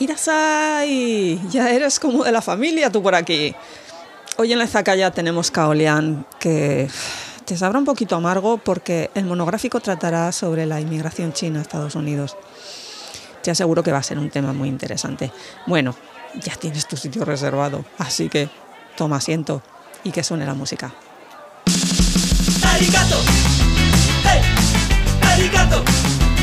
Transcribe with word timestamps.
Irasai, 0.00 1.40
ya 1.50 1.70
eres 1.70 1.98
como 1.98 2.22
de 2.22 2.30
la 2.30 2.40
familia 2.40 2.90
tú 2.90 3.02
por 3.02 3.14
aquí. 3.14 3.54
Hoy 4.36 4.52
en 4.52 4.58
la 4.58 4.68
Zacaya 4.68 5.10
tenemos 5.10 5.50
Kaolian, 5.50 6.24
que 6.38 6.88
te 7.44 7.56
sabrá 7.56 7.78
un 7.78 7.84
poquito 7.84 8.14
amargo 8.14 8.58
porque 8.58 9.10
el 9.14 9.24
monográfico 9.24 9.80
tratará 9.80 10.30
sobre 10.30 10.66
la 10.66 10.80
inmigración 10.80 11.32
china 11.32 11.58
a 11.58 11.62
Estados 11.62 11.96
Unidos. 11.96 12.36
Te 13.42 13.50
aseguro 13.50 13.82
que 13.82 13.90
va 13.90 13.98
a 13.98 14.02
ser 14.02 14.18
un 14.18 14.30
tema 14.30 14.52
muy 14.52 14.68
interesante. 14.68 15.32
Bueno, 15.66 15.96
ya 16.34 16.54
tienes 16.54 16.86
tu 16.86 16.96
sitio 16.96 17.24
reservado, 17.24 17.84
así 17.98 18.28
que 18.28 18.48
toma 18.96 19.16
asiento 19.16 19.62
y 20.04 20.12
que 20.12 20.22
suene 20.22 20.46
la 20.46 20.54
música. 20.54 20.94
Arigato. 22.64 23.16
Hey. 24.22 24.42
Arigato. 25.22 25.82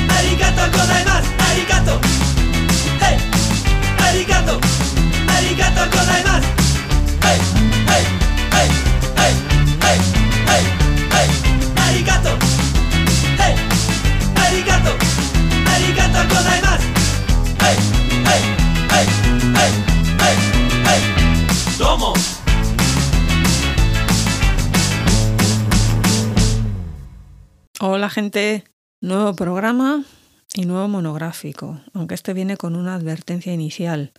Arigato. 0.10 0.62
Arigato. 1.50 2.35
Arigato. 4.45 4.59
Arigato 5.27 5.81
gozaimasu. 5.90 6.49
Hey. 7.26 7.40
Hey. 7.90 8.04
Hey. 8.54 8.70
Hey. 9.18 9.34
Hey. 9.81 9.99
Hey. 10.45 10.63
Hey. 11.13 11.27
Arigato. 11.85 12.38
Hey. 13.41 13.55
Arigato. 14.45 14.91
Arigato 15.73 16.20
gozaimasu. 16.30 16.88
Hey. 17.59 17.77
Hey. 18.27 18.41
Hey. 18.94 19.05
Hey. 19.58 19.71
Hey. 20.21 20.35
Hey. 20.85 21.02
Somos 21.77 22.20
Hola 27.80 28.09
gente, 28.09 28.63
nuevo 29.02 29.34
programa 29.35 30.04
y 30.54 30.65
nuevo 30.65 30.88
monográfico, 30.88 31.79
aunque 31.93 32.15
este 32.15 32.34
viene 32.34 32.57
con 32.57 32.76
una 32.76 32.96
advertencia 32.96 33.54
inicial 33.54 34.13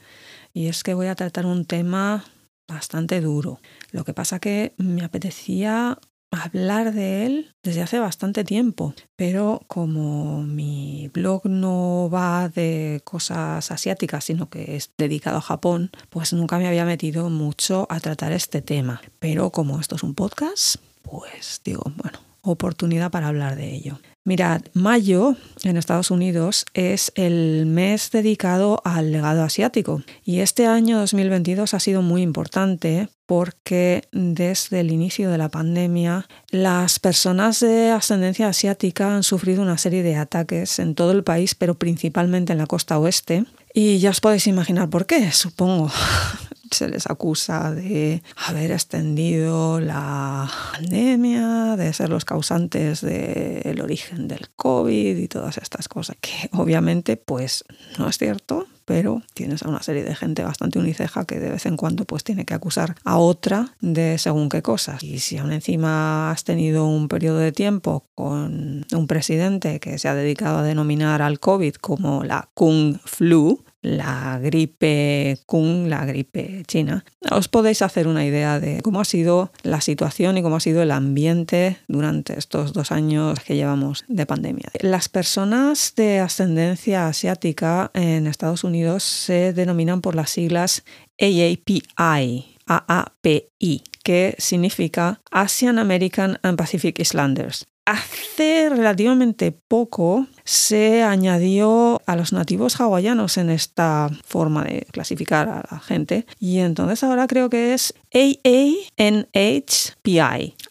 y 0.52 0.68
es 0.68 0.82
que 0.82 0.94
voy 0.94 1.08
a 1.08 1.14
tratar 1.14 1.46
un 1.46 1.64
tema 1.66 2.24
bastante 2.66 3.20
duro. 3.20 3.60
Lo 3.92 4.04
que 4.04 4.14
pasa 4.14 4.38
que 4.38 4.72
me 4.78 5.04
apetecía 5.04 5.98
hablar 6.30 6.92
de 6.92 7.26
él 7.26 7.52
desde 7.62 7.82
hace 7.82 7.98
bastante 7.98 8.44
tiempo, 8.44 8.94
pero 9.16 9.60
como 9.68 10.42
mi 10.42 11.10
blog 11.12 11.46
no 11.46 12.10
va 12.12 12.48
de 12.48 13.00
cosas 13.04 13.70
asiáticas, 13.70 14.24
sino 14.24 14.48
que 14.48 14.76
es 14.76 14.90
dedicado 14.98 15.38
a 15.38 15.42
Japón, 15.42 15.90
pues 16.10 16.32
nunca 16.32 16.58
me 16.58 16.66
había 16.66 16.84
metido 16.84 17.30
mucho 17.30 17.86
a 17.90 18.00
tratar 18.00 18.32
este 18.32 18.62
tema. 18.62 19.00
Pero 19.18 19.50
como 19.50 19.80
esto 19.80 19.96
es 19.96 20.02
un 20.02 20.14
podcast, 20.14 20.76
pues 21.02 21.60
digo, 21.64 21.84
bueno, 21.96 22.18
oportunidad 22.42 23.10
para 23.10 23.28
hablar 23.28 23.56
de 23.56 23.74
ello. 23.74 23.98
Mirad, 24.26 24.62
mayo 24.72 25.36
en 25.62 25.76
Estados 25.76 26.10
Unidos 26.10 26.66
es 26.74 27.12
el 27.14 27.64
mes 27.64 28.10
dedicado 28.10 28.82
al 28.84 29.12
legado 29.12 29.44
asiático 29.44 30.02
y 30.24 30.40
este 30.40 30.66
año 30.66 30.98
2022 30.98 31.74
ha 31.74 31.78
sido 31.78 32.02
muy 32.02 32.22
importante 32.22 33.08
porque 33.26 34.08
desde 34.10 34.80
el 34.80 34.90
inicio 34.90 35.30
de 35.30 35.38
la 35.38 35.48
pandemia 35.48 36.26
las 36.50 36.98
personas 36.98 37.60
de 37.60 37.92
ascendencia 37.92 38.48
asiática 38.48 39.14
han 39.14 39.22
sufrido 39.22 39.62
una 39.62 39.78
serie 39.78 40.02
de 40.02 40.16
ataques 40.16 40.80
en 40.80 40.96
todo 40.96 41.12
el 41.12 41.22
país, 41.22 41.54
pero 41.54 41.74
principalmente 41.76 42.52
en 42.52 42.58
la 42.58 42.66
costa 42.66 42.98
oeste. 42.98 43.44
Y 43.74 43.98
ya 43.98 44.10
os 44.10 44.20
podéis 44.20 44.48
imaginar 44.48 44.90
por 44.90 45.06
qué, 45.06 45.30
supongo 45.30 45.88
se 46.70 46.88
les 46.88 47.06
acusa 47.06 47.72
de 47.72 48.22
haber 48.46 48.70
extendido 48.70 49.80
la 49.80 50.50
pandemia, 50.72 51.76
de 51.76 51.92
ser 51.92 52.08
los 52.08 52.24
causantes 52.24 53.00
del 53.00 53.80
origen 53.80 54.28
del 54.28 54.48
COVID 54.56 55.16
y 55.16 55.28
todas 55.28 55.58
estas 55.58 55.88
cosas, 55.88 56.16
que 56.20 56.48
obviamente 56.52 57.16
pues 57.16 57.64
no 57.98 58.08
es 58.08 58.18
cierto, 58.18 58.66
pero 58.86 59.20
tienes 59.34 59.62
a 59.64 59.68
una 59.68 59.82
serie 59.82 60.04
de 60.04 60.14
gente 60.14 60.44
bastante 60.44 60.78
uniceja 60.78 61.24
que 61.24 61.40
de 61.40 61.50
vez 61.50 61.66
en 61.66 61.76
cuando 61.76 62.04
pues 62.04 62.24
tiene 62.24 62.46
que 62.46 62.54
acusar 62.54 62.94
a 63.04 63.18
otra 63.18 63.74
de 63.80 64.16
según 64.16 64.48
qué 64.48 64.62
cosas. 64.62 65.02
Y 65.02 65.18
si 65.18 65.38
aún 65.38 65.52
encima 65.52 66.30
has 66.30 66.44
tenido 66.44 66.86
un 66.86 67.08
periodo 67.08 67.38
de 67.38 67.52
tiempo 67.52 68.04
con 68.14 68.86
un 68.90 69.06
presidente 69.08 69.80
que 69.80 69.98
se 69.98 70.08
ha 70.08 70.14
dedicado 70.14 70.58
a 70.58 70.62
denominar 70.62 71.20
al 71.20 71.40
COVID 71.40 71.74
como 71.74 72.22
la 72.22 72.48
Kung 72.54 72.98
Flu, 73.04 73.64
la 73.86 74.38
gripe 74.42 75.38
Kung, 75.46 75.88
la 75.88 76.04
gripe 76.04 76.64
china, 76.66 77.04
os 77.30 77.48
podéis 77.48 77.82
hacer 77.82 78.08
una 78.08 78.24
idea 78.24 78.58
de 78.58 78.82
cómo 78.82 79.00
ha 79.00 79.04
sido 79.04 79.52
la 79.62 79.80
situación 79.80 80.36
y 80.36 80.42
cómo 80.42 80.56
ha 80.56 80.60
sido 80.60 80.82
el 80.82 80.90
ambiente 80.90 81.78
durante 81.86 82.38
estos 82.38 82.72
dos 82.72 82.90
años 82.90 83.38
que 83.40 83.54
llevamos 83.54 84.04
de 84.08 84.26
pandemia. 84.26 84.70
Las 84.80 85.08
personas 85.08 85.94
de 85.96 86.18
ascendencia 86.18 87.06
asiática 87.06 87.90
en 87.94 88.26
Estados 88.26 88.64
Unidos 88.64 89.04
se 89.04 89.52
denominan 89.52 90.00
por 90.00 90.14
las 90.14 90.30
siglas 90.30 90.82
AAPI, 91.20 92.56
AAPI, 92.66 93.84
que 94.02 94.34
significa 94.38 95.20
Asian 95.30 95.78
American 95.78 96.38
and 96.42 96.58
Pacific 96.58 96.98
Islanders. 96.98 97.66
Hace 97.86 98.68
relativamente 98.68 99.52
poco 99.52 100.26
se 100.42 101.04
añadió 101.04 102.02
a 102.06 102.16
los 102.16 102.32
nativos 102.32 102.80
hawaianos 102.80 103.36
en 103.38 103.48
esta 103.48 104.10
forma 104.24 104.64
de 104.64 104.88
clasificar 104.90 105.48
a 105.48 105.64
la 105.70 105.78
gente 105.78 106.26
y 106.40 106.58
entonces 106.58 107.04
ahora 107.04 107.28
creo 107.28 107.48
que 107.48 107.74
es 107.74 107.94
AANHPI, 108.12 108.96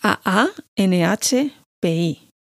AANHPI, 0.02 1.52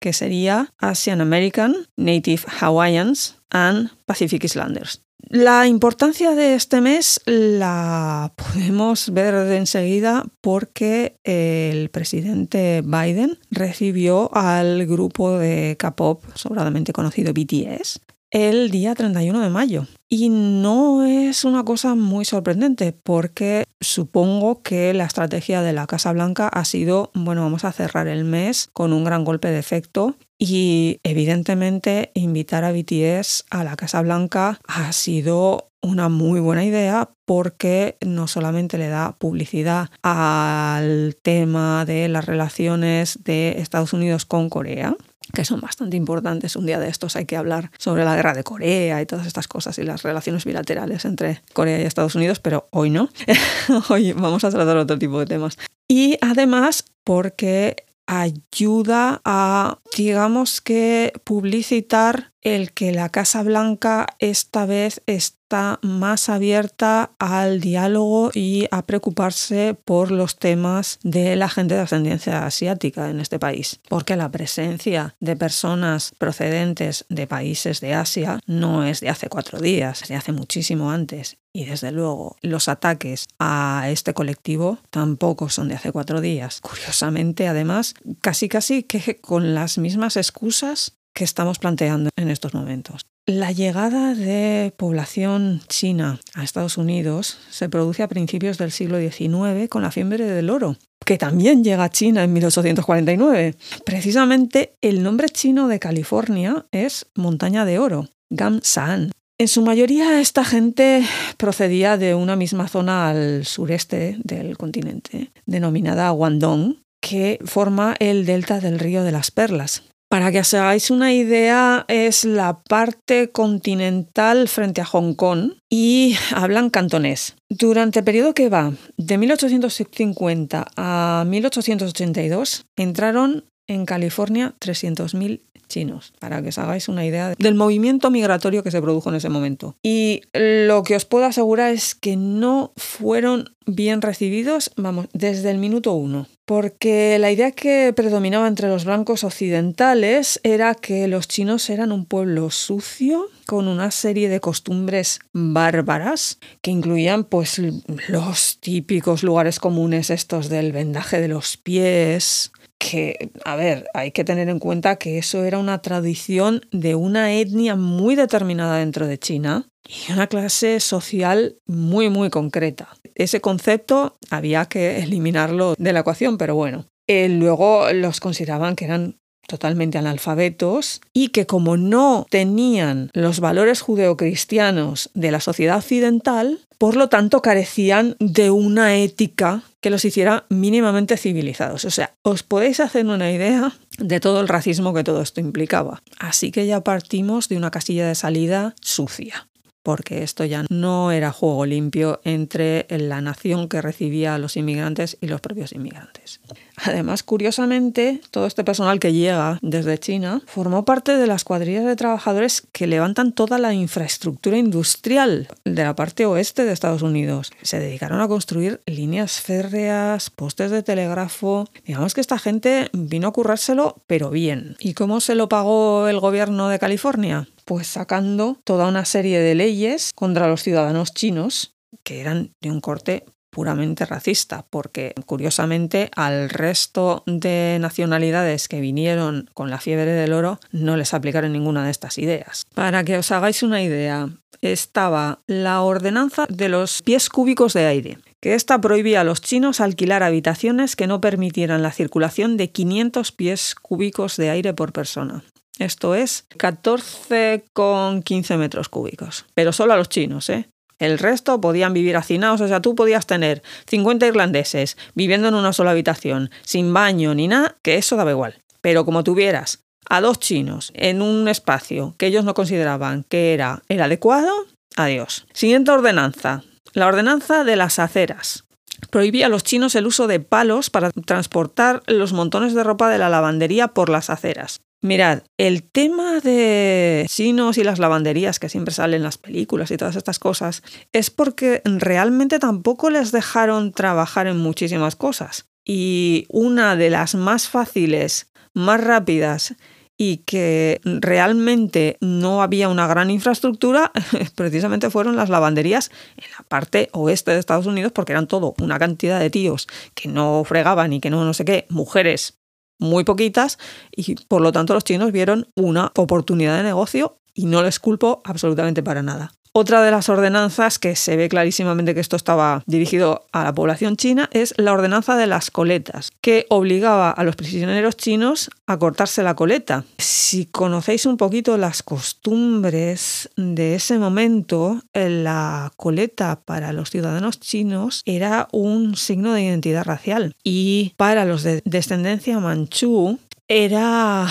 que 0.02 0.14
sería 0.14 0.74
Asian 0.80 1.22
American, 1.22 1.88
Native 1.96 2.42
Hawaiians 2.60 3.38
and 3.52 3.92
Pacific 4.08 4.44
Islanders. 4.44 5.05
La 5.28 5.68
importancia 5.68 6.36
de 6.36 6.54
este 6.54 6.82
mes 6.82 7.20
la 7.26 8.34
podemos 8.36 9.12
ver 9.12 9.34
enseguida 9.54 10.24
porque 10.42 11.18
el 11.24 11.90
presidente 11.90 12.84
Biden 12.86 13.40
recibió 13.50 14.30
al 14.36 14.86
grupo 14.86 15.38
de 15.38 15.78
K-pop 15.80 16.24
sobradamente 16.36 16.94
conocido 16.94 17.34
BTS 17.34 18.02
el 18.36 18.70
día 18.70 18.94
31 18.96 19.40
de 19.40 19.50
mayo. 19.50 19.88
Y 20.10 20.28
no 20.28 21.06
es 21.06 21.46
una 21.46 21.64
cosa 21.64 21.96
muy 21.96 22.26
sorprendente 22.26 22.92
porque 22.92 23.64
supongo 23.80 24.62
que 24.62 24.94
la 24.94 25.06
estrategia 25.06 25.62
de 25.62 25.72
la 25.72 25.88
Casa 25.88 26.12
Blanca 26.12 26.50
ha 26.50 26.66
sido, 26.66 27.12
bueno, 27.14 27.44
vamos 27.44 27.64
a 27.64 27.72
cerrar 27.72 28.10
el 28.10 28.26
mes 28.26 28.70
con 28.74 28.92
un 28.92 29.06
gran 29.06 29.24
golpe 29.24 29.52
de 29.52 29.60
efecto 29.60 30.18
y 30.38 31.00
evidentemente 31.04 32.12
invitar 32.14 32.66
a 32.66 32.74
BTS 32.74 33.46
a 33.52 33.64
la 33.64 33.78
Casa 33.78 34.02
Blanca 34.02 34.60
ha 34.68 34.92
sido 34.92 35.70
una 35.82 36.10
muy 36.10 36.42
buena 36.42 36.66
idea 36.66 37.12
porque 37.26 37.98
no 38.06 38.28
solamente 38.28 38.78
le 38.78 38.90
da 38.90 39.16
publicidad 39.18 39.90
al 40.02 41.16
tema 41.22 41.86
de 41.86 42.10
las 42.10 42.26
relaciones 42.26 43.24
de 43.24 43.60
Estados 43.60 43.94
Unidos 43.94 44.26
con 44.26 44.50
Corea, 44.50 44.96
que 45.34 45.46
son 45.46 45.62
bastante 45.62 45.98
importantes. 45.98 46.56
Un 46.56 46.66
día 46.66 46.80
de 46.80 46.90
estos 46.90 47.16
hay 47.16 47.26
que 47.26 47.38
hablar 47.38 47.72
sobre 47.78 48.04
la 48.06 48.16
guerra 48.16 48.34
de 48.34 48.44
Corea 48.44 49.02
y 49.02 49.06
todas 49.06 49.28
estas 49.28 49.48
cosas 49.48 49.78
y 49.80 49.84
las 49.84 50.04
relaciones 50.04 50.46
bilaterales 50.46 51.06
entre 51.06 51.42
Corea 51.54 51.80
y 51.80 51.84
Estados 51.84 52.16
Unidos, 52.16 52.40
pero 52.40 52.68
hoy 52.72 52.90
no. 52.90 53.10
hoy 53.90 54.14
vamos 54.14 54.44
a 54.44 54.50
tratar 54.50 54.78
otro 54.78 54.98
tipo 54.98 55.20
de 55.20 55.26
temas. 55.26 55.58
Y 55.88 56.18
además 56.22 56.86
porque 57.04 57.86
ayuda 58.08 59.22
a, 59.26 59.80
digamos 59.96 60.62
que, 60.62 61.14
publicitar 61.24 62.32
el 62.46 62.72
que 62.72 62.92
la 62.92 63.10
Casa 63.10 63.42
Blanca 63.42 64.06
esta 64.20 64.68
vez 64.68 65.02
está 65.08 65.80
más 65.82 66.30
abierta 66.30 67.12
al 67.18 67.60
diálogo 67.60 68.30
y 68.34 68.68
a 68.70 68.86
preocuparse 68.86 69.76
por 69.84 70.12
los 70.12 70.38
temas 70.38 71.00
de 71.02 71.36
la 71.36 71.50
gente 71.50 71.74
de 71.74 71.82
ascendencia 71.82 72.46
asiática 72.46 73.10
en 73.10 73.20
este 73.20 73.40
país. 73.40 73.80
Porque 73.90 74.16
la 74.16 74.30
presencia 74.30 75.16
de 75.20 75.36
personas 75.36 76.14
procedentes 76.20 77.06
de 77.10 77.26
países 77.26 77.82
de 77.82 77.96
Asia 77.96 78.40
no 78.46 78.84
es 78.84 79.00
de 79.00 79.10
hace 79.10 79.28
cuatro 79.28 79.60
días, 79.60 80.04
es 80.04 80.10
de 80.10 80.16
hace 80.16 80.32
muchísimo 80.32 80.92
antes. 80.92 81.38
Y 81.52 81.66
desde 81.66 81.92
luego 81.92 82.36
los 82.42 82.68
ataques 82.68 83.28
a 83.40 83.88
este 83.90 84.14
colectivo 84.14 84.78
tampoco 84.92 85.50
son 85.50 85.70
de 85.70 85.76
hace 85.76 85.92
cuatro 85.92 86.22
días. 86.22 86.62
Curiosamente, 86.62 87.48
además, 87.48 87.96
casi 88.22 88.50
casi 88.50 88.84
que 88.84 89.20
con 89.20 89.56
las 89.56 89.80
mismas 89.80 90.16
excusas 90.16 90.94
que 91.16 91.24
estamos 91.24 91.58
planteando 91.58 92.10
en 92.18 92.30
estos 92.30 92.54
momentos. 92.54 93.08
La 93.26 93.52
llegada 93.52 94.14
de 94.14 94.72
población 94.78 95.62
china 95.68 96.20
a 96.36 96.44
Estados 96.44 96.78
Unidos 96.78 97.40
se 97.50 97.70
produce 97.70 98.04
a 98.04 98.08
principios 98.08 98.60
del 98.60 98.72
siglo 98.72 99.00
XIX 99.00 99.68
con 99.70 99.82
la 99.82 99.90
fiebre 99.90 100.26
del 100.26 100.52
oro, 100.52 100.76
que 101.04 101.18
también 101.18 101.64
llega 101.64 101.86
a 101.86 101.90
China 101.90 102.24
en 102.24 102.34
1849. 102.34 103.56
Precisamente 103.84 104.76
el 104.82 105.02
nombre 105.02 105.30
chino 105.30 105.68
de 105.68 105.80
California 105.80 106.66
es 106.72 107.08
Montaña 107.16 107.66
de 107.66 107.80
Oro, 107.80 108.10
Gamsan. 108.30 109.12
En 109.38 109.48
su 109.48 109.64
mayoría 109.64 110.22
esta 110.22 110.46
gente 110.46 111.04
procedía 111.38 111.98
de 111.98 112.14
una 112.14 112.36
misma 112.36 112.68
zona 112.68 113.10
al 113.10 113.46
sureste 113.46 114.18
del 114.24 114.58
continente, 114.58 115.32
denominada 115.46 116.10
Guangdong, 116.12 116.78
que 117.02 117.40
forma 117.44 117.96
el 118.00 118.26
delta 118.26 118.60
del 118.60 118.80
río 118.80 119.04
de 119.04 119.12
las 119.12 119.32
Perlas, 119.32 119.84
Para 120.16 120.32
que 120.32 120.40
os 120.40 120.54
hagáis 120.54 120.92
una 120.92 121.12
idea, 121.12 121.84
es 121.90 122.24
la 122.24 122.64
parte 122.64 123.34
continental 123.34 124.48
frente 124.48 124.80
a 124.80 124.86
Hong 124.86 125.14
Kong 125.14 125.56
y 125.70 126.16
hablan 126.34 126.70
cantonés. 126.70 127.36
Durante 127.50 128.00
el 128.00 128.06
periodo 128.06 128.34
que 128.34 128.48
va 128.48 128.72
de 128.96 129.18
1850 129.18 130.68
a 130.78 131.26
1882 131.28 132.66
entraron 132.78 133.44
en 133.68 133.86
California 133.86 134.54
300.000 134.60 135.42
chinos, 135.68 136.14
para 136.20 136.42
que 136.42 136.50
os 136.50 136.58
hagáis 136.58 136.88
una 136.90 137.06
idea 137.06 137.34
del 137.38 137.56
movimiento 137.56 138.12
migratorio 138.12 138.64
que 138.64 138.72
se 138.72 138.82
produjo 138.82 139.10
en 139.10 139.16
ese 139.16 139.30
momento. 139.30 139.76
Y 139.84 140.22
lo 140.34 140.84
que 140.84 140.96
os 140.96 141.06
puedo 141.06 141.26
asegurar 141.26 141.72
es 141.72 141.96
que 141.96 142.16
no 142.16 142.72
fueron 142.78 143.50
bien 143.66 144.02
recibidos, 144.02 144.72
vamos, 144.76 145.08
desde 145.14 145.50
el 145.52 145.58
minuto 145.58 145.94
uno. 145.94 146.28
Porque 146.46 147.18
la 147.20 147.32
idea 147.32 147.52
que 147.52 147.92
predominaba 147.96 148.48
entre 148.48 148.70
los 148.70 148.86
blancos 148.86 149.24
occidentales 149.24 150.40
era 150.44 150.76
que 150.76 151.08
los 151.08 151.28
chinos 151.28 151.70
eran 151.72 151.92
un 151.92 152.06
pueblo 152.06 152.52
sucio, 152.52 153.26
con 153.48 153.68
una 153.68 153.90
serie 153.90 154.30
de 154.30 154.40
costumbres 154.40 155.20
bárbaras, 155.34 156.38
que 156.62 156.70
incluían 156.70 157.24
pues 157.24 157.60
los 158.08 158.60
típicos 158.60 159.24
lugares 159.24 159.60
comunes 159.60 160.12
estos 160.12 160.50
del 160.50 160.72
vendaje 160.72 161.20
de 161.20 161.28
los 161.28 161.58
pies, 161.58 162.52
que, 162.78 163.32
a 163.44 163.56
ver, 163.56 163.88
hay 163.94 164.12
que 164.12 164.24
tener 164.24 164.50
en 164.50 164.60
cuenta 164.60 164.98
que 164.98 165.18
eso 165.18 165.44
era 165.44 165.58
una 165.60 165.82
tradición 165.82 166.62
de 166.72 166.96
una 166.96 167.34
etnia 167.34 167.76
muy 167.76 168.16
determinada 168.16 168.78
dentro 168.78 169.08
de 169.08 169.18
China 169.18 169.68
y 169.88 170.12
una 170.12 170.28
clase 170.28 170.80
social 170.80 171.58
muy, 171.66 172.10
muy 172.10 172.30
concreta. 172.30 172.90
Ese 173.16 173.42
concepto 173.42 174.18
había 174.30 174.66
que 174.66 175.04
eliminarlo 175.04 175.76
de 175.78 175.94
la 175.94 176.02
ecuación, 176.02 176.38
pero 176.38 176.56
bueno. 176.56 176.86
Eh, 177.08 177.30
luego 177.30 177.92
los 177.94 178.20
consideraban 178.20 178.76
que 178.76 178.86
eran 178.86 179.20
totalmente 179.48 179.98
analfabetos 179.98 181.02
y 181.14 181.30
que 181.30 181.46
como 181.46 181.78
no 181.78 182.26
tenían 182.30 183.10
los 183.14 183.40
valores 183.40 183.82
judeocristianos 183.82 185.10
de 185.14 185.32
la 185.32 185.40
sociedad 185.40 185.78
occidental, 185.78 186.60
por 186.78 186.96
lo 186.96 187.10
tanto 187.10 187.42
carecían 187.42 188.16
de 188.20 188.52
una 188.52 188.96
ética 188.98 189.64
que 189.82 189.90
los 189.90 190.06
hiciera 190.06 190.46
mínimamente 190.50 191.18
civilizados. 191.18 191.86
O 191.86 191.92
sea, 191.92 192.14
os 192.24 192.44
podéis 192.44 192.80
hacer 192.80 193.06
una 193.06 193.32
idea 193.32 193.74
de 193.98 194.20
todo 194.20 194.42
el 194.42 194.48
racismo 194.48 194.94
que 194.94 195.04
todo 195.04 195.22
esto 195.22 195.40
implicaba. 195.40 196.02
Así 196.20 196.52
que 196.52 196.66
ya 196.66 196.82
partimos 196.82 197.50
de 197.50 197.58
una 197.58 197.72
casilla 197.72 198.08
de 198.08 198.16
salida 198.16 198.76
sucia 198.82 199.48
porque 199.86 200.24
esto 200.24 200.44
ya 200.46 200.66
no 200.72 201.12
era 201.12 201.32
juego 201.32 201.64
limpio 201.68 202.20
entre 202.24 202.88
la 202.90 203.22
nación 203.22 203.70
que 203.70 203.84
recibía 203.84 204.34
a 204.34 204.40
los 204.40 204.58
inmigrantes 204.58 205.16
y 205.22 205.28
los 205.28 205.42
propios 205.42 205.74
inmigrantes. 205.74 206.42
Además, 206.84 207.24
curiosamente, 207.24 208.22
todo 208.32 208.46
este 208.46 208.64
personal 208.64 209.00
que 209.00 209.14
llega 209.14 209.60
desde 209.62 209.98
China 209.98 210.42
formó 210.46 210.86
parte 210.86 211.18
de 211.18 211.28
las 211.28 211.44
cuadrillas 211.44 211.86
de 211.86 211.96
trabajadores 211.96 212.64
que 212.72 212.88
levantan 212.88 213.32
toda 213.32 213.58
la 213.58 213.74
infraestructura 213.74 214.58
industrial 214.58 215.48
de 215.64 215.84
la 215.84 215.96
parte 215.96 216.26
oeste 216.26 216.66
de 216.66 216.74
Estados 216.74 217.02
Unidos. 217.02 217.52
Se 217.62 217.80
dedicaron 217.80 218.22
a 218.22 218.28
construir 218.28 218.82
líneas 218.86 219.40
férreas, 219.42 220.30
postes 220.30 220.72
de 220.72 220.84
telégrafo. 220.84 221.68
Digamos 221.86 222.14
que 222.14 222.22
esta 222.22 222.40
gente 222.40 222.90
vino 222.94 223.28
a 223.28 223.34
currárselo, 223.34 224.02
pero 224.08 224.30
bien. 224.30 224.76
¿Y 224.80 224.94
cómo 224.94 225.22
se 225.22 225.36
lo 225.36 225.50
pagó 225.50 226.08
el 226.08 226.20
gobierno 226.20 226.70
de 226.70 226.80
California? 226.80 227.48
Pues 227.66 227.88
sacando 227.88 228.58
toda 228.64 228.88
una 228.88 229.06
serie 229.06 229.40
de 229.40 229.56
leyes 229.56 230.12
contra 230.14 230.48
los 230.48 230.62
ciudadanos 230.62 231.14
chinos 231.14 231.76
que 232.04 232.22
eran 232.22 232.54
de 232.62 232.72
un 232.72 232.82
corte 232.82 233.26
puramente 233.56 234.06
racista, 234.06 234.66
porque 234.70 235.16
curiosamente 235.26 236.12
al 236.18 236.50
resto 236.50 237.24
de 237.26 237.78
nacionalidades 237.80 238.68
que 238.68 238.82
vinieron 238.82 239.50
con 239.54 239.70
la 239.70 239.80
fiebre 239.80 240.12
del 240.12 240.34
oro 240.34 240.60
no 240.74 240.98
les 240.98 241.14
aplicaron 241.14 241.54
ninguna 241.54 241.86
de 241.86 241.92
estas 241.92 242.18
ideas. 242.18 242.66
Para 242.74 243.06
que 243.06 243.18
os 243.18 243.32
hagáis 243.32 243.64
una 243.64 243.82
idea, 243.82 244.28
estaba 244.62 245.40
la 245.48 245.82
ordenanza 245.84 246.48
de 246.50 246.68
los 246.68 247.02
pies 247.02 247.30
cúbicos 247.30 247.72
de 247.72 247.86
aire, 247.86 248.18
que 248.42 248.56
esta 248.56 248.82
prohibía 248.82 249.22
a 249.22 249.24
los 249.24 249.40
chinos 249.40 249.80
alquilar 249.80 250.22
habitaciones 250.22 250.98
que 250.98 251.08
no 251.08 251.22
permitieran 251.22 251.82
la 251.82 251.94
circulación 251.94 252.58
de 252.58 252.72
500 252.72 253.32
pies 253.32 253.74
cúbicos 253.74 254.36
de 254.36 254.50
aire 254.50 254.74
por 254.74 254.92
persona. 254.92 255.46
Esto 255.80 256.14
es 256.14 256.46
14,15 256.58 258.58
metros 258.58 258.90
cúbicos. 258.90 259.46
Pero 259.54 259.72
solo 259.72 259.94
a 259.94 259.98
los 259.98 260.10
chinos, 260.10 260.50
¿eh? 260.50 260.68
El 261.00 261.20
resto 261.20 261.60
podían 261.60 261.94
vivir 261.94 262.16
hacinados, 262.16 262.62
o 262.62 262.68
sea, 262.68 262.82
tú 262.82 262.96
podías 262.96 263.28
tener 263.28 263.64
50 263.88 264.28
irlandeses 264.28 264.98
viviendo 265.14 265.48
en 265.50 265.56
una 265.56 265.74
sola 265.74 265.92
habitación, 265.92 266.52
sin 266.64 266.94
baño 266.94 267.36
ni 267.36 267.48
nada, 267.48 267.76
que 267.82 267.96
eso 267.96 268.16
daba 268.16 268.32
igual. 268.32 268.62
Pero 268.82 269.04
como 269.04 269.24
tuvieras 269.24 269.84
a 270.10 270.22
dos 270.22 270.40
chinos 270.40 270.92
en 270.96 271.22
un 271.22 271.48
espacio 271.48 272.14
que 272.18 272.28
ellos 272.28 272.46
no 272.46 272.54
consideraban 272.54 273.26
que 273.28 273.54
era 273.54 273.82
el 273.90 274.02
adecuado, 274.02 274.52
adiós. 274.96 275.46
Siguiente 275.54 275.92
ordenanza, 275.92 276.64
la 276.94 277.08
ordenanza 277.08 277.64
de 277.64 277.76
las 277.76 278.00
aceras. 278.00 278.64
Prohibía 279.10 279.48
a 279.48 279.50
los 279.50 279.64
chinos 279.64 279.96
el 279.96 280.08
uso 280.08 280.28
de 280.28 280.40
palos 280.40 280.90
para 280.90 281.12
transportar 281.12 282.04
los 282.08 282.32
montones 282.32 282.74
de 282.74 282.84
ropa 282.84 283.10
de 283.10 283.18
la 283.18 283.30
lavandería 283.30 283.90
por 283.90 284.10
las 284.10 284.30
aceras. 284.30 284.80
Mirad, 285.02 285.44
el 285.58 285.84
tema 285.84 286.40
de 286.40 287.26
chinos 287.30 287.78
y 287.78 287.84
las 287.84 288.00
lavanderías 288.00 288.58
que 288.58 288.70
siempre 288.70 288.94
salen 288.94 289.18
en 289.18 289.24
las 289.24 289.38
películas 289.38 289.92
y 289.92 289.98
todas 289.98 290.16
estas 290.16 290.40
cosas 290.40 290.82
es 291.14 291.30
porque 291.30 291.82
realmente 291.86 292.58
tampoco 292.58 293.10
les 293.12 293.32
dejaron 293.32 293.92
trabajar 293.92 294.48
en 294.48 294.58
muchísimas 294.58 295.16
cosas. 295.16 295.68
Y 295.86 296.48
una 296.50 296.96
de 296.96 297.12
las 297.12 297.36
más 297.36 297.70
fáciles, 297.70 298.52
más 298.74 299.00
rápidas 299.00 299.76
y 300.18 300.38
que 300.38 301.02
realmente 301.04 302.18
no 302.22 302.64
había 302.64 302.90
una 302.90 303.06
gran 303.06 303.30
infraestructura, 303.30 304.12
precisamente 304.56 305.10
fueron 305.10 305.36
las 305.36 305.50
lavanderías 305.50 306.10
en 306.38 306.50
la 306.58 306.64
parte 306.68 307.10
oeste 307.12 307.52
de 307.52 307.60
Estados 307.60 307.86
Unidos, 307.86 308.12
porque 308.12 308.32
eran 308.32 308.48
todo 308.48 308.74
una 308.80 308.98
cantidad 308.98 309.40
de 309.40 309.50
tíos 309.50 309.88
que 310.14 310.30
no 310.30 310.64
fregaban 310.64 311.14
y 311.14 311.20
que 311.20 311.30
no 311.30 311.44
no 311.44 311.54
sé 311.54 311.66
qué, 311.66 311.86
mujeres 311.90 312.58
muy 313.00 313.24
poquitas 313.24 313.78
y 314.12 314.36
por 314.36 314.62
lo 314.62 314.72
tanto 314.72 314.94
los 314.94 315.04
chinos 315.04 315.32
vieron 315.32 315.68
una 315.76 316.12
oportunidad 316.16 316.78
de 316.78 316.84
negocio 316.84 317.40
y 317.54 317.66
no 317.66 317.84
les 317.84 318.00
culpo 318.00 318.42
absolutamente 318.46 319.04
para 319.04 319.22
nada. 319.22 319.52
Otra 319.78 320.02
de 320.02 320.10
las 320.10 320.30
ordenanzas 320.30 321.00
que 321.00 321.18
se 321.18 321.36
ve 321.36 321.50
clarísimamente 321.50 322.14
que 322.14 322.22
esto 322.22 322.38
estaba 322.38 322.82
dirigido 322.86 323.46
a 323.52 323.66
la 323.66 323.76
población 323.76 324.16
china 324.16 324.50
es 324.54 324.74
la 324.78 324.94
ordenanza 324.94 325.36
de 325.36 325.48
las 325.48 325.70
coletas, 325.70 326.32
que 326.40 326.66
obligaba 326.70 327.30
a 327.30 327.44
los 327.44 327.58
prisioneros 327.58 328.16
chinos 328.16 328.70
a 328.88 328.98
cortarse 328.98 329.44
la 329.44 329.58
coleta. 329.58 330.06
Si 330.18 330.66
conocéis 330.68 331.26
un 331.26 331.36
poquito 331.36 331.78
las 331.78 332.04
costumbres 332.04 333.50
de 333.58 333.96
ese 333.96 334.18
momento, 334.18 335.02
la 335.14 335.92
coleta 335.98 336.62
para 336.64 336.94
los 336.94 337.10
ciudadanos 337.10 337.60
chinos 337.60 338.22
era 338.24 338.70
un 338.72 339.18
signo 339.18 339.52
de 339.52 339.64
identidad 339.64 340.06
racial 340.06 340.56
y 340.64 341.14
para 341.18 341.44
los 341.44 341.64
de 341.64 341.82
descendencia 341.84 342.62
manchú 342.62 343.40
era 343.68 344.48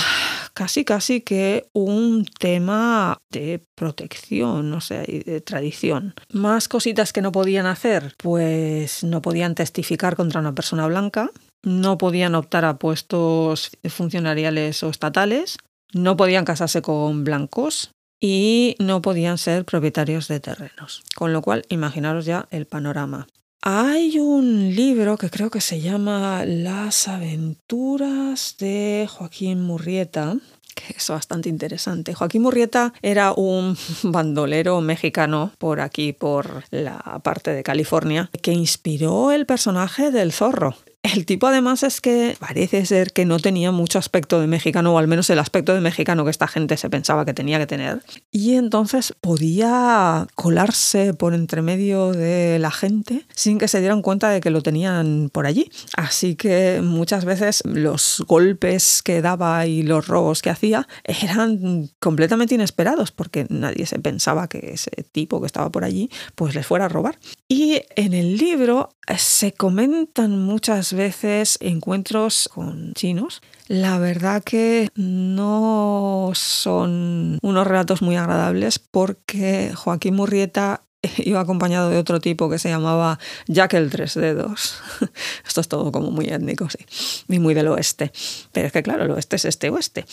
casi 0.54 0.84
casi 0.84 1.20
que 1.20 1.68
un 1.72 2.24
tema 2.24 3.18
de 3.30 3.64
protección, 3.74 4.70
no 4.70 4.80
sé, 4.80 5.04
y 5.06 5.18
de 5.18 5.40
tradición. 5.40 6.14
Más 6.32 6.68
cositas 6.68 7.12
que 7.12 7.20
no 7.20 7.32
podían 7.32 7.66
hacer, 7.66 8.14
pues 8.16 9.04
no 9.04 9.20
podían 9.20 9.54
testificar 9.54 10.16
contra 10.16 10.40
una 10.40 10.54
persona 10.54 10.86
blanca, 10.86 11.30
no 11.62 11.98
podían 11.98 12.34
optar 12.34 12.64
a 12.64 12.78
puestos 12.78 13.72
funcionariales 13.88 14.82
o 14.82 14.90
estatales, 14.90 15.58
no 15.92 16.16
podían 16.16 16.44
casarse 16.44 16.82
con 16.82 17.24
blancos 17.24 17.90
y 18.20 18.76
no 18.78 19.02
podían 19.02 19.38
ser 19.38 19.64
propietarios 19.64 20.28
de 20.28 20.40
terrenos. 20.40 21.02
Con 21.14 21.32
lo 21.32 21.42
cual, 21.42 21.64
imaginaros 21.68 22.24
ya 22.24 22.46
el 22.50 22.66
panorama. 22.66 23.26
Hay 23.66 24.18
un 24.18 24.74
libro 24.76 25.16
que 25.16 25.30
creo 25.30 25.48
que 25.48 25.62
se 25.62 25.80
llama 25.80 26.44
Las 26.44 27.08
aventuras 27.08 28.56
de 28.58 29.08
Joaquín 29.10 29.62
Murrieta, 29.62 30.36
que 30.74 30.92
es 30.94 31.08
bastante 31.08 31.48
interesante. 31.48 32.12
Joaquín 32.12 32.42
Murrieta 32.42 32.92
era 33.00 33.32
un 33.32 33.74
bandolero 34.02 34.82
mexicano 34.82 35.50
por 35.56 35.80
aquí, 35.80 36.12
por 36.12 36.64
la 36.70 36.98
parte 37.24 37.54
de 37.54 37.62
California, 37.62 38.28
que 38.42 38.52
inspiró 38.52 39.32
el 39.32 39.46
personaje 39.46 40.10
del 40.10 40.32
zorro. 40.32 40.76
El 41.04 41.26
tipo 41.26 41.46
además 41.48 41.82
es 41.82 42.00
que 42.00 42.34
parece 42.40 42.86
ser 42.86 43.12
que 43.12 43.26
no 43.26 43.38
tenía 43.38 43.70
mucho 43.72 43.98
aspecto 43.98 44.40
de 44.40 44.46
mexicano, 44.46 44.94
o 44.94 44.98
al 44.98 45.06
menos 45.06 45.28
el 45.28 45.38
aspecto 45.38 45.74
de 45.74 45.82
mexicano 45.82 46.24
que 46.24 46.30
esta 46.30 46.48
gente 46.48 46.78
se 46.78 46.88
pensaba 46.88 47.26
que 47.26 47.34
tenía 47.34 47.58
que 47.58 47.66
tener. 47.66 48.02
Y 48.32 48.54
entonces 48.54 49.12
podía 49.20 50.26
colarse 50.34 51.12
por 51.12 51.34
entre 51.34 51.60
medio 51.60 52.12
de 52.12 52.58
la 52.58 52.70
gente 52.70 53.26
sin 53.34 53.58
que 53.58 53.68
se 53.68 53.80
dieran 53.80 54.00
cuenta 54.00 54.30
de 54.30 54.40
que 54.40 54.48
lo 54.48 54.62
tenían 54.62 55.28
por 55.30 55.44
allí. 55.44 55.70
Así 55.94 56.36
que 56.36 56.80
muchas 56.82 57.26
veces 57.26 57.62
los 57.66 58.24
golpes 58.26 59.02
que 59.02 59.20
daba 59.20 59.66
y 59.66 59.82
los 59.82 60.08
robos 60.08 60.40
que 60.40 60.48
hacía 60.48 60.88
eran 61.04 61.90
completamente 62.00 62.54
inesperados 62.54 63.12
porque 63.12 63.46
nadie 63.50 63.84
se 63.84 63.98
pensaba 63.98 64.48
que 64.48 64.70
ese 64.72 64.90
tipo 65.12 65.42
que 65.42 65.46
estaba 65.46 65.70
por 65.70 65.84
allí 65.84 66.08
pues 66.34 66.54
les 66.54 66.66
fuera 66.66 66.86
a 66.86 66.88
robar. 66.88 67.18
Y 67.46 67.82
en 67.94 68.14
el 68.14 68.38
libro 68.38 68.88
se 69.18 69.52
comentan 69.52 70.38
muchas 70.38 70.93
veces 70.94 71.58
encuentros 71.60 72.48
con 72.52 72.92
chinos. 72.94 73.42
La 73.66 73.98
verdad 73.98 74.42
que 74.42 74.88
no 74.94 76.32
son 76.34 77.38
unos 77.42 77.66
relatos 77.66 78.02
muy 78.02 78.16
agradables 78.16 78.78
porque 78.78 79.72
Joaquín 79.74 80.16
Murrieta 80.16 80.82
iba 81.18 81.40
acompañado 81.40 81.90
de 81.90 81.98
otro 81.98 82.20
tipo 82.20 82.48
que 82.48 82.58
se 82.58 82.68
llamaba 82.68 83.18
Jack 83.46 83.74
el 83.74 83.90
Tres 83.90 84.14
Dedos. 84.14 84.76
Esto 85.46 85.60
es 85.60 85.68
todo 85.68 85.92
como 85.92 86.10
muy 86.10 86.26
étnico, 86.26 86.68
sí, 86.70 86.84
y 87.28 87.38
muy 87.38 87.54
del 87.54 87.68
oeste. 87.68 88.12
Pero 88.52 88.66
es 88.66 88.72
que 88.72 88.82
claro, 88.82 89.04
el 89.04 89.10
oeste 89.10 89.36
es 89.36 89.44
este 89.44 89.70
oeste. 89.70 90.04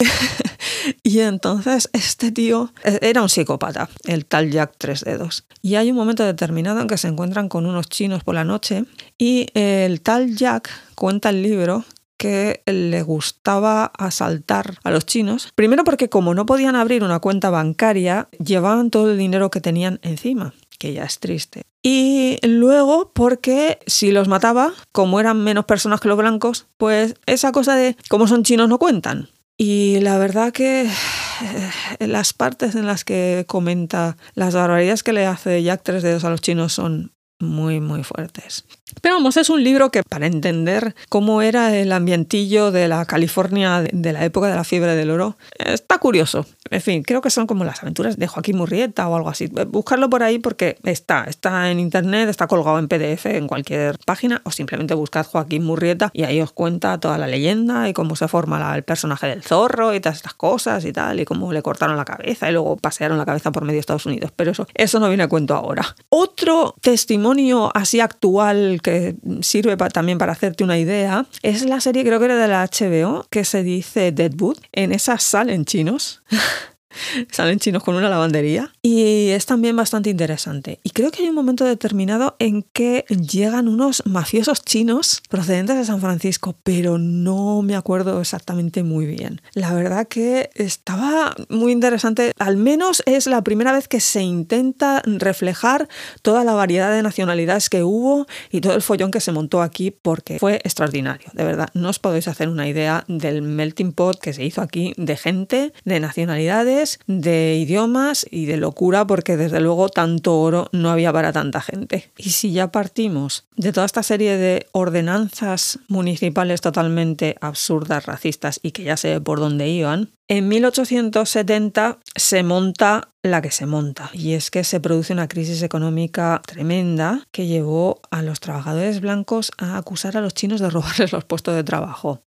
y 1.04 1.20
entonces 1.20 1.90
este 1.94 2.32
tío 2.32 2.74
e-, 2.84 3.00
era 3.02 3.22
un 3.22 3.30
psicópata, 3.30 3.90
el 4.06 4.26
tal 4.26 4.52
Jack 4.52 4.74
Tres 4.78 5.04
Dedos. 5.04 5.46
Y 5.62 5.76
hay 5.76 5.92
un 5.92 5.98
momento 5.98 6.26
determinado 6.26 6.82
en 6.82 6.88
que 6.88 6.98
se 6.98 7.08
encuentran 7.08 7.50
con 7.50 7.66
unos 7.66 7.88
chinos 7.88 8.24
por 8.24 8.36
la 8.36 8.44
noche 8.44 8.86
y 9.18 9.48
el 9.54 10.02
tal 10.02 10.36
Jack 10.36 10.70
cuenta 10.96 11.30
el 11.30 11.44
libro 11.44 11.86
que 12.18 12.62
le 12.68 13.02
gustaba 13.02 13.86
asaltar 13.98 14.78
a 14.84 14.92
los 14.92 15.08
chinos. 15.08 15.50
Primero 15.56 15.84
porque 15.84 16.08
como 16.08 16.36
no 16.36 16.46
podían 16.46 16.76
abrir 16.76 17.04
una 17.04 17.20
cuenta 17.20 17.50
bancaria, 17.50 18.30
llevaban 18.38 18.92
todo 18.92 19.12
el 19.12 19.18
dinero 19.18 19.50
que 19.50 19.60
tenían 19.60 20.00
encima 20.04 20.54
que 20.82 20.94
ya 20.94 21.04
es 21.04 21.20
triste. 21.20 21.62
Y 21.84 22.40
luego 22.42 23.12
porque 23.14 23.78
si 23.86 24.12
los 24.12 24.28
mataba, 24.28 24.74
como 24.92 25.20
eran 25.20 25.44
menos 25.44 25.66
personas 25.66 26.00
que 26.00 26.08
los 26.08 26.18
blancos, 26.18 26.66
pues 26.78 27.14
esa 27.28 27.52
cosa 27.52 27.76
de 27.76 27.96
como 28.10 28.26
son 28.26 28.44
chinos 28.44 28.68
no 28.68 28.80
cuentan. 28.80 29.30
Y 29.60 30.00
la 30.00 30.18
verdad 30.18 30.52
que 30.52 30.90
eh, 30.90 32.08
las 32.08 32.34
partes 32.34 32.74
en 32.74 32.88
las 32.88 33.04
que 33.04 33.46
comenta 33.48 34.18
las 34.34 34.56
barbaridades 34.56 35.04
que 35.04 35.14
le 35.14 35.28
hace 35.28 35.62
Jack 35.62 35.82
tres 35.84 36.02
dedos 36.02 36.24
a 36.24 36.32
los 36.32 36.42
chinos 36.42 36.74
son 36.74 37.12
muy, 37.40 37.80
muy 37.80 38.04
fuertes. 38.04 38.66
Pero 39.02 39.16
vamos, 39.16 39.38
es 39.38 39.50
un 39.50 39.64
libro 39.64 39.90
que 39.92 40.04
para 40.04 40.28
entender 40.28 40.96
cómo 41.10 41.42
era 41.42 41.76
el 41.76 41.92
ambientillo 41.92 42.72
de 42.72 42.88
la 42.88 43.06
California 43.06 43.82
de 43.82 44.14
la 44.14 44.26
época 44.26 44.48
de 44.48 44.56
la 44.56 44.64
fiebre 44.64 44.96
del 44.96 45.12
oro, 45.12 45.38
está 45.58 45.98
curioso. 46.00 46.46
En 46.70 46.82
fin, 46.82 47.04
creo 47.04 47.22
que 47.22 47.30
son 47.30 47.48
como 47.48 47.66
las 47.66 47.82
aventuras 47.82 48.18
de 48.18 48.28
Joaquín 48.28 48.58
Murrieta 48.58 49.08
o 49.08 49.16
algo 49.16 49.30
así. 49.30 49.48
Buscarlo 49.68 50.10
por 50.10 50.24
ahí 50.24 50.40
porque 50.40 50.78
está, 50.84 51.26
está 51.26 51.70
en 51.70 51.80
internet, 51.80 52.30
está 52.30 52.48
colgado 52.48 52.80
en 52.80 52.88
PDF 52.88 53.26
en 53.26 53.48
cualquier 53.48 53.98
página 54.06 54.42
o 54.46 54.52
simplemente 54.52 54.94
buscad 54.94 55.26
Joaquín 55.26 55.64
Murrieta 55.64 56.10
y 56.14 56.24
ahí 56.24 56.42
os 56.42 56.52
cuenta 56.52 57.00
toda 57.00 57.18
la 57.18 57.28
leyenda 57.28 57.90
y 57.90 57.94
cómo 57.94 58.16
se 58.16 58.28
forma 58.28 58.76
el 58.76 58.84
personaje 58.84 59.28
del 59.28 59.44
zorro 59.44 59.94
y 59.94 60.00
todas 60.00 60.18
estas 60.18 60.34
cosas 60.34 60.86
y 60.86 60.94
tal 60.94 61.20
y 61.20 61.26
cómo 61.26 61.52
le 61.52 61.62
cortaron 61.62 61.98
la 61.98 62.06
cabeza 62.06 62.50
y 62.50 62.54
luego 62.54 62.78
pasearon 62.78 63.18
la 63.18 63.26
cabeza 63.26 63.52
por 63.52 63.64
medio 63.64 63.76
de 63.76 63.82
Estados 63.82 64.06
Unidos. 64.06 64.32
Pero 64.36 64.52
eso, 64.52 64.68
eso 64.74 65.00
no 65.00 65.08
viene 65.08 65.24
a 65.24 65.28
cuento 65.28 65.56
ahora. 65.56 65.96
Otro 66.10 66.76
testimonio 66.82 67.72
así 67.74 68.00
actual 68.00 68.81
que 68.82 69.16
sirve 69.42 69.78
también 69.78 70.18
para 70.18 70.32
hacerte 70.32 70.64
una 70.64 70.78
idea 70.78 71.26
es 71.44 71.64
la 71.66 71.80
serie 71.80 72.04
creo 72.04 72.20
que 72.20 72.26
era 72.26 72.38
de 72.38 72.48
la 72.48 72.66
HBO 72.66 73.26
que 73.30 73.46
se 73.46 73.64
dice 73.64 74.12
Deadwood. 74.12 74.58
En 74.72 74.92
esa 74.92 75.18
salen 75.18 75.66
chinos. 75.66 76.22
Salen 77.32 77.58
chinos 77.60 77.84
con 77.84 77.96
una 77.96 78.10
lavandería 78.10 78.74
y 78.84 79.30
es 79.30 79.46
también 79.46 79.76
bastante 79.76 80.10
interesante. 80.10 80.80
Y 80.84 80.90
creo 80.90 81.12
que 81.12 81.24
hay 81.24 81.30
un 81.30 81.36
momento 81.36 81.66
determinado 81.66 82.36
en 82.40 82.64
que 82.64 83.06
llegan 83.10 83.68
unos 83.68 84.04
mafiosos 84.06 84.64
chinos 84.64 85.22
procedentes 85.30 85.78
de 85.78 85.86
San 85.86 86.02
Francisco, 86.02 86.56
pero 86.64 86.98
no 86.98 87.62
me 87.62 87.76
acuerdo 87.76 88.20
exactamente 88.20 88.84
muy 88.84 89.06
bien. 89.06 89.42
La 89.54 89.74
verdad 89.74 90.08
que 90.08 90.50
estaba 90.56 91.36
muy 91.50 91.72
interesante. 91.72 92.32
Al 92.40 92.58
menos 92.58 93.04
es 93.06 93.28
la 93.28 93.44
primera 93.44 93.72
vez 93.72 93.88
que 93.88 94.00
se 94.00 94.24
intenta 94.24 95.04
reflejar 95.06 95.88
toda 96.24 96.44
la 96.44 96.54
variedad 96.54 96.92
de 96.92 97.04
nacionalidades 97.04 97.70
que 97.70 97.84
hubo 97.84 98.26
y 98.50 98.62
todo 98.62 98.74
el 98.74 98.82
follón 98.82 99.12
que 99.12 99.20
se 99.20 99.32
montó 99.32 99.62
aquí 99.62 99.92
porque 99.92 100.40
fue 100.40 100.56
extraordinario. 100.64 101.30
De 101.34 101.44
verdad, 101.44 101.70
no 101.76 101.90
os 101.90 102.00
podéis 102.00 102.28
hacer 102.28 102.50
una 102.50 102.68
idea 102.68 103.04
del 103.08 103.44
melting 103.44 103.94
pot 103.94 104.20
que 104.20 104.34
se 104.34 104.44
hizo 104.44 104.62
aquí 104.62 104.94
de 104.98 105.18
gente, 105.18 105.74
de 105.86 106.00
nacionalidades 106.00 107.00
de 107.06 107.58
idiomas 107.58 108.26
y 108.30 108.46
de 108.46 108.58
locura, 108.72 109.06
porque 109.06 109.36
desde 109.36 109.60
luego 109.60 109.90
tanto 109.90 110.40
oro 110.40 110.70
no 110.72 110.90
había 110.90 111.12
para 111.12 111.34
tanta 111.34 111.60
gente. 111.60 112.10
Y 112.18 112.30
si 112.30 112.54
ya 112.54 112.72
partimos 112.72 113.46
de 113.58 113.74
toda 113.74 113.86
esta 113.86 114.02
serie 114.02 114.38
de 114.38 114.66
ordenanzas 114.72 115.80
municipales 115.90 116.62
totalmente 116.62 117.36
absurdas, 117.42 118.06
racistas 118.06 118.62
y 118.64 118.72
que 118.72 118.84
ya 118.84 118.96
sé 118.96 119.20
por 119.20 119.40
dónde 119.40 119.68
iban, 119.68 120.12
en 120.30 120.48
1870 120.48 122.00
se 122.16 122.44
monta 122.44 123.10
la 123.24 123.42
que 123.42 123.52
se 123.52 123.66
monta, 123.66 124.10
y 124.14 124.34
es 124.34 124.50
que 124.50 124.64
se 124.64 124.80
produce 124.80 125.12
una 125.12 125.28
crisis 125.28 125.62
económica 125.62 126.42
tremenda 126.48 127.28
que 127.32 127.48
llevó 127.48 128.00
a 128.10 128.22
los 128.22 128.40
trabajadores 128.40 129.02
blancos 129.02 129.52
a 129.58 129.78
acusar 129.78 130.16
a 130.16 130.22
los 130.22 130.34
chinos 130.34 130.62
de 130.62 130.70
robarles 130.70 131.12
los 131.12 131.26
puestos 131.26 131.56
de 131.56 131.66
trabajo. 131.66 132.22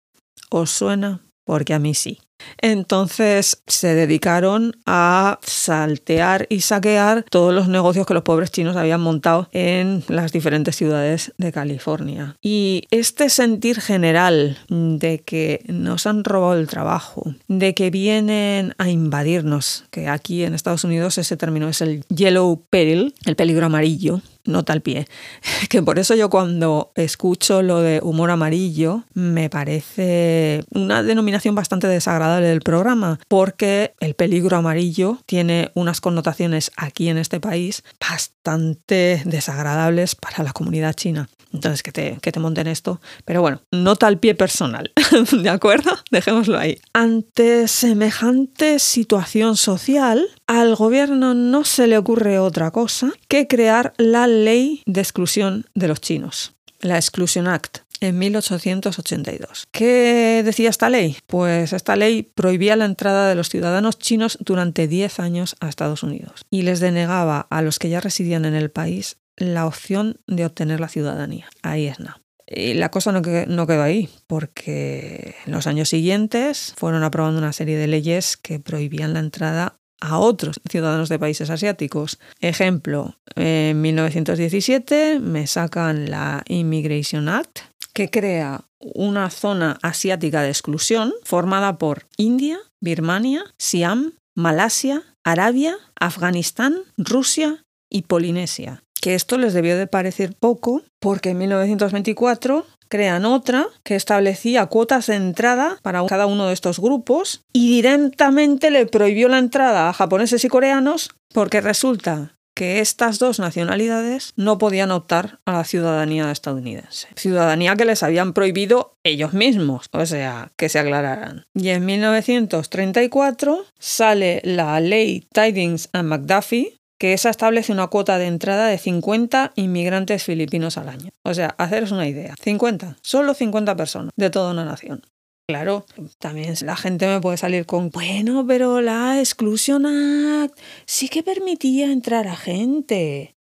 ¿Os 0.49 0.69
suena? 0.69 1.21
Porque 1.45 1.73
a 1.73 1.79
mí 1.79 1.93
sí. 1.93 2.19
Entonces 2.61 3.63
se 3.67 3.93
dedicaron 3.95 4.73
a 4.85 5.39
saltear 5.43 6.45
y 6.49 6.61
saquear 6.61 7.25
todos 7.29 7.53
los 7.53 7.67
negocios 7.67 8.05
que 8.05 8.13
los 8.13 8.23
pobres 8.23 8.51
chinos 8.51 8.75
habían 8.75 9.01
montado 9.01 9.49
en 9.51 10.03
las 10.07 10.31
diferentes 10.31 10.75
ciudades 10.75 11.33
de 11.37 11.51
California. 11.51 12.35
Y 12.41 12.83
este 12.91 13.29
sentir 13.29 13.81
general 13.81 14.57
de 14.69 15.21
que 15.21 15.63
nos 15.67 16.07
han 16.07 16.23
robado 16.23 16.59
el 16.59 16.67
trabajo, 16.67 17.33
de 17.47 17.73
que 17.73 17.89
vienen 17.89 18.73
a 18.77 18.89
invadirnos, 18.89 19.85
que 19.91 20.07
aquí 20.07 20.43
en 20.43 20.53
Estados 20.53 20.83
Unidos 20.83 21.17
ese 21.17 21.37
término 21.37 21.67
es 21.69 21.81
el 21.81 22.03
yellow 22.07 22.65
peril, 22.69 23.13
el 23.25 23.35
peligro 23.35 23.65
amarillo, 23.65 24.21
nota 24.45 24.73
al 24.73 24.81
pie. 24.81 25.07
Que 25.69 25.81
por 25.81 25.97
eso 25.97 26.13
yo 26.13 26.29
cuando 26.29 26.91
escucho 26.95 27.61
lo 27.61 27.81
de 27.81 27.99
humor 28.03 28.29
amarillo 28.29 29.03
me 29.13 29.49
parece 29.49 30.63
una 30.71 31.01
denominación 31.01 31.55
bastante 31.55 31.87
desagradable 31.87 32.47
del 32.47 32.61
programa, 32.61 33.19
porque 33.27 33.93
el 33.99 34.13
peligro 34.13 34.57
amarillo 34.57 35.19
tiene 35.25 35.71
unas 35.73 36.01
connotaciones 36.01 36.71
aquí 36.77 37.09
en 37.09 37.17
este 37.17 37.39
país 37.39 37.83
bastante 37.99 39.21
desagradables 39.25 40.15
para 40.15 40.43
la 40.43 40.53
comunidad 40.53 40.93
china. 40.93 41.27
Entonces, 41.53 41.83
que 41.83 41.91
te, 41.91 42.17
que 42.19 42.31
te 42.31 42.39
monten 42.39 42.67
esto. 42.67 42.99
Pero 43.25 43.41
bueno, 43.41 43.61
nota 43.71 44.07
al 44.07 44.17
pie 44.17 44.33
personal. 44.33 44.91
¿De 45.31 45.49
acuerdo? 45.49 45.91
Dejémoslo 46.09 46.57
ahí. 46.57 46.79
Ante 46.93 47.67
semejante 47.67 48.79
situación 48.79 49.55
social, 49.55 50.27
al 50.47 50.75
gobierno 50.75 51.35
no 51.35 51.63
se 51.63 51.85
le 51.85 51.97
ocurre 51.97 52.39
otra 52.39 52.71
cosa 52.71 53.11
que 53.27 53.47
crear 53.47 53.93
la 53.97 54.25
ley 54.33 54.81
de 54.85 55.01
exclusión 55.01 55.65
de 55.73 55.87
los 55.87 56.01
chinos, 56.01 56.53
la 56.81 56.97
Exclusion 56.97 57.47
Act 57.47 57.79
en 58.01 58.19
1882. 58.19 59.67
¿Qué 59.71 60.41
decía 60.43 60.69
esta 60.69 60.89
ley? 60.89 61.17
Pues 61.25 61.71
esta 61.71 61.95
ley 61.95 62.23
prohibía 62.23 62.75
la 62.75 62.85
entrada 62.85 63.29
de 63.29 63.35
los 63.35 63.49
ciudadanos 63.49 63.97
chinos 63.97 64.37
durante 64.41 64.87
10 64.87 65.19
años 65.19 65.55
a 65.61 65.69
Estados 65.69 66.03
Unidos 66.03 66.45
y 66.49 66.63
les 66.63 66.81
denegaba 66.81 67.47
a 67.49 67.61
los 67.61 67.79
que 67.79 67.89
ya 67.89 68.01
residían 68.01 68.43
en 68.45 68.55
el 68.55 68.71
país 68.71 69.17
la 69.37 69.65
opción 69.65 70.19
de 70.27 70.45
obtener 70.45 70.79
la 70.79 70.89
ciudadanía. 70.89 71.47
Ahí 71.61 71.87
es 71.87 71.99
nada. 71.99 72.19
Y 72.45 72.73
la 72.73 72.91
cosa 72.91 73.11
no, 73.11 73.21
quedó 73.21 73.81
ahí, 73.81 74.09
porque 74.27 75.35
en 75.45 75.53
los 75.53 75.65
años 75.65 75.89
siguientes 75.89 76.73
fueron 76.75 77.03
aprobando 77.03 77.39
una 77.39 77.53
serie 77.53 77.77
de 77.77 77.87
leyes 77.87 78.37
que 78.37 78.59
prohibían 78.59 79.13
la 79.13 79.21
entrada 79.21 79.77
a 80.03 80.19
otros 80.19 80.59
ciudadanos 80.69 81.07
de 81.07 81.17
países 81.17 81.49
asiáticos. 81.49 82.19
Ejemplo, 82.41 83.15
en 83.35 83.81
1917 83.81 85.19
me 85.19 85.47
sacan 85.47 86.11
la 86.11 86.43
Immigration 86.47 87.29
Act, 87.29 87.59
que 87.93 88.09
crea 88.09 88.65
una 88.79 89.29
zona 89.29 89.79
asiática 89.81 90.41
de 90.41 90.49
exclusión 90.49 91.13
formada 91.23 91.77
por 91.77 92.05
India, 92.17 92.59
Birmania, 92.81 93.45
Siam, 93.57 94.11
Malasia, 94.35 95.03
Arabia, 95.23 95.77
Afganistán, 95.97 96.79
Rusia 96.97 97.63
y 97.89 98.01
Polinesia. 98.01 98.83
Que 98.99 99.15
esto 99.15 99.37
les 99.37 99.53
debió 99.53 99.77
de 99.77 99.87
parecer 99.87 100.35
poco 100.37 100.81
porque 100.99 101.29
en 101.29 101.37
1924 101.37 102.65
crean 102.87 103.25
otra 103.25 103.67
que 103.83 103.95
establecía 103.95 104.65
cuotas 104.67 105.07
de 105.07 105.15
entrada 105.15 105.77
para 105.81 106.05
cada 106.05 106.25
uno 106.25 106.47
de 106.47 106.53
estos 106.53 106.79
grupos 106.79 107.41
y 107.53 107.69
directamente 107.75 108.71
le 108.71 108.85
prohibió 108.85 109.29
la 109.29 109.39
entrada 109.39 109.89
a 109.89 109.93
japoneses 109.93 110.43
y 110.45 110.49
coreanos 110.49 111.09
porque 111.33 111.61
resulta 111.61 112.35
que 112.53 112.79
estas 112.79 113.19
dos 113.19 113.39
nacionalidades 113.39 114.33
no 114.35 114.57
podían 114.57 114.91
optar 114.91 115.39
a 115.45 115.53
la 115.53 115.63
ciudadanía 115.63 116.31
estadounidense. 116.31 117.07
Ciudadanía 117.15 117.75
que 117.75 117.85
les 117.85 118.03
habían 118.03 118.33
prohibido 118.33 118.95
ellos 119.03 119.33
mismos, 119.33 119.87
o 119.91 120.05
sea, 120.05 120.51
que 120.55 120.69
se 120.69 120.79
aclararan. 120.79 121.45
Y 121.55 121.69
en 121.69 121.85
1934 121.85 123.65
sale 123.79 124.41
la 124.43 124.79
ley 124.79 125.27
Tidings 125.33 125.89
and 125.93 126.09
McDuffie, 126.09 126.79
que 127.03 127.11
esa 127.11 127.29
establece 127.29 127.73
una 127.73 127.87
cuota 127.87 128.17
de 128.17 128.27
entrada 128.27 128.67
de 128.67 128.77
50 128.77 129.51
inmigrantes 129.55 130.23
filipinos 130.23 130.77
al 130.77 130.87
año. 130.87 131.11
O 131.23 131.33
sea, 131.33 131.53
haceros 131.57 131.91
una 131.91 132.07
idea, 132.07 132.33
50, 132.41 132.95
solo 133.01 133.33
50 133.33 133.75
personas 133.75 134.13
de 134.15 134.29
toda 134.29 134.53
una 134.53 134.63
nación. 134.63 135.01
Claro, 135.45 135.85
también 136.17 136.55
la 136.61 136.77
gente 136.77 137.05
me 137.07 137.19
puede 137.19 137.35
salir 137.35 137.65
con, 137.65 137.89
bueno, 137.89 138.45
pero 138.47 138.79
la 138.79 139.19
Exclusion 139.19 139.85
Act 139.85 140.57
sí 140.85 141.09
que 141.09 141.23
permitía 141.23 141.91
entrar 141.91 142.25
a 142.25 142.37
gente. 142.37 143.35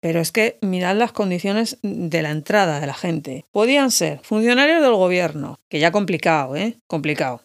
Pero 0.00 0.20
es 0.20 0.30
que 0.30 0.58
mirad 0.62 0.94
las 0.94 1.10
condiciones 1.10 1.78
de 1.82 2.22
la 2.22 2.30
entrada 2.30 2.78
de 2.78 2.86
la 2.86 2.94
gente. 2.94 3.46
Podían 3.50 3.90
ser 3.90 4.20
funcionarios 4.22 4.80
del 4.80 4.94
gobierno, 4.94 5.58
que 5.68 5.80
ya 5.80 5.90
complicado, 5.90 6.54
¿eh? 6.54 6.78
Complicado. 6.86 7.42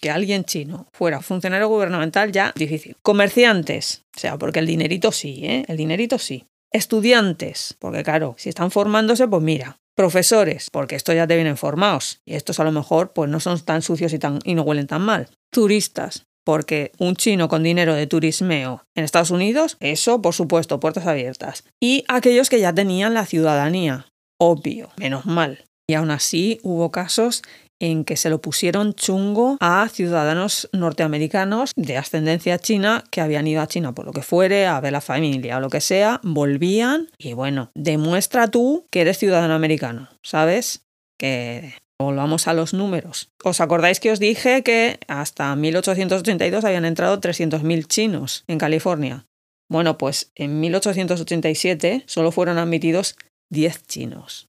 Que 0.00 0.10
alguien 0.10 0.44
chino 0.44 0.86
fuera 0.92 1.20
funcionario 1.20 1.68
gubernamental 1.68 2.32
ya 2.32 2.52
difícil. 2.56 2.96
Comerciantes, 3.02 4.02
o 4.16 4.20
sea, 4.20 4.38
porque 4.38 4.60
el 4.60 4.66
dinerito 4.66 5.12
sí, 5.12 5.40
¿eh? 5.44 5.64
El 5.68 5.76
dinerito 5.76 6.18
sí. 6.18 6.46
Estudiantes, 6.72 7.76
porque 7.78 8.02
claro, 8.02 8.34
si 8.38 8.48
están 8.48 8.70
formándose, 8.70 9.26
pues 9.28 9.42
mira, 9.42 9.78
profesores, 9.96 10.70
porque 10.70 10.96
estos 10.96 11.14
ya 11.14 11.26
te 11.26 11.34
vienen 11.34 11.56
formados 11.56 12.20
y 12.24 12.34
estos 12.34 12.60
a 12.60 12.64
lo 12.64 12.72
mejor 12.72 13.12
pues 13.12 13.28
no 13.28 13.40
son 13.40 13.60
tan 13.60 13.82
sucios 13.82 14.12
y, 14.12 14.18
tan, 14.18 14.38
y 14.44 14.54
no 14.54 14.62
huelen 14.62 14.86
tan 14.86 15.02
mal. 15.02 15.28
Turistas, 15.52 16.24
porque 16.46 16.92
un 16.98 17.16
chino 17.16 17.48
con 17.48 17.62
dinero 17.62 17.94
de 17.94 18.06
turismeo 18.06 18.84
en 18.96 19.04
Estados 19.04 19.30
Unidos, 19.30 19.76
eso 19.80 20.22
por 20.22 20.32
supuesto, 20.32 20.80
puertas 20.80 21.06
abiertas. 21.06 21.64
Y 21.82 22.04
aquellos 22.08 22.48
que 22.48 22.60
ya 22.60 22.72
tenían 22.72 23.12
la 23.12 23.26
ciudadanía, 23.26 24.06
obvio, 24.40 24.90
menos 24.96 25.26
mal. 25.26 25.64
Y 25.88 25.94
aún 25.94 26.10
así 26.10 26.60
hubo 26.62 26.90
casos 26.90 27.42
en 27.80 28.04
que 28.04 28.16
se 28.16 28.30
lo 28.30 28.40
pusieron 28.40 28.94
chungo 28.94 29.56
a 29.60 29.88
ciudadanos 29.88 30.68
norteamericanos 30.72 31.72
de 31.76 31.96
ascendencia 31.96 32.58
china 32.58 33.04
que 33.10 33.20
habían 33.20 33.46
ido 33.46 33.62
a 33.62 33.66
China 33.66 33.94
por 33.94 34.06
lo 34.06 34.12
que 34.12 34.22
fuere, 34.22 34.66
a 34.66 34.80
ver 34.80 34.92
la 34.92 35.00
familia 35.00 35.56
o 35.56 35.60
lo 35.60 35.70
que 35.70 35.80
sea, 35.80 36.20
volvían 36.22 37.08
y 37.18 37.32
bueno, 37.32 37.70
demuestra 37.74 38.48
tú 38.48 38.86
que 38.90 39.00
eres 39.00 39.18
ciudadano 39.18 39.54
americano, 39.54 40.08
¿sabes? 40.22 40.84
Que 41.18 41.74
Volvamos 42.00 42.48
a 42.48 42.54
los 42.54 42.72
números. 42.72 43.28
¿Os 43.44 43.60
acordáis 43.60 44.00
que 44.00 44.10
os 44.10 44.18
dije 44.18 44.62
que 44.62 44.98
hasta 45.06 45.54
1882 45.54 46.64
habían 46.64 46.86
entrado 46.86 47.20
300.000 47.20 47.86
chinos 47.86 48.42
en 48.46 48.56
California? 48.56 49.26
Bueno, 49.68 49.98
pues 49.98 50.32
en 50.34 50.60
1887 50.60 52.04
solo 52.06 52.32
fueron 52.32 52.56
admitidos 52.56 53.16
10 53.50 53.86
chinos. 53.86 54.48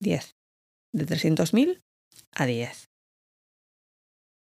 10. 0.00 0.36
De 0.92 1.06
300.000 1.06 1.80
a 2.34 2.46
10. 2.46 2.90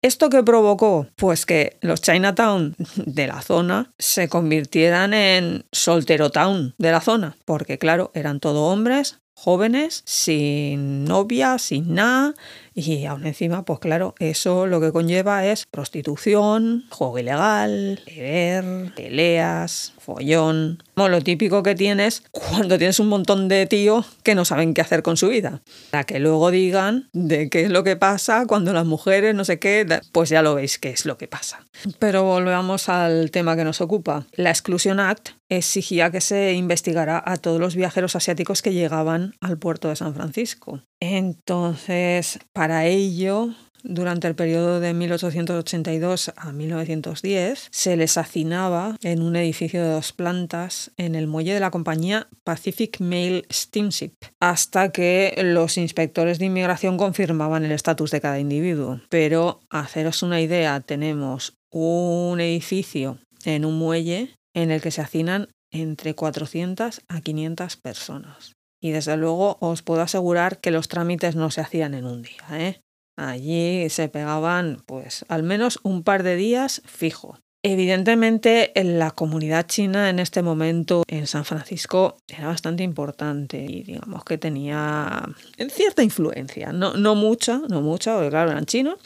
¿Esto 0.03 0.29
qué 0.29 0.43
provocó? 0.43 1.07
Pues 1.15 1.45
que 1.45 1.77
los 1.81 2.01
Chinatown 2.01 2.75
de 2.95 3.27
la 3.27 3.41
zona 3.41 3.93
se 3.97 4.29
convirtieran 4.29 5.13
en 5.13 5.65
solterotown 5.71 6.75
de 6.77 6.91
la 6.91 7.01
zona, 7.01 7.37
porque 7.45 7.79
claro, 7.79 8.11
eran 8.13 8.39
todo 8.39 8.65
hombres 8.65 9.19
jóvenes, 9.35 10.01
sin 10.05 11.03
novia, 11.05 11.57
sin 11.59 11.93
nada, 11.93 12.33
y 12.77 13.05
aún 13.05 13.25
encima, 13.25 13.63
pues 13.63 13.79
claro, 13.79 14.15
eso 14.19 14.67
lo 14.67 14.81
que 14.81 14.91
conlleva 14.91 15.45
es 15.45 15.65
prostitución, 15.65 16.83
juego 16.89 17.17
ilegal, 17.17 18.01
beber, 18.05 18.93
peleas, 18.93 19.93
follón. 19.97 20.83
lo 20.95 21.21
típico 21.21 21.63
que 21.63 21.73
tienes 21.73 22.23
cuando 22.31 22.77
tienes 22.77 22.99
un 22.99 23.07
montón 23.07 23.47
de 23.47 23.65
tíos 23.65 24.05
que 24.23 24.35
no 24.35 24.43
saben 24.43 24.73
qué 24.73 24.81
hacer 24.81 25.03
con 25.03 25.15
su 25.15 25.29
vida. 25.29 25.61
Para 25.89 26.03
que 26.03 26.19
luego 26.19 26.51
digan 26.51 27.07
de 27.13 27.49
qué 27.49 27.61
es 27.61 27.69
lo 27.69 27.85
que 27.85 27.95
pasa 27.95 28.45
cuando 28.45 28.73
las 28.73 28.85
mujeres 28.85 29.33
no 29.33 29.45
sé 29.45 29.57
qué, 29.57 29.87
pues 30.11 30.29
ya 30.29 30.41
lo 30.41 30.55
veis 30.55 30.77
qué 30.77 30.89
es 30.89 31.05
lo 31.05 31.17
que 31.17 31.29
pasa. 31.29 31.65
Pero 31.99 32.23
volvemos 32.23 32.89
al 32.89 33.31
tema 33.31 33.55
que 33.55 33.63
nos 33.63 33.79
ocupa. 33.79 34.27
La 34.33 34.49
Exclusion 34.49 34.99
Act 34.99 35.29
exigía 35.49 36.11
que 36.11 36.21
se 36.21 36.53
investigara 36.53 37.23
a 37.25 37.37
todos 37.37 37.59
los 37.59 37.75
viajeros 37.75 38.15
asiáticos 38.15 38.61
que 38.61 38.73
llegaban 38.73 39.33
al 39.41 39.57
puerto 39.57 39.89
de 39.89 39.95
San 39.95 40.13
Francisco. 40.13 40.81
Entonces, 40.99 42.39
para 42.51 42.64
ello, 42.85 43.53
durante 43.87 44.27
el 44.27 44.33
periodo 44.33 44.79
de 44.79 44.95
1882 44.95 46.31
a 46.35 46.51
1910 46.51 47.67
se 47.69 47.95
les 47.95 48.17
hacinaba 48.17 48.97
en 49.03 49.21
un 49.21 49.35
edificio 49.35 49.83
de 49.83 49.89
dos 49.89 50.11
plantas 50.11 50.91
en 50.97 51.13
el 51.13 51.27
muelle 51.27 51.53
de 51.53 51.59
la 51.59 51.69
compañía 51.69 52.27
Pacific 52.43 52.99
Mail 52.99 53.45
Steamship, 53.51 54.13
hasta 54.39 54.91
que 54.91 55.39
los 55.43 55.77
inspectores 55.77 56.39
de 56.39 56.47
inmigración 56.47 56.97
confirmaban 56.97 57.63
el 57.63 57.71
estatus 57.71 58.09
de 58.09 58.21
cada 58.21 58.39
individuo. 58.39 59.01
Pero, 59.09 59.59
haceros 59.69 60.23
una 60.23 60.41
idea, 60.41 60.79
tenemos 60.79 61.53
un 61.71 62.39
edificio 62.39 63.19
en 63.45 63.65
un 63.65 63.77
muelle 63.77 64.33
en 64.55 64.71
el 64.71 64.81
que 64.81 64.89
se 64.89 65.01
hacinan 65.01 65.49
entre 65.71 66.15
400 66.15 67.01
a 67.07 67.21
500 67.21 67.77
personas. 67.77 68.54
Y 68.81 68.91
desde 68.91 69.17
luego 69.17 69.57
os 69.61 69.81
puedo 69.81 70.01
asegurar 70.01 70.59
que 70.59 70.71
los 70.71 70.87
trámites 70.87 71.35
no 71.35 71.51
se 71.51 71.61
hacían 71.61 71.93
en 71.93 72.05
un 72.05 72.21
día. 72.21 72.45
¿eh? 72.51 72.81
Allí 73.17 73.89
se 73.89 74.09
pegaban 74.09 74.83
pues 74.85 75.25
al 75.29 75.43
menos 75.43 75.79
un 75.83 76.03
par 76.03 76.23
de 76.23 76.35
días 76.35 76.81
fijo. 76.85 77.39
Evidentemente, 77.67 78.79
en 78.79 78.99
la 78.99 79.09
comunidad 79.09 79.65
china 79.65 80.11
en 80.11 80.19
este 80.19 80.43
momento 80.43 81.01
en 81.07 81.25
San 81.25 81.45
Francisco 81.45 82.15
era 82.27 82.45
bastante 82.45 82.83
importante 82.83 83.57
y 83.57 83.81
digamos 83.81 84.23
que 84.23 84.37
tenía 84.37 85.27
cierta 85.71 86.03
influencia, 86.03 86.71
no, 86.71 86.93
no 86.93 87.15
mucha, 87.15 87.63
no 87.67 87.81
mucha, 87.81 88.13
porque 88.13 88.29
claro, 88.29 88.51
eran 88.51 88.67
chinos, 88.67 88.99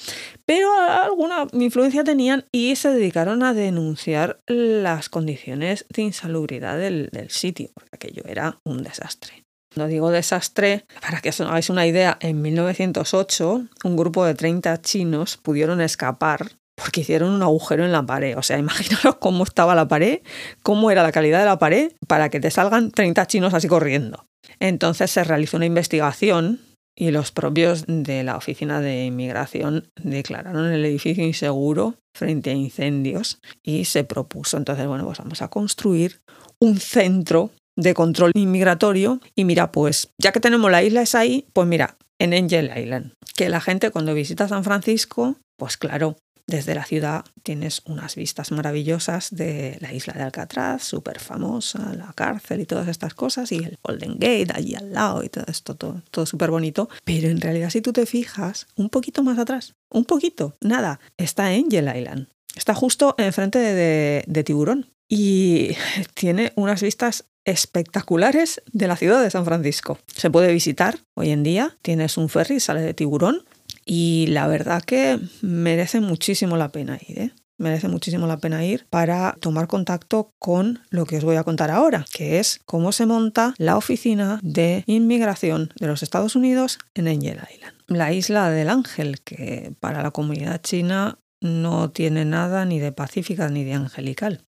pero 0.45 0.73
alguna 0.77 1.47
influencia 1.53 2.03
tenían 2.03 2.47
y 2.51 2.75
se 2.75 2.89
dedicaron 2.89 3.43
a 3.43 3.53
denunciar 3.53 4.41
las 4.45 5.07
condiciones 5.07 5.85
de 5.87 6.01
insalubridad 6.01 6.77
del, 6.77 7.07
del 7.13 7.29
sitio, 7.29 7.69
porque 7.73 7.91
aquello 7.93 8.23
era 8.25 8.59
un 8.65 8.83
desastre. 8.83 9.45
No 9.75 9.87
digo 9.87 10.09
desastre, 10.09 10.85
para 11.01 11.21
que 11.21 11.29
os 11.29 11.41
hagáis 11.41 11.69
una 11.69 11.85
idea, 11.85 12.17
en 12.21 12.41
1908 12.41 13.67
un 13.83 13.95
grupo 13.97 14.25
de 14.25 14.33
30 14.33 14.81
chinos 14.81 15.37
pudieron 15.37 15.79
escapar 15.81 16.51
porque 16.75 17.01
hicieron 17.01 17.31
un 17.31 17.43
agujero 17.43 17.85
en 17.85 17.91
la 17.91 18.05
pared. 18.05 18.37
O 18.37 18.41
sea, 18.41 18.57
imaginaros 18.59 19.15
cómo 19.15 19.43
estaba 19.43 19.75
la 19.75 19.87
pared, 19.87 20.21
cómo 20.63 20.91
era 20.91 21.03
la 21.03 21.11
calidad 21.11 21.39
de 21.39 21.45
la 21.45 21.59
pared 21.59 21.91
para 22.07 22.29
que 22.29 22.39
te 22.39 22.51
salgan 22.51 22.91
30 22.91 23.27
chinos 23.27 23.53
así 23.53 23.67
corriendo. 23.67 24.25
Entonces 24.59 25.11
se 25.11 25.23
realizó 25.23 25.57
una 25.57 25.65
investigación 25.65 26.59
y 26.97 27.11
los 27.11 27.31
propios 27.31 27.85
de 27.87 28.23
la 28.23 28.35
Oficina 28.35 28.81
de 28.81 29.05
Inmigración 29.05 29.87
declararon 29.95 30.65
el 30.67 30.83
edificio 30.83 31.25
inseguro 31.25 31.95
frente 32.13 32.49
a 32.49 32.53
incendios 32.53 33.39
y 33.63 33.85
se 33.85 34.03
propuso 34.03 34.57
entonces, 34.57 34.85
bueno, 34.87 35.05
pues 35.05 35.19
vamos 35.19 35.41
a 35.41 35.47
construir 35.47 36.19
un 36.59 36.77
centro 36.77 37.51
de 37.79 37.93
control 37.93 38.31
inmigratorio 38.35 39.21
y 39.35 39.45
mira, 39.45 39.71
pues 39.71 40.09
ya 40.17 40.31
que 40.31 40.39
tenemos 40.39 40.69
la 40.69 40.83
isla 40.83 41.01
es 41.01 41.15
ahí, 41.15 41.47
pues 41.53 41.67
mira, 41.67 41.97
en 42.19 42.33
Angel 42.33 42.71
Island, 42.75 43.13
que 43.35 43.49
la 43.49 43.61
gente 43.61 43.91
cuando 43.91 44.13
visita 44.13 44.47
San 44.47 44.65
Francisco, 44.65 45.37
pues 45.57 45.77
claro, 45.77 46.17
desde 46.45 46.75
la 46.75 46.83
ciudad 46.83 47.23
tienes 47.43 47.81
unas 47.85 48.15
vistas 48.15 48.51
maravillosas 48.51 49.29
de 49.31 49.77
la 49.79 49.93
isla 49.93 50.13
de 50.13 50.23
Alcatraz, 50.23 50.83
súper 50.83 51.19
famosa, 51.19 51.93
la 51.95 52.11
cárcel 52.13 52.59
y 52.59 52.65
todas 52.65 52.87
estas 52.87 53.13
cosas, 53.13 53.51
y 53.51 53.57
el 53.57 53.77
Golden 53.83 54.13
Gate 54.13 54.51
allí 54.53 54.75
al 54.75 54.91
lado 54.91 55.23
y 55.23 55.29
todo 55.29 55.45
esto, 55.47 55.75
todo, 55.75 56.01
todo 56.11 56.25
súper 56.25 56.49
bonito. 56.49 56.89
Pero 57.05 57.29
en 57.29 57.39
realidad, 57.39 57.69
si 57.69 57.81
tú 57.81 57.93
te 57.93 58.05
fijas 58.05 58.67
un 58.75 58.89
poquito 58.89 59.23
más 59.23 59.37
atrás, 59.37 59.75
un 59.89 60.05
poquito, 60.05 60.55
nada, 60.59 60.99
está 61.17 61.47
Angel 61.47 61.95
Island. 61.95 62.27
Está 62.55 62.73
justo 62.73 63.15
enfrente 63.19 63.59
de, 63.59 64.23
de 64.27 64.43
Tiburón 64.43 64.87
y 65.07 65.75
tiene 66.15 66.51
unas 66.55 66.81
vistas 66.81 67.25
espectaculares 67.49 68.61
de 68.71 68.87
la 68.87 68.95
ciudad 68.95 69.21
de 69.21 69.29
San 69.29 69.45
Francisco. 69.45 69.99
Se 70.07 70.29
puede 70.29 70.51
visitar 70.51 70.99
hoy 71.15 71.31
en 71.31 71.43
día, 71.43 71.77
tienes 71.81 72.17
un 72.17 72.29
ferry, 72.29 72.59
sale 72.59 72.81
de 72.81 72.93
Tiburón 72.93 73.43
y 73.85 74.27
la 74.27 74.47
verdad 74.47 74.83
que 74.83 75.19
merece 75.41 75.99
muchísimo 75.99 76.57
la 76.57 76.69
pena 76.69 76.99
ir. 77.07 77.19
¿eh? 77.19 77.31
Merece 77.57 77.89
muchísimo 77.89 78.25
la 78.25 78.37
pena 78.37 78.63
ir 78.63 78.85
para 78.89 79.35
tomar 79.41 79.67
contacto 79.67 80.31
con 80.39 80.79
lo 80.91 81.05
que 81.05 81.17
os 81.17 81.25
voy 81.25 81.35
a 81.35 81.43
contar 81.43 81.71
ahora, 81.71 82.05
que 82.13 82.39
es 82.39 82.61
cómo 82.65 82.93
se 82.93 83.05
monta 83.05 83.53
la 83.57 83.75
oficina 83.75 84.39
de 84.41 84.83
inmigración 84.85 85.73
de 85.77 85.87
los 85.87 86.01
Estados 86.01 86.37
Unidos 86.37 86.79
en 86.93 87.09
Angel 87.09 87.39
Island. 87.53 87.75
La 87.87 88.13
isla 88.13 88.49
del 88.49 88.69
Ángel, 88.69 89.19
que 89.21 89.73
para 89.81 90.01
la 90.03 90.11
comunidad 90.11 90.61
china 90.61 91.19
no 91.41 91.89
tiene 91.89 92.25
nada 92.25 92.65
ni 92.65 92.79
de 92.79 92.91
pacífica 92.91 93.49
ni 93.49 93.63
de 93.63 93.73
angelical. 93.73 94.45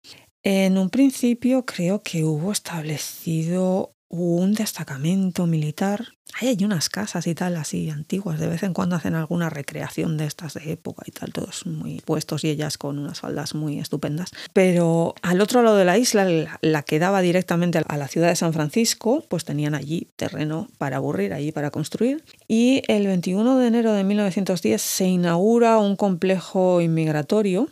En 0.43 0.77
un 0.77 0.89
principio 0.89 1.65
creo 1.65 2.01
que 2.01 2.23
hubo 2.23 2.51
establecido 2.51 3.97
un 4.09 4.53
destacamento 4.53 5.47
militar. 5.47 6.05
hay 6.39 6.63
unas 6.63 6.89
casas 6.89 7.25
y 7.25 7.35
tal 7.35 7.55
así 7.55 7.89
antiguas, 7.89 8.39
de 8.39 8.47
vez 8.47 8.63
en 8.63 8.73
cuando 8.73 8.95
hacen 8.95 9.15
alguna 9.15 9.49
recreación 9.49 10.17
de 10.17 10.25
estas 10.25 10.53
de 10.53 10.71
época 10.71 11.03
y 11.05 11.11
tal, 11.11 11.33
todos 11.33 11.65
muy 11.65 11.99
puestos 12.01 12.43
y 12.43 12.49
ellas 12.49 12.77
con 12.77 12.99
unas 12.99 13.21
faldas 13.21 13.55
muy 13.55 13.79
estupendas. 13.79 14.31
Pero 14.53 15.15
al 15.21 15.41
otro 15.41 15.61
lado 15.61 15.77
de 15.77 15.85
la 15.85 15.97
isla, 15.97 16.25
la 16.61 16.83
que 16.83 16.99
daba 16.99 17.21
directamente 17.21 17.79
a 17.85 17.97
la 17.97 18.07
ciudad 18.07 18.29
de 18.29 18.35
San 18.35 18.53
Francisco, 18.53 19.25
pues 19.27 19.45
tenían 19.45 19.73
allí 19.73 20.09
terreno 20.15 20.69
para 20.77 20.97
aburrir, 20.97 21.33
allí 21.33 21.51
para 21.51 21.71
construir. 21.71 22.23
Y 22.47 22.83
el 22.87 23.07
21 23.07 23.57
de 23.57 23.67
enero 23.67 23.93
de 23.93 24.03
1910 24.03 24.81
se 24.81 25.05
inaugura 25.05 25.79
un 25.79 25.95
complejo 25.95 26.81
inmigratorio 26.81 27.67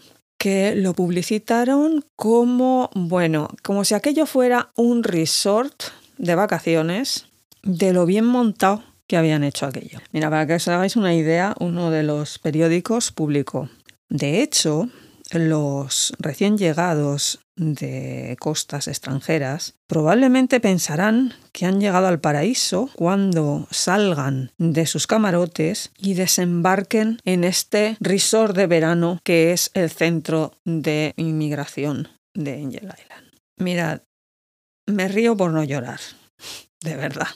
que 0.46 0.76
lo 0.76 0.94
publicitaron 0.94 2.06
como, 2.16 2.92
bueno, 2.94 3.50
como 3.64 3.84
si 3.84 3.96
aquello 3.96 4.28
fuera 4.28 4.70
un 4.76 5.02
resort 5.02 5.86
de 6.20 6.36
vacaciones 6.36 7.26
de 7.64 7.94
lo 7.94 8.06
bien 8.06 8.28
montado 8.28 8.84
que 9.08 9.18
habían 9.18 9.44
hecho 9.44 9.66
aquello. 9.66 10.02
Mira, 10.12 10.30
para 10.30 10.46
que 10.46 10.54
os 10.54 10.68
hagáis 10.68 10.98
una 10.98 11.16
idea, 11.16 11.56
uno 11.60 11.90
de 11.90 12.04
los 12.04 12.38
periódicos 12.38 13.12
publicó. 13.12 13.70
De 14.08 14.44
hecho, 14.44 14.88
los 15.32 16.14
recién 16.20 16.58
llegados 16.58 17.40
de 17.56 18.36
costas 18.40 18.88
extranjeras 18.88 19.76
probablemente 19.88 20.60
pensarán 20.60 21.34
que 21.54 21.66
han 21.66 21.80
llegado 21.80 22.08
al 22.08 22.20
paraíso 22.20 22.90
cuando 22.96 23.68
salgan 23.72 24.52
de 24.58 24.86
sus 24.86 25.08
camarotes 25.08 25.92
y 25.98 26.16
desembarquen 26.16 27.20
en 27.24 27.44
este 27.44 27.98
resort 28.00 28.56
de 28.56 28.68
verano 28.68 29.20
que 29.24 29.54
es 29.54 29.72
el 29.74 29.90
centro 29.90 30.54
de 30.66 31.14
inmigración 31.16 32.10
de 32.34 32.56
Angel 32.56 32.84
Island. 32.84 33.32
Mirad, 33.58 34.02
me 34.86 35.08
río 35.08 35.38
por 35.38 35.52
no 35.52 35.64
llorar, 35.64 36.00
de 36.82 36.96
verdad, 36.96 37.30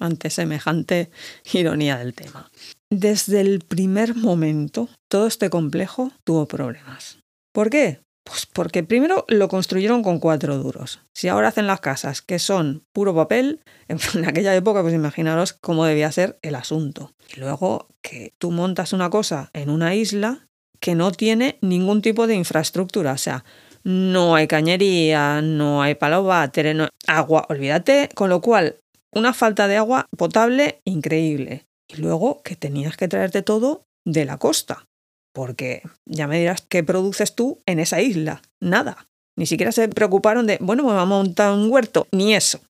ante 0.00 0.30
semejante 0.30 1.10
ironía 1.52 1.96
del 1.96 2.14
tema. 2.14 2.50
Desde 2.96 3.40
el 3.40 3.58
primer 3.58 4.14
momento, 4.14 4.88
todo 5.10 5.26
este 5.26 5.50
complejo 5.50 6.12
tuvo 6.22 6.46
problemas. 6.46 7.18
¿Por 7.52 7.68
qué? 7.68 8.02
Pues 8.24 8.46
porque 8.46 8.84
primero 8.84 9.24
lo 9.26 9.48
construyeron 9.48 10.04
con 10.04 10.20
cuatro 10.20 10.58
duros. 10.58 11.00
Si 11.12 11.26
ahora 11.26 11.48
hacen 11.48 11.66
las 11.66 11.80
casas 11.80 12.22
que 12.22 12.38
son 12.38 12.84
puro 12.92 13.12
papel, 13.12 13.62
en 13.88 14.24
aquella 14.24 14.54
época, 14.54 14.82
pues 14.82 14.94
imaginaros 14.94 15.54
cómo 15.54 15.84
debía 15.84 16.12
ser 16.12 16.38
el 16.42 16.54
asunto. 16.54 17.10
Y 17.34 17.40
luego 17.40 17.88
que 18.00 18.32
tú 18.38 18.52
montas 18.52 18.92
una 18.92 19.10
cosa 19.10 19.50
en 19.54 19.70
una 19.70 19.96
isla 19.96 20.46
que 20.78 20.94
no 20.94 21.10
tiene 21.10 21.58
ningún 21.62 22.00
tipo 22.00 22.28
de 22.28 22.36
infraestructura. 22.36 23.10
O 23.10 23.18
sea, 23.18 23.44
no 23.82 24.36
hay 24.36 24.46
cañería, 24.46 25.42
no 25.42 25.82
hay 25.82 25.96
palo 25.96 26.22
váter, 26.22 26.76
no... 26.76 26.88
agua, 27.08 27.44
olvídate. 27.48 28.08
Con 28.14 28.30
lo 28.30 28.40
cual, 28.40 28.76
una 29.12 29.34
falta 29.34 29.66
de 29.66 29.78
agua 29.78 30.06
potable 30.16 30.80
increíble. 30.84 31.66
Y 31.88 31.96
luego 31.96 32.42
que 32.42 32.56
tenías 32.56 32.96
que 32.96 33.08
traerte 33.08 33.42
todo 33.42 33.86
de 34.04 34.24
la 34.24 34.38
costa 34.38 34.86
porque 35.34 35.82
ya 36.06 36.26
me 36.28 36.38
dirás 36.38 36.62
qué 36.62 36.82
produces 36.84 37.34
tú 37.34 37.60
en 37.66 37.80
esa 37.80 38.00
isla. 38.00 38.40
Nada. 38.60 39.08
Ni 39.36 39.46
siquiera 39.46 39.72
se 39.72 39.88
preocuparon 39.88 40.46
de, 40.46 40.58
bueno, 40.60 40.84
me 40.84 40.92
vamos 40.92 41.02
a 41.02 41.22
montar 41.24 41.52
un 41.52 41.70
huerto. 41.70 42.06
Ni 42.12 42.34
eso. 42.34 42.60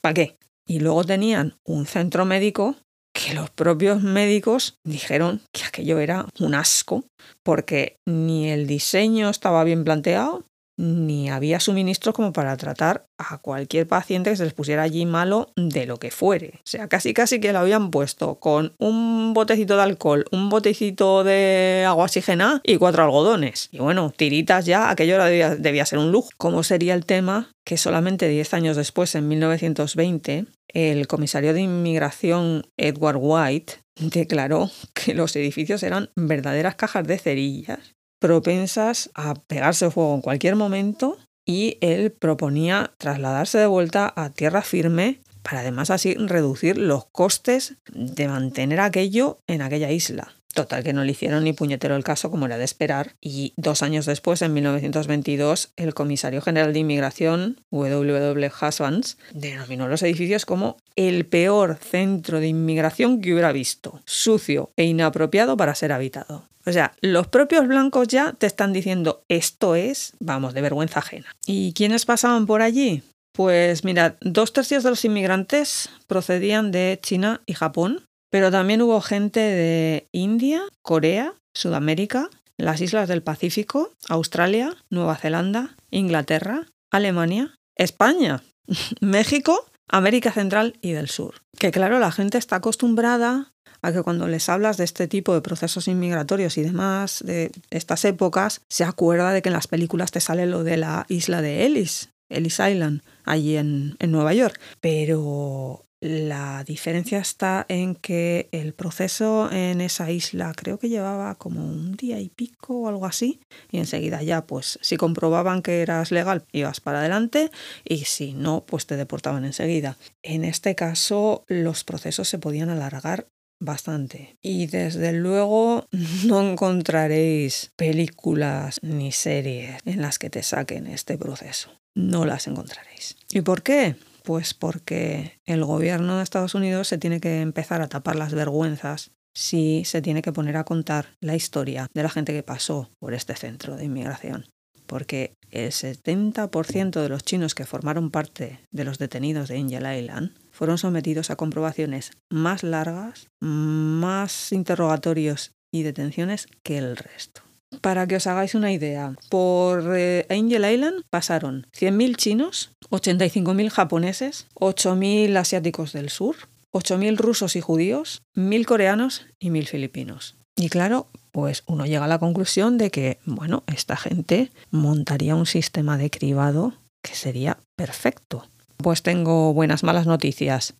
¿Para 0.00 0.14
qué? 0.14 0.36
Y 0.66 0.80
luego 0.80 1.04
tenían 1.04 1.56
un 1.64 1.86
centro 1.86 2.24
médico 2.24 2.74
que 3.12 3.34
los 3.34 3.50
propios 3.50 4.02
médicos 4.02 4.78
dijeron 4.84 5.42
que 5.52 5.64
aquello 5.64 5.98
era 6.00 6.26
un 6.40 6.54
asco, 6.54 7.04
porque 7.42 7.96
ni 8.06 8.50
el 8.50 8.66
diseño 8.66 9.30
estaba 9.30 9.64
bien 9.64 9.84
planteado, 9.84 10.44
ni 10.76 11.30
había 11.30 11.60
suministros 11.60 12.14
como 12.14 12.32
para 12.32 12.56
tratar 12.56 13.06
a 13.18 13.38
cualquier 13.38 13.86
paciente 13.86 14.30
que 14.30 14.36
se 14.36 14.44
les 14.44 14.52
pusiera 14.52 14.82
allí 14.82 15.06
malo 15.06 15.52
de 15.56 15.86
lo 15.86 15.98
que 15.98 16.10
fuere. 16.10 16.54
O 16.58 16.66
sea, 16.66 16.88
casi 16.88 17.14
casi 17.14 17.40
que 17.40 17.52
lo 17.52 17.60
habían 17.60 17.90
puesto 17.90 18.36
con 18.36 18.74
un 18.78 19.32
botecito 19.32 19.76
de 19.76 19.82
alcohol, 19.82 20.26
un 20.32 20.48
botecito 20.48 21.24
de 21.24 21.84
agua 21.86 22.04
oxigenada 22.04 22.60
y 22.62 22.76
cuatro 22.76 23.04
algodones. 23.04 23.68
Y 23.72 23.78
bueno, 23.78 24.12
tiritas 24.14 24.66
ya, 24.66 24.90
aquello 24.90 25.22
debía, 25.22 25.56
debía 25.56 25.86
ser 25.86 25.98
un 25.98 26.12
lujo. 26.12 26.28
¿Cómo 26.36 26.62
sería 26.62 26.94
el 26.94 27.06
tema 27.06 27.50
que 27.64 27.76
solamente 27.76 28.28
10 28.28 28.54
años 28.54 28.76
después, 28.76 29.14
en 29.14 29.28
1920, 29.28 30.46
el 30.68 31.06
comisario 31.06 31.54
de 31.54 31.62
inmigración 31.62 32.66
Edward 32.76 33.18
White 33.18 33.74
declaró 33.96 34.70
que 34.92 35.14
los 35.14 35.34
edificios 35.36 35.82
eran 35.82 36.10
verdaderas 36.16 36.74
cajas 36.74 37.06
de 37.06 37.18
cerillas 37.18 37.96
propensas 38.18 39.10
a 39.14 39.34
pegarse 39.34 39.90
fuego 39.90 40.14
en 40.14 40.20
cualquier 40.20 40.56
momento 40.56 41.18
y 41.44 41.78
él 41.80 42.12
proponía 42.12 42.94
trasladarse 42.98 43.58
de 43.58 43.66
vuelta 43.66 44.12
a 44.16 44.30
tierra 44.30 44.62
firme 44.62 45.20
para 45.42 45.60
además 45.60 45.90
así 45.90 46.14
reducir 46.14 46.76
los 46.76 47.06
costes 47.06 47.76
de 47.92 48.26
mantener 48.26 48.80
aquello 48.80 49.38
en 49.46 49.62
aquella 49.62 49.92
isla. 49.92 50.35
Total, 50.56 50.82
que 50.82 50.94
no 50.94 51.04
le 51.04 51.12
hicieron 51.12 51.44
ni 51.44 51.52
puñetero 51.52 51.96
el 51.96 52.02
caso 52.02 52.30
como 52.30 52.46
era 52.46 52.56
de 52.56 52.64
esperar. 52.64 53.14
Y 53.20 53.52
dos 53.58 53.82
años 53.82 54.06
después, 54.06 54.40
en 54.40 54.54
1922, 54.54 55.74
el 55.76 55.92
comisario 55.92 56.40
general 56.40 56.72
de 56.72 56.78
inmigración, 56.78 57.60
W.W. 57.70 58.50
Husbands, 58.62 59.18
denominó 59.34 59.86
los 59.86 60.02
edificios 60.02 60.46
como 60.46 60.78
el 60.96 61.26
peor 61.26 61.76
centro 61.78 62.40
de 62.40 62.48
inmigración 62.48 63.20
que 63.20 63.34
hubiera 63.34 63.52
visto, 63.52 64.00
sucio 64.06 64.70
e 64.76 64.84
inapropiado 64.84 65.58
para 65.58 65.74
ser 65.74 65.92
habitado. 65.92 66.48
O 66.64 66.72
sea, 66.72 66.94
los 67.02 67.28
propios 67.28 67.68
blancos 67.68 68.08
ya 68.08 68.32
te 68.32 68.46
están 68.46 68.72
diciendo 68.72 69.24
esto 69.28 69.74
es, 69.74 70.14
vamos, 70.20 70.54
de 70.54 70.62
vergüenza 70.62 71.00
ajena. 71.00 71.36
¿Y 71.44 71.74
quiénes 71.74 72.06
pasaban 72.06 72.46
por 72.46 72.62
allí? 72.62 73.02
Pues 73.32 73.84
mirad, 73.84 74.14
dos 74.22 74.54
tercios 74.54 74.84
de 74.84 74.88
los 74.88 75.04
inmigrantes 75.04 75.90
procedían 76.06 76.72
de 76.72 76.98
China 77.02 77.42
y 77.44 77.52
Japón, 77.52 78.06
pero 78.36 78.50
también 78.50 78.82
hubo 78.82 79.00
gente 79.00 79.40
de 79.40 80.08
India, 80.12 80.60
Corea, 80.82 81.32
Sudamérica, 81.54 82.28
las 82.58 82.82
islas 82.82 83.08
del 83.08 83.22
Pacífico, 83.22 83.94
Australia, 84.10 84.76
Nueva 84.90 85.16
Zelanda, 85.16 85.74
Inglaterra, 85.90 86.66
Alemania, 86.92 87.54
España, 87.76 88.42
México, 89.00 89.64
América 89.88 90.32
Central 90.32 90.76
y 90.82 90.92
del 90.92 91.08
Sur. 91.08 91.36
Que 91.58 91.70
claro, 91.70 91.98
la 91.98 92.12
gente 92.12 92.36
está 92.36 92.56
acostumbrada 92.56 93.54
a 93.80 93.92
que 93.92 94.02
cuando 94.02 94.28
les 94.28 94.50
hablas 94.50 94.76
de 94.76 94.84
este 94.84 95.08
tipo 95.08 95.32
de 95.32 95.40
procesos 95.40 95.88
inmigratorios 95.88 96.58
y 96.58 96.62
demás, 96.62 97.24
de 97.24 97.50
estas 97.70 98.04
épocas, 98.04 98.60
se 98.68 98.84
acuerda 98.84 99.32
de 99.32 99.40
que 99.40 99.48
en 99.48 99.54
las 99.54 99.66
películas 99.66 100.10
te 100.10 100.20
sale 100.20 100.44
lo 100.44 100.62
de 100.62 100.76
la 100.76 101.06
isla 101.08 101.40
de 101.40 101.64
Ellis, 101.64 102.10
Ellis 102.28 102.60
Island, 102.60 103.00
allí 103.24 103.56
en, 103.56 103.96
en 103.98 104.12
Nueva 104.12 104.34
York. 104.34 104.60
Pero 104.82 105.85
la 106.00 106.62
diferencia 106.64 107.18
está 107.18 107.64
en 107.68 107.94
que 107.94 108.48
el 108.52 108.74
proceso 108.74 109.50
en 109.50 109.80
esa 109.80 110.10
isla 110.10 110.52
creo 110.54 110.78
que 110.78 110.88
llevaba 110.88 111.34
como 111.36 111.64
un 111.64 111.96
día 111.96 112.20
y 112.20 112.28
pico 112.28 112.82
o 112.82 112.88
algo 112.88 113.06
así 113.06 113.40
y 113.70 113.78
enseguida 113.78 114.22
ya 114.22 114.46
pues 114.46 114.78
si 114.82 114.96
comprobaban 114.96 115.62
que 115.62 115.80
eras 115.80 116.10
legal 116.10 116.44
ibas 116.52 116.80
para 116.80 117.00
adelante 117.00 117.50
y 117.84 118.04
si 118.04 118.34
no 118.34 118.64
pues 118.66 118.86
te 118.86 118.96
deportaban 118.96 119.44
enseguida. 119.44 119.96
En 120.22 120.44
este 120.44 120.74
caso 120.74 121.44
los 121.48 121.84
procesos 121.84 122.28
se 122.28 122.38
podían 122.38 122.68
alargar 122.68 123.28
bastante. 123.58 124.36
Y 124.42 124.66
desde 124.66 125.12
luego 125.12 125.86
no 126.24 126.50
encontraréis 126.50 127.72
películas 127.76 128.78
ni 128.82 129.12
series 129.12 129.80
en 129.84 130.02
las 130.02 130.18
que 130.18 130.30
te 130.30 130.42
saquen 130.42 130.86
este 130.86 131.16
proceso. 131.18 131.70
No 131.94 132.26
las 132.26 132.46
encontraréis. 132.46 133.16
¿Y 133.32 133.40
por 133.40 133.62
qué? 133.62 133.96
Pues 134.26 134.54
porque 134.54 135.38
el 135.44 135.64
gobierno 135.64 136.16
de 136.16 136.24
Estados 136.24 136.56
Unidos 136.56 136.88
se 136.88 136.98
tiene 136.98 137.20
que 137.20 137.42
empezar 137.42 137.80
a 137.80 137.86
tapar 137.86 138.16
las 138.16 138.34
vergüenzas 138.34 139.12
si 139.32 139.84
se 139.84 140.02
tiene 140.02 140.20
que 140.20 140.32
poner 140.32 140.56
a 140.56 140.64
contar 140.64 141.14
la 141.20 141.36
historia 141.36 141.86
de 141.94 142.02
la 142.02 142.08
gente 142.08 142.32
que 142.32 142.42
pasó 142.42 142.90
por 142.98 143.14
este 143.14 143.36
centro 143.36 143.76
de 143.76 143.84
inmigración. 143.84 144.46
Porque 144.88 145.34
el 145.52 145.70
70% 145.70 147.00
de 147.00 147.08
los 147.08 147.22
chinos 147.22 147.54
que 147.54 147.66
formaron 147.66 148.10
parte 148.10 148.58
de 148.72 148.84
los 148.84 148.98
detenidos 148.98 149.48
de 149.48 149.58
Angel 149.58 149.96
Island 149.96 150.32
fueron 150.50 150.78
sometidos 150.78 151.30
a 151.30 151.36
comprobaciones 151.36 152.10
más 152.28 152.64
largas, 152.64 153.28
más 153.38 154.50
interrogatorios 154.50 155.52
y 155.72 155.84
detenciones 155.84 156.48
que 156.64 156.78
el 156.78 156.96
resto. 156.96 157.45
Para 157.80 158.06
que 158.06 158.16
os 158.16 158.26
hagáis 158.26 158.54
una 158.54 158.72
idea, 158.72 159.14
por 159.28 159.96
eh, 159.96 160.26
Angel 160.30 160.70
Island 160.70 161.02
pasaron 161.10 161.66
100.000 161.78 162.16
chinos, 162.16 162.70
85.000 162.90 163.70
japoneses, 163.70 164.46
8.000 164.54 165.36
asiáticos 165.36 165.92
del 165.92 166.10
sur, 166.10 166.36
8.000 166.72 167.16
rusos 167.16 167.56
y 167.56 167.60
judíos, 167.60 168.22
1.000 168.36 168.64
coreanos 168.66 169.26
y 169.38 169.50
1.000 169.50 169.66
filipinos. 169.66 170.36
Y 170.56 170.70
claro, 170.70 171.08
pues 171.32 171.64
uno 171.66 171.84
llega 171.84 172.06
a 172.06 172.08
la 172.08 172.18
conclusión 172.18 172.78
de 172.78 172.90
que, 172.90 173.18
bueno, 173.26 173.62
esta 173.66 173.96
gente 173.96 174.50
montaría 174.70 175.36
un 175.36 175.46
sistema 175.46 175.98
de 175.98 176.10
cribado 176.10 176.72
que 177.02 177.14
sería 177.14 177.58
perfecto. 177.76 178.48
Pues 178.78 179.02
tengo 179.02 179.52
buenas, 179.52 179.82
malas 179.84 180.06
noticias. 180.06 180.74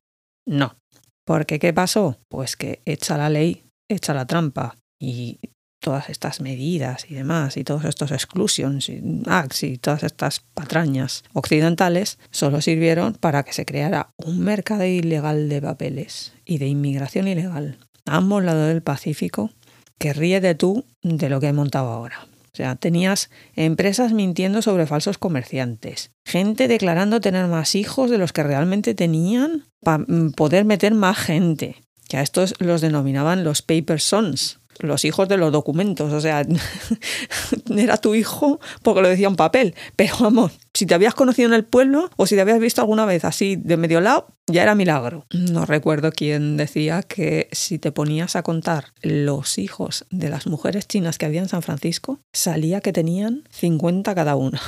No. 0.47 0.75
Porque 1.27 1.59
¿qué 1.59 1.73
pasó? 1.73 2.17
Pues 2.29 2.57
que 2.57 2.81
echa 2.87 3.19
la 3.19 3.29
ley, 3.29 3.65
echa 3.91 4.15
la 4.15 4.27
trampa. 4.27 4.77
Y 4.99 5.41
todas 5.81 6.09
estas 6.09 6.41
medidas 6.41 7.07
y 7.09 7.15
demás, 7.15 7.57
y 7.57 7.65
todos 7.65 7.85
estos 7.85 8.11
exclusions 8.11 8.89
y 8.89 9.03
y 9.63 9.79
todas 9.79 10.03
estas 10.03 10.41
patrañas 10.55 11.25
occidentales, 11.33 12.19
solo 12.31 12.61
sirvieron 12.61 13.15
para 13.15 13.43
que 13.43 13.53
se 13.53 13.65
creara 13.65 14.11
un 14.17 14.41
mercado 14.41 14.85
ilegal 14.85 15.49
de 15.49 15.63
papeles 15.63 16.33
y 16.45 16.59
de 16.59 16.67
inmigración 16.67 17.29
ilegal 17.29 17.79
a 18.07 18.17
ambos 18.17 18.43
lados 18.45 18.69
del 18.69 18.83
Pacífico 18.83 19.51
que 19.99 20.13
ríe 20.13 20.41
de 20.41 20.55
tú 20.55 20.85
de 21.03 21.29
lo 21.29 21.41
que 21.41 21.49
he 21.49 21.53
montado 21.53 21.89
ahora. 21.89 22.27
O 22.53 22.57
sea, 22.57 22.75
tenías 22.75 23.31
empresas 23.55 24.13
mintiendo 24.13 24.63
sobre 24.63 24.87
falsos 24.87 25.19
comerciantes, 25.19 26.11
gente 26.25 26.69
declarando 26.69 27.21
tener 27.21 27.49
más 27.49 27.75
hijos 27.75 28.11
de 28.11 28.17
los 28.17 28.33
que 28.33 28.43
realmente 28.43 28.95
tenían 28.95 29.65
para 29.83 30.05
poder 30.35 30.65
meter 30.65 30.95
más 30.95 31.19
gente, 31.19 31.77
que 32.09 32.17
a 32.17 32.23
estos 32.23 32.55
los 32.59 32.81
denominaban 32.81 33.45
los 33.45 33.61
paper 33.61 34.01
sons, 34.01 34.61
los 34.81 35.05
hijos 35.05 35.29
de 35.29 35.37
los 35.37 35.53
documentos, 35.53 36.13
o 36.13 36.21
sea, 36.21 36.45
era 37.77 37.97
tu 37.97 38.15
hijo 38.15 38.61
porque 38.83 39.03
lo 39.03 39.09
decía 39.09 39.29
un 39.29 39.37
papel, 39.37 39.75
pero 39.97 40.17
vamos, 40.21 40.53
Si 40.75 40.87
te 40.87 40.95
habías 40.95 41.15
conocido 41.15 41.49
en 41.49 41.55
el 41.55 41.65
pueblo 41.65 42.11
o 42.17 42.27
si 42.27 42.35
te 42.35 42.41
habías 42.41 42.61
visto 42.61 42.81
alguna 42.81 43.07
vez 43.07 43.25
así 43.25 43.57
de 43.57 43.77
medio 43.77 44.01
lado, 44.01 44.29
ya 44.47 44.63
era 44.63 44.75
milagro. 44.75 45.27
No 45.31 45.65
recuerdo 45.65 46.13
quién 46.13 46.57
decía 46.57 47.03
que 47.03 47.49
si 47.53 47.79
te 47.79 47.93
ponías 47.93 48.37
a 48.37 48.43
contar 48.43 48.93
los 49.03 49.59
hijos 49.59 50.07
de 50.11 50.29
las 50.29 50.47
mujeres 50.47 50.87
chinas 50.87 51.19
que 51.19 51.27
había 51.27 51.41
en 51.41 51.49
San 51.49 51.63
Francisco, 51.63 52.21
salía 52.33 52.81
que 52.81 52.93
tenían 52.93 53.45
50 53.51 54.15
cada 54.15 54.37
una. 54.37 54.61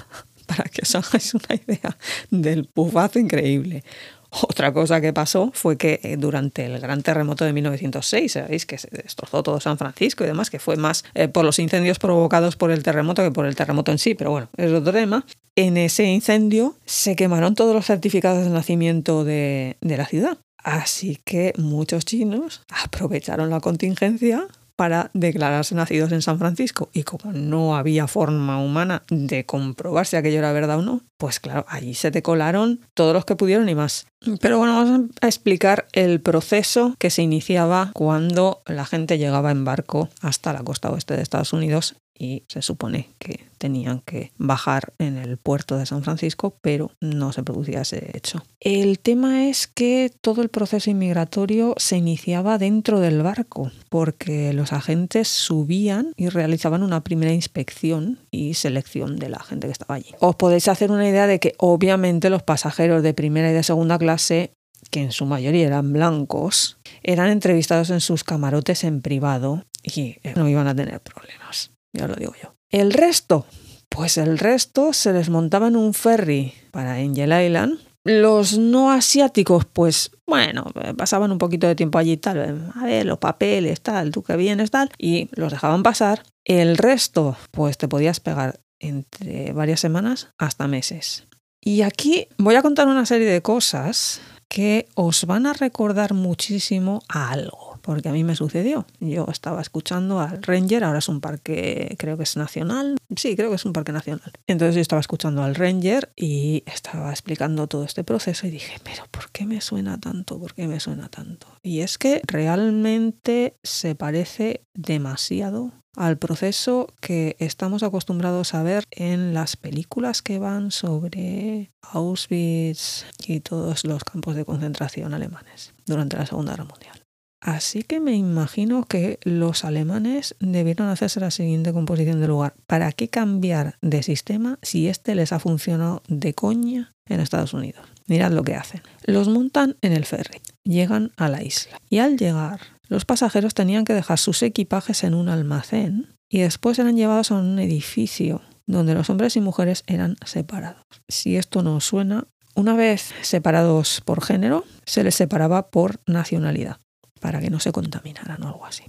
Para 0.46 0.64
que 0.64 0.82
os 0.82 0.94
hagáis 0.96 1.32
una 1.34 1.54
idea 1.54 1.96
del 2.30 2.64
pufazo 2.64 3.18
increíble. 3.20 3.84
Otra 4.42 4.72
cosa 4.72 5.00
que 5.00 5.12
pasó 5.12 5.50
fue 5.52 5.76
que 5.76 6.00
eh, 6.02 6.16
durante 6.16 6.64
el 6.64 6.78
gran 6.80 7.02
terremoto 7.02 7.44
de 7.44 7.52
1906, 7.52 8.32
sabéis 8.32 8.66
que 8.66 8.78
se 8.78 8.88
destrozó 8.90 9.42
todo 9.42 9.60
San 9.60 9.78
Francisco 9.78 10.24
y 10.24 10.26
demás, 10.26 10.50
que 10.50 10.58
fue 10.58 10.76
más 10.76 11.04
eh, 11.14 11.28
por 11.28 11.44
los 11.44 11.58
incendios 11.58 11.98
provocados 11.98 12.56
por 12.56 12.70
el 12.70 12.82
terremoto 12.82 13.22
que 13.22 13.30
por 13.30 13.46
el 13.46 13.56
terremoto 13.56 13.90
en 13.90 13.98
sí, 13.98 14.14
pero 14.14 14.30
bueno, 14.30 14.48
es 14.56 14.72
otro 14.72 14.92
tema. 14.92 15.24
En 15.56 15.76
ese 15.76 16.04
incendio 16.04 16.76
se 16.86 17.16
quemaron 17.16 17.54
todos 17.54 17.74
los 17.74 17.86
certificados 17.86 18.44
de 18.44 18.50
nacimiento 18.50 19.24
de, 19.24 19.76
de 19.80 19.96
la 19.96 20.06
ciudad. 20.06 20.38
Así 20.62 21.18
que 21.24 21.52
muchos 21.56 22.04
chinos 22.04 22.62
aprovecharon 22.68 23.50
la 23.50 23.60
contingencia 23.60 24.46
para 24.80 25.10
declararse 25.12 25.74
nacidos 25.74 26.10
en 26.10 26.22
San 26.22 26.38
Francisco. 26.38 26.88
Y 26.94 27.02
como 27.02 27.34
no 27.34 27.76
había 27.76 28.06
forma 28.06 28.58
humana 28.62 29.02
de 29.10 29.44
comprobar 29.44 30.06
si 30.06 30.16
aquello 30.16 30.38
era 30.38 30.54
verdad 30.54 30.78
o 30.78 30.82
no, 30.82 31.02
pues 31.18 31.38
claro, 31.38 31.66
allí 31.68 31.92
se 31.92 32.10
te 32.10 32.22
colaron 32.22 32.80
todos 32.94 33.12
los 33.12 33.26
que 33.26 33.36
pudieron 33.36 33.68
y 33.68 33.74
más. 33.74 34.06
Pero 34.40 34.56
bueno, 34.56 34.72
vamos 34.72 35.10
a 35.20 35.26
explicar 35.26 35.86
el 35.92 36.22
proceso 36.22 36.94
que 36.98 37.10
se 37.10 37.20
iniciaba 37.20 37.90
cuando 37.92 38.62
la 38.64 38.86
gente 38.86 39.18
llegaba 39.18 39.50
en 39.50 39.66
barco 39.66 40.08
hasta 40.22 40.54
la 40.54 40.62
costa 40.62 40.90
oeste 40.90 41.14
de 41.14 41.24
Estados 41.24 41.52
Unidos 41.52 41.96
y 42.20 42.44
se 42.48 42.60
supone 42.60 43.08
que 43.18 43.46
tenían 43.56 44.00
que 44.00 44.30
bajar 44.36 44.92
en 44.98 45.16
el 45.16 45.38
puerto 45.38 45.78
de 45.78 45.86
San 45.86 46.02
Francisco, 46.02 46.54
pero 46.60 46.90
no 47.00 47.32
se 47.32 47.42
producía 47.42 47.80
ese 47.80 48.10
hecho. 48.14 48.44
El 48.60 48.98
tema 48.98 49.48
es 49.48 49.66
que 49.66 50.12
todo 50.20 50.42
el 50.42 50.50
proceso 50.50 50.90
inmigratorio 50.90 51.74
se 51.78 51.96
iniciaba 51.96 52.58
dentro 52.58 53.00
del 53.00 53.22
barco, 53.22 53.72
porque 53.88 54.52
los 54.52 54.74
agentes 54.74 55.28
subían 55.28 56.12
y 56.16 56.28
realizaban 56.28 56.82
una 56.82 57.02
primera 57.02 57.32
inspección 57.32 58.18
y 58.30 58.52
selección 58.52 59.16
de 59.16 59.30
la 59.30 59.40
gente 59.40 59.66
que 59.66 59.72
estaba 59.72 59.94
allí. 59.94 60.10
Os 60.20 60.36
podéis 60.36 60.68
hacer 60.68 60.92
una 60.92 61.08
idea 61.08 61.26
de 61.26 61.40
que 61.40 61.54
obviamente 61.56 62.28
los 62.28 62.42
pasajeros 62.42 63.02
de 63.02 63.14
primera 63.14 63.50
y 63.50 63.54
de 63.54 63.62
segunda 63.62 63.98
clase 63.98 64.52
que 64.90 65.00
en 65.00 65.12
su 65.12 65.24
mayoría 65.24 65.66
eran 65.66 65.92
blancos, 65.92 66.78
eran 67.02 67.30
entrevistados 67.30 67.88
en 67.88 68.00
sus 68.00 68.24
camarotes 68.24 68.84
en 68.84 69.00
privado 69.00 69.64
y 69.82 70.16
no 70.36 70.48
iban 70.48 70.66
a 70.68 70.74
tener 70.74 71.00
problemas 71.00 71.70
ya 71.92 72.06
lo 72.06 72.14
digo 72.14 72.32
yo. 72.42 72.54
El 72.70 72.92
resto, 72.92 73.46
pues 73.88 74.16
el 74.16 74.38
resto 74.38 74.92
se 74.92 75.12
les 75.12 75.28
montaba 75.28 75.68
en 75.68 75.76
un 75.76 75.94
ferry 75.94 76.54
para 76.70 76.94
Angel 76.94 77.32
Island. 77.32 77.78
Los 78.04 78.56
no 78.56 78.90
asiáticos, 78.90 79.66
pues 79.66 80.10
bueno, 80.26 80.64
pasaban 80.96 81.32
un 81.32 81.38
poquito 81.38 81.66
de 81.66 81.74
tiempo 81.74 81.98
allí 81.98 82.16
tal, 82.16 82.72
a 82.74 82.84
ver, 82.84 83.04
los 83.04 83.18
papeles, 83.18 83.82
tal, 83.82 84.10
tú 84.10 84.22
que 84.22 84.36
vienes, 84.36 84.70
tal, 84.70 84.90
y 84.96 85.28
los 85.32 85.52
dejaban 85.52 85.82
pasar. 85.82 86.22
El 86.44 86.78
resto, 86.78 87.36
pues 87.50 87.76
te 87.76 87.88
podías 87.88 88.20
pegar 88.20 88.60
entre 88.78 89.52
varias 89.52 89.80
semanas 89.80 90.28
hasta 90.38 90.66
meses. 90.66 91.26
Y 91.60 91.82
aquí 91.82 92.28
voy 92.38 92.54
a 92.54 92.62
contar 92.62 92.88
una 92.88 93.04
serie 93.04 93.28
de 93.28 93.42
cosas 93.42 94.22
que 94.48 94.88
os 94.94 95.26
van 95.26 95.46
a 95.46 95.52
recordar 95.52 96.14
muchísimo 96.14 97.02
a 97.08 97.30
algo 97.30 97.69
porque 97.82 98.08
a 98.08 98.12
mí 98.12 98.24
me 98.24 98.36
sucedió. 98.36 98.86
Yo 99.00 99.26
estaba 99.30 99.60
escuchando 99.60 100.20
al 100.20 100.42
Ranger, 100.42 100.84
ahora 100.84 100.98
es 100.98 101.08
un 101.08 101.20
parque, 101.20 101.94
creo 101.98 102.16
que 102.16 102.24
es 102.24 102.36
nacional, 102.36 102.96
sí, 103.16 103.36
creo 103.36 103.50
que 103.50 103.56
es 103.56 103.64
un 103.64 103.72
parque 103.72 103.92
nacional. 103.92 104.32
Entonces 104.46 104.74
yo 104.74 104.80
estaba 104.80 105.00
escuchando 105.00 105.42
al 105.42 105.54
Ranger 105.54 106.12
y 106.16 106.62
estaba 106.66 107.10
explicando 107.10 107.66
todo 107.66 107.84
este 107.84 108.04
proceso 108.04 108.46
y 108.46 108.50
dije, 108.50 108.78
pero 108.84 109.04
¿por 109.10 109.30
qué 109.30 109.46
me 109.46 109.60
suena 109.60 109.98
tanto? 109.98 110.38
¿Por 110.38 110.54
qué 110.54 110.68
me 110.68 110.80
suena 110.80 111.08
tanto? 111.08 111.46
Y 111.62 111.80
es 111.80 111.98
que 111.98 112.20
realmente 112.26 113.56
se 113.62 113.94
parece 113.94 114.64
demasiado 114.74 115.72
al 115.96 116.18
proceso 116.18 116.92
que 117.00 117.36
estamos 117.38 117.82
acostumbrados 117.82 118.54
a 118.54 118.62
ver 118.62 118.84
en 118.90 119.34
las 119.34 119.56
películas 119.56 120.22
que 120.22 120.38
van 120.38 120.70
sobre 120.70 121.72
Auschwitz 121.82 123.04
y 123.26 123.40
todos 123.40 123.84
los 123.84 124.04
campos 124.04 124.36
de 124.36 124.44
concentración 124.44 125.14
alemanes 125.14 125.74
durante 125.86 126.16
la 126.16 126.26
Segunda 126.26 126.52
Guerra 126.52 126.64
Mundial. 126.64 126.99
Así 127.40 127.82
que 127.84 128.00
me 128.00 128.14
imagino 128.14 128.84
que 128.84 129.18
los 129.22 129.64
alemanes 129.64 130.36
debieron 130.40 130.88
hacerse 130.88 131.20
la 131.20 131.30
siguiente 131.30 131.72
composición 131.72 132.20
de 132.20 132.28
lugar. 132.28 132.54
¿Para 132.66 132.92
qué 132.92 133.08
cambiar 133.08 133.76
de 133.80 134.02
sistema 134.02 134.58
si 134.60 134.88
este 134.88 135.14
les 135.14 135.32
ha 135.32 135.38
funcionado 135.38 136.02
de 136.06 136.34
coña 136.34 136.92
en 137.06 137.20
Estados 137.20 137.54
Unidos? 137.54 137.82
Mirad 138.06 138.32
lo 138.32 138.42
que 138.42 138.56
hacen. 138.56 138.82
Los 139.04 139.28
montan 139.28 139.76
en 139.80 139.92
el 139.92 140.04
ferry, 140.04 140.40
llegan 140.64 141.12
a 141.16 141.28
la 141.28 141.42
isla 141.42 141.80
y 141.88 141.98
al 141.98 142.18
llegar 142.18 142.60
los 142.88 143.06
pasajeros 143.06 143.54
tenían 143.54 143.84
que 143.84 143.94
dejar 143.94 144.18
sus 144.18 144.42
equipajes 144.42 145.02
en 145.02 145.14
un 145.14 145.28
almacén 145.28 146.08
y 146.28 146.40
después 146.40 146.78
eran 146.78 146.96
llevados 146.96 147.30
a 147.30 147.36
un 147.36 147.58
edificio 147.58 148.42
donde 148.66 148.94
los 148.94 149.08
hombres 149.08 149.36
y 149.36 149.40
mujeres 149.40 149.82
eran 149.86 150.16
separados. 150.26 150.84
Si 151.08 151.36
esto 151.36 151.62
no 151.62 151.80
suena, 151.80 152.26
una 152.54 152.74
vez 152.74 153.14
separados 153.22 154.02
por 154.04 154.22
género, 154.22 154.64
se 154.84 155.02
les 155.04 155.14
separaba 155.14 155.70
por 155.70 156.00
nacionalidad 156.06 156.80
para 157.20 157.40
que 157.40 157.50
no 157.50 157.60
se 157.60 157.72
contaminaran 157.72 158.42
o 158.42 158.48
algo 158.48 158.66
así. 158.66 158.84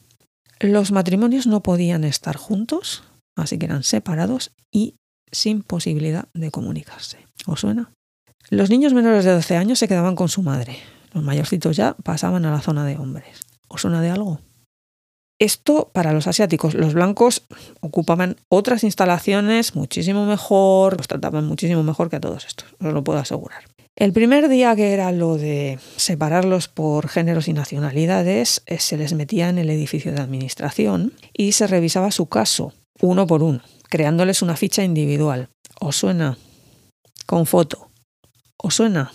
Los 0.59 0.91
matrimonios 0.91 1.47
no 1.47 1.61
podían 1.61 2.03
estar 2.03 2.37
juntos, 2.37 3.03
así 3.35 3.57
que 3.57 3.65
eran 3.65 3.83
separados 3.83 4.51
y 4.71 4.95
sin 5.31 5.63
posibilidad 5.63 6.27
de 6.33 6.51
comunicarse. 6.51 7.25
¿Os 7.45 7.61
suena? 7.61 7.91
Los 8.49 8.69
niños 8.69 8.93
menores 8.93 9.25
de 9.25 9.31
12 9.31 9.57
años 9.57 9.79
se 9.79 9.87
quedaban 9.87 10.15
con 10.15 10.29
su 10.29 10.41
madre. 10.41 10.77
Los 11.13 11.23
mayorcitos 11.23 11.75
ya 11.75 11.93
pasaban 11.93 12.45
a 12.45 12.51
la 12.51 12.61
zona 12.61 12.85
de 12.85 12.97
hombres. 12.97 13.41
¿Os 13.67 13.81
suena 13.81 14.01
de 14.01 14.09
algo? 14.09 14.39
Esto 15.39 15.89
para 15.91 16.13
los 16.13 16.27
asiáticos. 16.27 16.75
Los 16.75 16.93
blancos 16.93 17.43
ocupaban 17.79 18.35
otras 18.47 18.83
instalaciones 18.83 19.75
muchísimo 19.75 20.27
mejor, 20.27 20.97
los 20.97 21.07
trataban 21.07 21.47
muchísimo 21.47 21.81
mejor 21.81 22.11
que 22.11 22.17
a 22.17 22.21
todos 22.21 22.45
estos, 22.45 22.75
os 22.79 22.93
lo 22.93 23.03
puedo 23.03 23.17
asegurar. 23.17 23.63
El 23.95 24.13
primer 24.13 24.47
día 24.47 24.75
que 24.75 24.93
era 24.93 25.11
lo 25.11 25.37
de 25.37 25.77
separarlos 25.97 26.67
por 26.69 27.07
géneros 27.07 27.47
y 27.47 27.53
nacionalidades, 27.53 28.63
eh, 28.65 28.79
se 28.79 28.97
les 28.97 29.13
metía 29.13 29.49
en 29.49 29.57
el 29.57 29.69
edificio 29.69 30.11
de 30.11 30.21
administración 30.21 31.13
y 31.33 31.51
se 31.51 31.67
revisaba 31.67 32.11
su 32.11 32.27
caso, 32.27 32.73
uno 33.01 33.27
por 33.27 33.43
uno, 33.43 33.61
creándoles 33.89 34.41
una 34.41 34.55
ficha 34.55 34.83
individual. 34.83 35.49
¿Os 35.79 35.97
suena? 35.97 36.37
Con 37.25 37.45
foto. 37.45 37.91
¿Os 38.57 38.75
suena? 38.75 39.11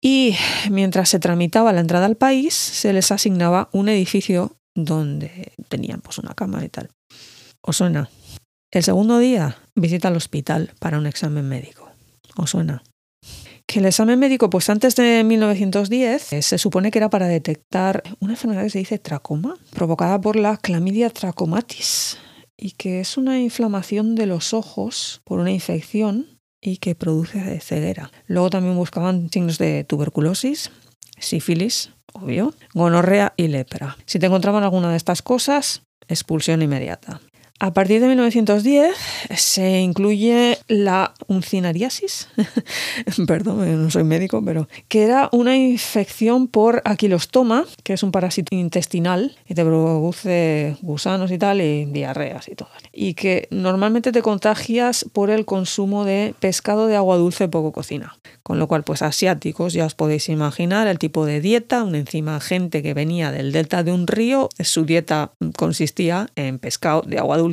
Y 0.00 0.36
mientras 0.70 1.08
se 1.08 1.18
tramitaba 1.18 1.72
la 1.72 1.80
entrada 1.80 2.06
al 2.06 2.16
país, 2.16 2.54
se 2.54 2.92
les 2.92 3.10
asignaba 3.12 3.68
un 3.72 3.88
edificio 3.88 4.56
donde 4.74 5.52
tenían 5.68 6.00
pues 6.00 6.18
una 6.18 6.34
cámara 6.34 6.64
y 6.64 6.68
tal. 6.68 6.90
¿Os 7.60 7.76
suena? 7.76 8.10
El 8.70 8.82
segundo 8.82 9.18
día, 9.18 9.58
visita 9.74 10.08
al 10.08 10.16
hospital 10.16 10.72
para 10.78 10.98
un 10.98 11.06
examen 11.06 11.48
médico. 11.48 11.90
¿Os 12.36 12.50
suena? 12.50 12.82
Que 13.68 13.80
el 13.80 13.84
examen 13.84 14.18
médico, 14.18 14.48
pues 14.48 14.70
antes 14.70 14.96
de 14.96 15.22
1910, 15.24 16.32
eh, 16.32 16.40
se 16.40 16.56
supone 16.56 16.90
que 16.90 16.98
era 16.98 17.10
para 17.10 17.28
detectar 17.28 18.02
una 18.18 18.32
enfermedad 18.32 18.62
que 18.62 18.70
se 18.70 18.78
dice 18.78 18.98
tracoma, 18.98 19.56
provocada 19.74 20.18
por 20.18 20.36
la 20.36 20.56
clamidia 20.56 21.10
trachomatis, 21.10 22.16
y 22.56 22.70
que 22.72 23.00
es 23.00 23.18
una 23.18 23.38
inflamación 23.38 24.14
de 24.14 24.24
los 24.24 24.54
ojos 24.54 25.20
por 25.22 25.38
una 25.38 25.52
infección 25.52 26.40
y 26.62 26.78
que 26.78 26.94
produce 26.94 27.60
ceguera. 27.60 28.10
Luego 28.26 28.48
también 28.48 28.74
buscaban 28.74 29.30
signos 29.30 29.58
de 29.58 29.84
tuberculosis, 29.84 30.70
sífilis, 31.18 31.90
obvio, 32.14 32.54
gonorrea 32.72 33.34
y 33.36 33.48
lepra. 33.48 33.98
Si 34.06 34.18
te 34.18 34.26
encontraban 34.26 34.64
alguna 34.64 34.90
de 34.90 34.96
estas 34.96 35.20
cosas, 35.20 35.82
expulsión 36.08 36.62
inmediata. 36.62 37.20
A 37.60 37.72
partir 37.72 38.00
de 38.00 38.06
1910 38.06 38.94
se 39.36 39.80
incluye 39.80 40.58
la 40.68 41.12
uncinariasis, 41.26 42.28
perdón, 43.26 43.82
no 43.82 43.90
soy 43.90 44.04
médico, 44.04 44.40
pero 44.44 44.68
que 44.86 45.02
era 45.02 45.28
una 45.32 45.56
infección 45.56 46.46
por 46.46 46.82
aquilostoma, 46.84 47.64
que 47.82 47.94
es 47.94 48.04
un 48.04 48.12
parásito 48.12 48.54
intestinal 48.54 49.36
y 49.48 49.54
te 49.54 49.64
produce 49.64 50.76
gusanos 50.82 51.32
y 51.32 51.38
tal, 51.38 51.60
y 51.60 51.86
diarreas 51.86 52.46
y 52.46 52.54
todo. 52.54 52.68
Y 52.92 53.14
que 53.14 53.48
normalmente 53.50 54.12
te 54.12 54.22
contagias 54.22 55.04
por 55.12 55.28
el 55.28 55.44
consumo 55.44 56.04
de 56.04 56.36
pescado 56.38 56.86
de 56.86 56.94
agua 56.94 57.16
dulce 57.16 57.48
poco 57.48 57.72
cocina. 57.72 58.16
Con 58.44 58.60
lo 58.60 58.68
cual, 58.68 58.84
pues 58.84 59.02
asiáticos, 59.02 59.72
ya 59.72 59.84
os 59.84 59.94
podéis 59.94 60.28
imaginar 60.28 60.86
el 60.86 60.98
tipo 60.98 61.26
de 61.26 61.40
dieta, 61.40 61.82
un 61.82 61.96
encima 61.96 62.40
gente 62.40 62.82
que 62.82 62.94
venía 62.94 63.32
del 63.32 63.50
delta 63.50 63.82
de 63.82 63.92
un 63.92 64.06
río, 64.06 64.48
su 64.60 64.84
dieta 64.84 65.32
consistía 65.56 66.28
en 66.36 66.58
pescado 66.58 67.02
de 67.02 67.18
agua 67.18 67.36
dulce 67.36 67.47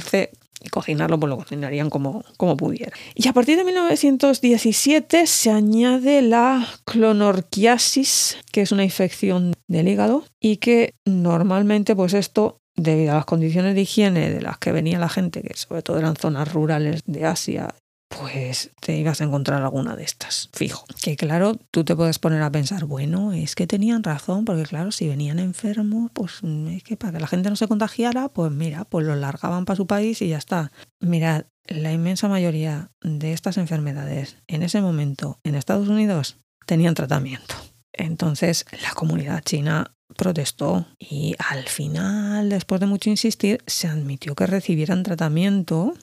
y 0.61 0.69
cocinarlo, 0.69 1.19
pues 1.19 1.29
lo 1.29 1.37
cocinarían 1.37 1.89
como, 1.89 2.23
como 2.37 2.57
pudiera. 2.57 2.91
Y 3.13 3.27
a 3.27 3.33
partir 3.33 3.57
de 3.57 3.63
1917 3.63 5.27
se 5.27 5.51
añade 5.51 6.21
la 6.21 6.67
clonorquiasis, 6.85 8.37
que 8.51 8.61
es 8.61 8.71
una 8.71 8.83
infección 8.83 9.53
del 9.67 9.87
hígado 9.87 10.23
y 10.39 10.57
que 10.57 10.95
normalmente 11.05 11.95
pues 11.95 12.13
esto 12.13 12.57
debido 12.75 13.13
a 13.13 13.15
las 13.15 13.25
condiciones 13.25 13.75
de 13.75 13.81
higiene 13.81 14.29
de 14.29 14.41
las 14.41 14.57
que 14.57 14.71
venía 14.71 14.99
la 14.99 15.09
gente, 15.09 15.41
que 15.41 15.55
sobre 15.55 15.81
todo 15.81 15.97
eran 15.97 16.15
zonas 16.15 16.51
rurales 16.51 17.01
de 17.05 17.25
Asia, 17.25 17.73
pues 18.07 18.71
te 18.79 18.95
ibas 18.97 19.21
a 19.21 19.23
encontrar 19.23 19.61
alguna 19.61 19.95
de 19.95 20.03
estas, 20.03 20.49
fijo. 20.53 20.85
Que 21.01 21.15
claro, 21.15 21.55
tú 21.71 21.83
te 21.83 21.95
puedes 21.95 22.19
poner 22.19 22.41
a 22.41 22.51
pensar, 22.51 22.85
bueno, 22.85 23.33
es 23.33 23.55
que 23.55 23.67
tenían 23.67 24.03
razón, 24.03 24.45
porque 24.45 24.63
claro, 24.63 24.91
si 24.91 25.07
venían 25.07 25.39
enfermos, 25.39 26.11
pues 26.13 26.41
es 26.69 26.83
que 26.83 26.97
para 26.97 27.13
que 27.13 27.19
la 27.19 27.27
gente 27.27 27.49
no 27.49 27.55
se 27.55 27.67
contagiara, 27.67 28.29
pues 28.29 28.51
mira, 28.51 28.85
pues 28.85 29.05
lo 29.05 29.15
largaban 29.15 29.65
para 29.65 29.77
su 29.77 29.87
país 29.87 30.21
y 30.21 30.29
ya 30.29 30.37
está. 30.37 30.71
Mirad, 30.99 31.45
la 31.67 31.91
inmensa 31.91 32.27
mayoría 32.27 32.91
de 33.01 33.33
estas 33.33 33.57
enfermedades 33.57 34.37
en 34.47 34.63
ese 34.63 34.81
momento 34.81 35.39
en 35.43 35.55
Estados 35.55 35.87
Unidos 35.87 36.37
tenían 36.65 36.93
tratamiento. 36.93 37.55
Entonces 37.91 38.65
la 38.83 38.91
comunidad 38.93 39.41
china 39.43 39.95
protestó 40.15 40.85
y 40.99 41.35
al 41.39 41.67
final, 41.67 42.49
después 42.49 42.79
de 42.79 42.87
mucho 42.87 43.09
insistir, 43.09 43.63
se 43.65 43.87
admitió 43.87 44.35
que 44.35 44.47
recibieran 44.47 45.03
tratamiento, 45.03 45.93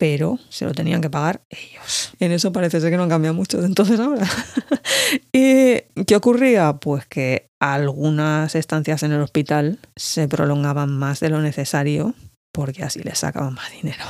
pero 0.00 0.38
se 0.48 0.64
lo 0.64 0.72
tenían 0.72 1.02
que 1.02 1.10
pagar 1.10 1.42
ellos. 1.50 2.12
En 2.20 2.32
eso 2.32 2.52
parece 2.52 2.80
ser 2.80 2.90
que 2.90 2.96
no 2.96 3.02
han 3.02 3.10
cambiado 3.10 3.34
mucho 3.34 3.60
de 3.60 3.66
entonces 3.66 4.00
ahora. 4.00 4.26
¿Y 5.32 5.82
qué 6.06 6.16
ocurría? 6.16 6.72
Pues 6.72 7.04
que 7.04 7.50
algunas 7.60 8.54
estancias 8.54 9.02
en 9.02 9.12
el 9.12 9.20
hospital 9.20 9.78
se 9.96 10.26
prolongaban 10.26 10.88
más 10.88 11.20
de 11.20 11.28
lo 11.28 11.42
necesario 11.42 12.14
porque 12.50 12.82
así 12.82 13.00
les 13.00 13.18
sacaban 13.18 13.52
más 13.52 13.70
dinero. 13.72 14.02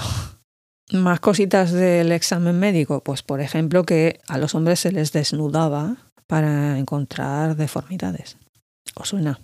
Más 0.92 1.18
cositas 1.18 1.72
del 1.72 2.12
examen 2.12 2.60
médico, 2.60 3.02
pues 3.02 3.24
por 3.24 3.40
ejemplo 3.40 3.82
que 3.82 4.20
a 4.28 4.38
los 4.38 4.54
hombres 4.54 4.78
se 4.78 4.92
les 4.92 5.10
desnudaba 5.10 5.96
para 6.28 6.78
encontrar 6.78 7.56
deformidades. 7.56 8.36
¿Os 8.94 9.08
suena? 9.08 9.40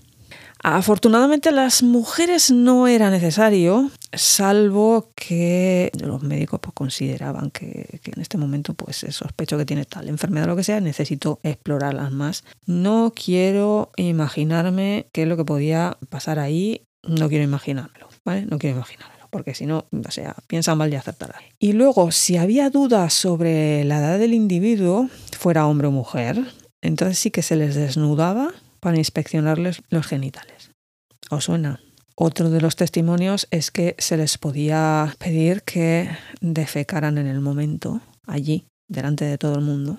Afortunadamente 0.69 1.53
las 1.53 1.85
mujeres 1.85 2.51
no 2.51 2.89
era 2.89 3.09
necesario, 3.09 3.89
salvo 4.13 5.13
que 5.15 5.93
los 6.03 6.25
médicos 6.25 6.59
pues, 6.61 6.75
consideraban 6.75 7.53
que, 7.53 8.01
en 8.05 8.21
este 8.21 8.37
momento 8.37 8.75
pues 8.75 9.07
sospecho 9.11 9.57
que 9.59 9.65
tiene 9.65 9.85
tal 9.85 10.09
enfermedad 10.09 10.47
o 10.47 10.49
lo 10.49 10.57
que 10.57 10.65
sea, 10.65 10.81
necesito 10.81 11.39
explorarlas 11.45 12.11
más. 12.11 12.43
No 12.67 13.13
quiero 13.15 13.93
imaginarme 13.97 15.07
qué 15.13 15.23
es 15.23 15.29
lo 15.29 15.37
que 15.37 15.45
podía 15.45 15.99
pasar 16.09 16.41
ahí, 16.41 16.83
no 17.05 17.29
quiero 17.29 17.45
imaginármelo, 17.45 18.09
¿vale? 18.25 18.45
No 18.47 18.59
quiero 18.59 18.75
imaginármelo 18.75 19.29
porque 19.31 19.55
si 19.55 19.67
no, 19.67 19.85
o 19.93 20.11
sea, 20.11 20.35
piensa 20.49 20.75
mal 20.75 20.93
y 20.93 20.97
acertará. 20.97 21.37
Y 21.61 21.75
luego, 21.75 22.11
si 22.11 22.39
había 22.39 22.71
dudas 22.71 23.15
sobre 23.15 23.85
la 23.85 23.99
edad 23.99 24.19
del 24.19 24.35
individuo, 24.35 25.11
fuera 25.39 25.69
hombre 25.69 25.87
o 25.87 25.93
mujer, 25.93 26.45
entonces 26.83 27.21
sí 27.21 27.31
que 27.31 27.43
se 27.43 27.55
les 27.55 27.77
desnudaba 27.77 28.53
para 28.81 28.99
inspeccionarles 28.99 29.83
los 29.91 30.07
genitales. 30.07 30.71
¿Os 31.31 31.45
suena? 31.45 31.81
Otro 32.15 32.51
de 32.51 32.61
los 32.61 32.77
testimonios 32.77 33.47
es 33.51 33.71
que 33.71 33.95
se 33.99 34.17
les 34.17 34.39
podía 34.39 35.15
pedir 35.19 35.63
que 35.63 36.09
defecaran 36.41 37.19
en 37.19 37.27
el 37.27 37.41
momento, 37.41 38.01
allí, 38.27 38.67
delante 38.89 39.25
de 39.25 39.39
todo 39.39 39.57
el 39.57 39.65
mundo. 39.65 39.99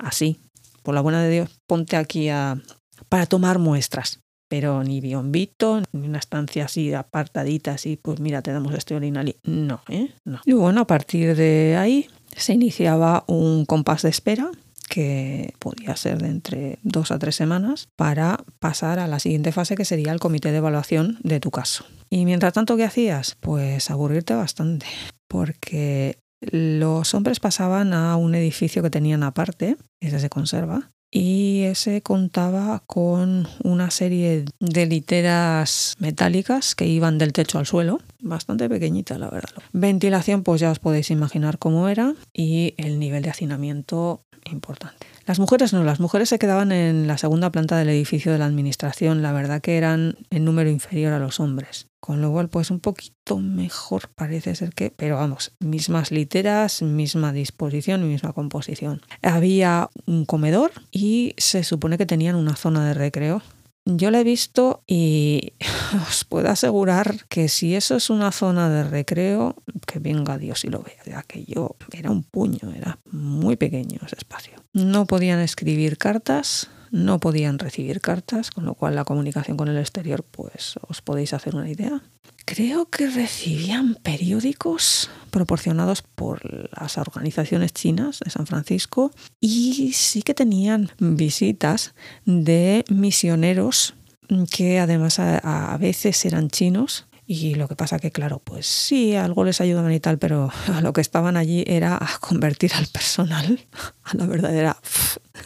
Así, 0.00 0.40
por 0.82 0.94
la 0.94 1.00
buena 1.00 1.22
de 1.22 1.30
Dios, 1.30 1.50
ponte 1.68 1.96
aquí 1.96 2.28
a, 2.28 2.60
para 3.08 3.26
tomar 3.26 3.58
muestras 3.58 4.22
pero 4.52 4.84
ni 4.84 5.00
biombito, 5.00 5.80
ni 5.92 6.08
una 6.08 6.18
estancia 6.18 6.66
así 6.66 6.92
apartadita, 6.92 7.72
así, 7.72 7.96
pues 7.96 8.20
mira, 8.20 8.42
te 8.42 8.52
damos 8.52 8.74
este 8.74 8.94
orinal. 8.94 9.34
No, 9.44 9.80
¿eh? 9.88 10.10
No. 10.26 10.42
Y 10.44 10.52
bueno, 10.52 10.82
a 10.82 10.86
partir 10.86 11.34
de 11.34 11.78
ahí 11.78 12.10
se 12.36 12.52
iniciaba 12.52 13.24
un 13.28 13.64
compás 13.64 14.02
de 14.02 14.10
espera 14.10 14.50
que 14.92 15.54
podía 15.58 15.96
ser 15.96 16.20
de 16.20 16.28
entre 16.28 16.78
dos 16.82 17.12
a 17.12 17.18
tres 17.18 17.34
semanas 17.34 17.88
para 17.96 18.44
pasar 18.58 18.98
a 18.98 19.06
la 19.06 19.20
siguiente 19.20 19.50
fase 19.50 19.74
que 19.74 19.86
sería 19.86 20.12
el 20.12 20.20
comité 20.20 20.52
de 20.52 20.58
evaluación 20.58 21.16
de 21.22 21.40
tu 21.40 21.50
caso. 21.50 21.86
Y 22.10 22.26
mientras 22.26 22.52
tanto, 22.52 22.76
¿qué 22.76 22.84
hacías? 22.84 23.38
Pues 23.40 23.90
aburrirte 23.90 24.34
bastante, 24.34 24.84
porque 25.28 26.18
los 26.42 27.14
hombres 27.14 27.40
pasaban 27.40 27.94
a 27.94 28.16
un 28.16 28.34
edificio 28.34 28.82
que 28.82 28.90
tenían 28.90 29.22
aparte, 29.22 29.78
ese 29.98 30.20
se 30.20 30.28
conserva, 30.28 30.90
y 31.14 31.64
ese 31.64 32.00
contaba 32.00 32.82
con 32.86 33.46
una 33.62 33.90
serie 33.90 34.46
de 34.58 34.86
literas 34.86 35.94
metálicas 35.98 36.74
que 36.74 36.86
iban 36.86 37.18
del 37.18 37.34
techo 37.34 37.58
al 37.58 37.66
suelo, 37.66 38.00
bastante 38.18 38.68
pequeñita 38.68 39.18
la 39.18 39.28
verdad. 39.28 39.62
Ventilación 39.72 40.42
pues 40.42 40.62
ya 40.62 40.70
os 40.70 40.78
podéis 40.78 41.10
imaginar 41.10 41.58
cómo 41.58 41.88
era 41.88 42.14
y 42.32 42.74
el 42.78 42.98
nivel 42.98 43.22
de 43.22 43.30
hacinamiento 43.30 44.24
importante. 44.50 45.06
Las 45.26 45.38
mujeres 45.38 45.72
no, 45.72 45.84
las 45.84 46.00
mujeres 46.00 46.30
se 46.30 46.38
quedaban 46.38 46.72
en 46.72 47.06
la 47.06 47.18
segunda 47.18 47.52
planta 47.52 47.76
del 47.76 47.90
edificio 47.90 48.32
de 48.32 48.38
la 48.38 48.46
administración, 48.46 49.22
la 49.22 49.32
verdad 49.32 49.60
que 49.60 49.76
eran 49.76 50.16
en 50.30 50.44
número 50.44 50.70
inferior 50.70 51.12
a 51.12 51.18
los 51.18 51.38
hombres. 51.38 51.91
Con 52.02 52.20
lo 52.20 52.32
cual, 52.32 52.48
pues 52.48 52.72
un 52.72 52.80
poquito 52.80 53.38
mejor 53.38 54.08
parece 54.08 54.56
ser 54.56 54.74
que, 54.74 54.90
pero 54.90 55.14
vamos, 55.16 55.52
mismas 55.60 56.10
literas, 56.10 56.82
misma 56.82 57.32
disposición 57.32 58.02
y 58.02 58.08
misma 58.08 58.32
composición. 58.32 59.02
Había 59.22 59.88
un 60.04 60.24
comedor 60.24 60.72
y 60.90 61.34
se 61.38 61.62
supone 61.62 61.98
que 61.98 62.06
tenían 62.06 62.34
una 62.34 62.56
zona 62.56 62.84
de 62.88 62.94
recreo 62.94 63.40
yo 63.84 64.12
la 64.12 64.20
he 64.20 64.24
visto 64.24 64.82
y 64.86 65.54
os 66.08 66.24
puedo 66.24 66.48
asegurar 66.48 67.26
que 67.28 67.48
si 67.48 67.74
eso 67.74 67.96
es 67.96 68.10
una 68.10 68.30
zona 68.30 68.68
de 68.70 68.84
recreo, 68.84 69.56
que 69.86 69.98
venga 69.98 70.38
Dios 70.38 70.64
y 70.64 70.68
lo 70.68 70.82
vea. 70.82 71.18
Aquello 71.18 71.76
era 71.90 72.10
un 72.10 72.22
puño, 72.22 72.72
era 72.74 72.98
muy 73.10 73.56
pequeño 73.56 74.00
ese 74.06 74.16
espacio. 74.16 74.52
No 74.72 75.06
podían 75.06 75.40
escribir 75.40 75.98
cartas, 75.98 76.70
no 76.92 77.18
podían 77.18 77.58
recibir 77.58 78.00
cartas, 78.00 78.50
con 78.50 78.66
lo 78.66 78.74
cual 78.74 78.94
la 78.94 79.04
comunicación 79.04 79.56
con 79.56 79.68
el 79.68 79.78
exterior, 79.78 80.22
pues 80.22 80.74
os 80.86 81.00
podéis 81.00 81.32
hacer 81.32 81.56
una 81.56 81.68
idea. 81.68 82.02
Creo 82.44 82.86
que 82.90 83.08
recibían 83.08 83.94
periódicos 83.94 85.10
proporcionados 85.30 86.02
por 86.02 86.42
las 86.78 86.98
organizaciones 86.98 87.72
chinas 87.72 88.20
de 88.20 88.30
San 88.30 88.46
Francisco 88.46 89.10
y 89.40 89.92
sí 89.94 90.22
que 90.22 90.34
tenían 90.34 90.90
visitas 90.98 91.94
de 92.26 92.84
misioneros 92.90 93.94
que 94.50 94.78
además 94.78 95.18
a, 95.18 95.76
veces 95.78 96.24
eran 96.24 96.50
chinos. 96.50 97.06
Y 97.26 97.54
lo 97.54 97.68
que 97.68 97.76
pasa 97.76 97.98
que, 97.98 98.10
claro, 98.10 98.40
pues 98.40 98.66
sí, 98.66 99.14
algo 99.14 99.44
les 99.44 99.60
ayudaban 99.60 99.92
y 99.92 100.00
tal, 100.00 100.18
pero 100.18 100.50
a 100.74 100.80
lo 100.80 100.92
que 100.92 101.00
estaban 101.00 101.36
allí 101.36 101.64
era 101.66 101.96
a 101.96 102.18
convertir 102.20 102.74
al 102.74 102.86
personal. 102.88 103.60
A 104.04 104.16
la 104.16 104.26
verdadera 104.26 104.76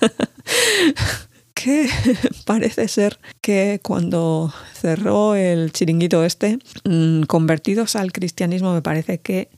que 1.56 1.88
parece 2.44 2.86
ser 2.86 3.18
que 3.40 3.80
cuando 3.82 4.52
cerró 4.74 5.34
el 5.34 5.72
chiringuito 5.72 6.22
este, 6.22 6.58
mm, 6.84 7.22
convertidos 7.22 7.96
al 7.96 8.12
cristianismo 8.12 8.74
me 8.74 8.82
parece 8.82 9.18
que 9.18 9.48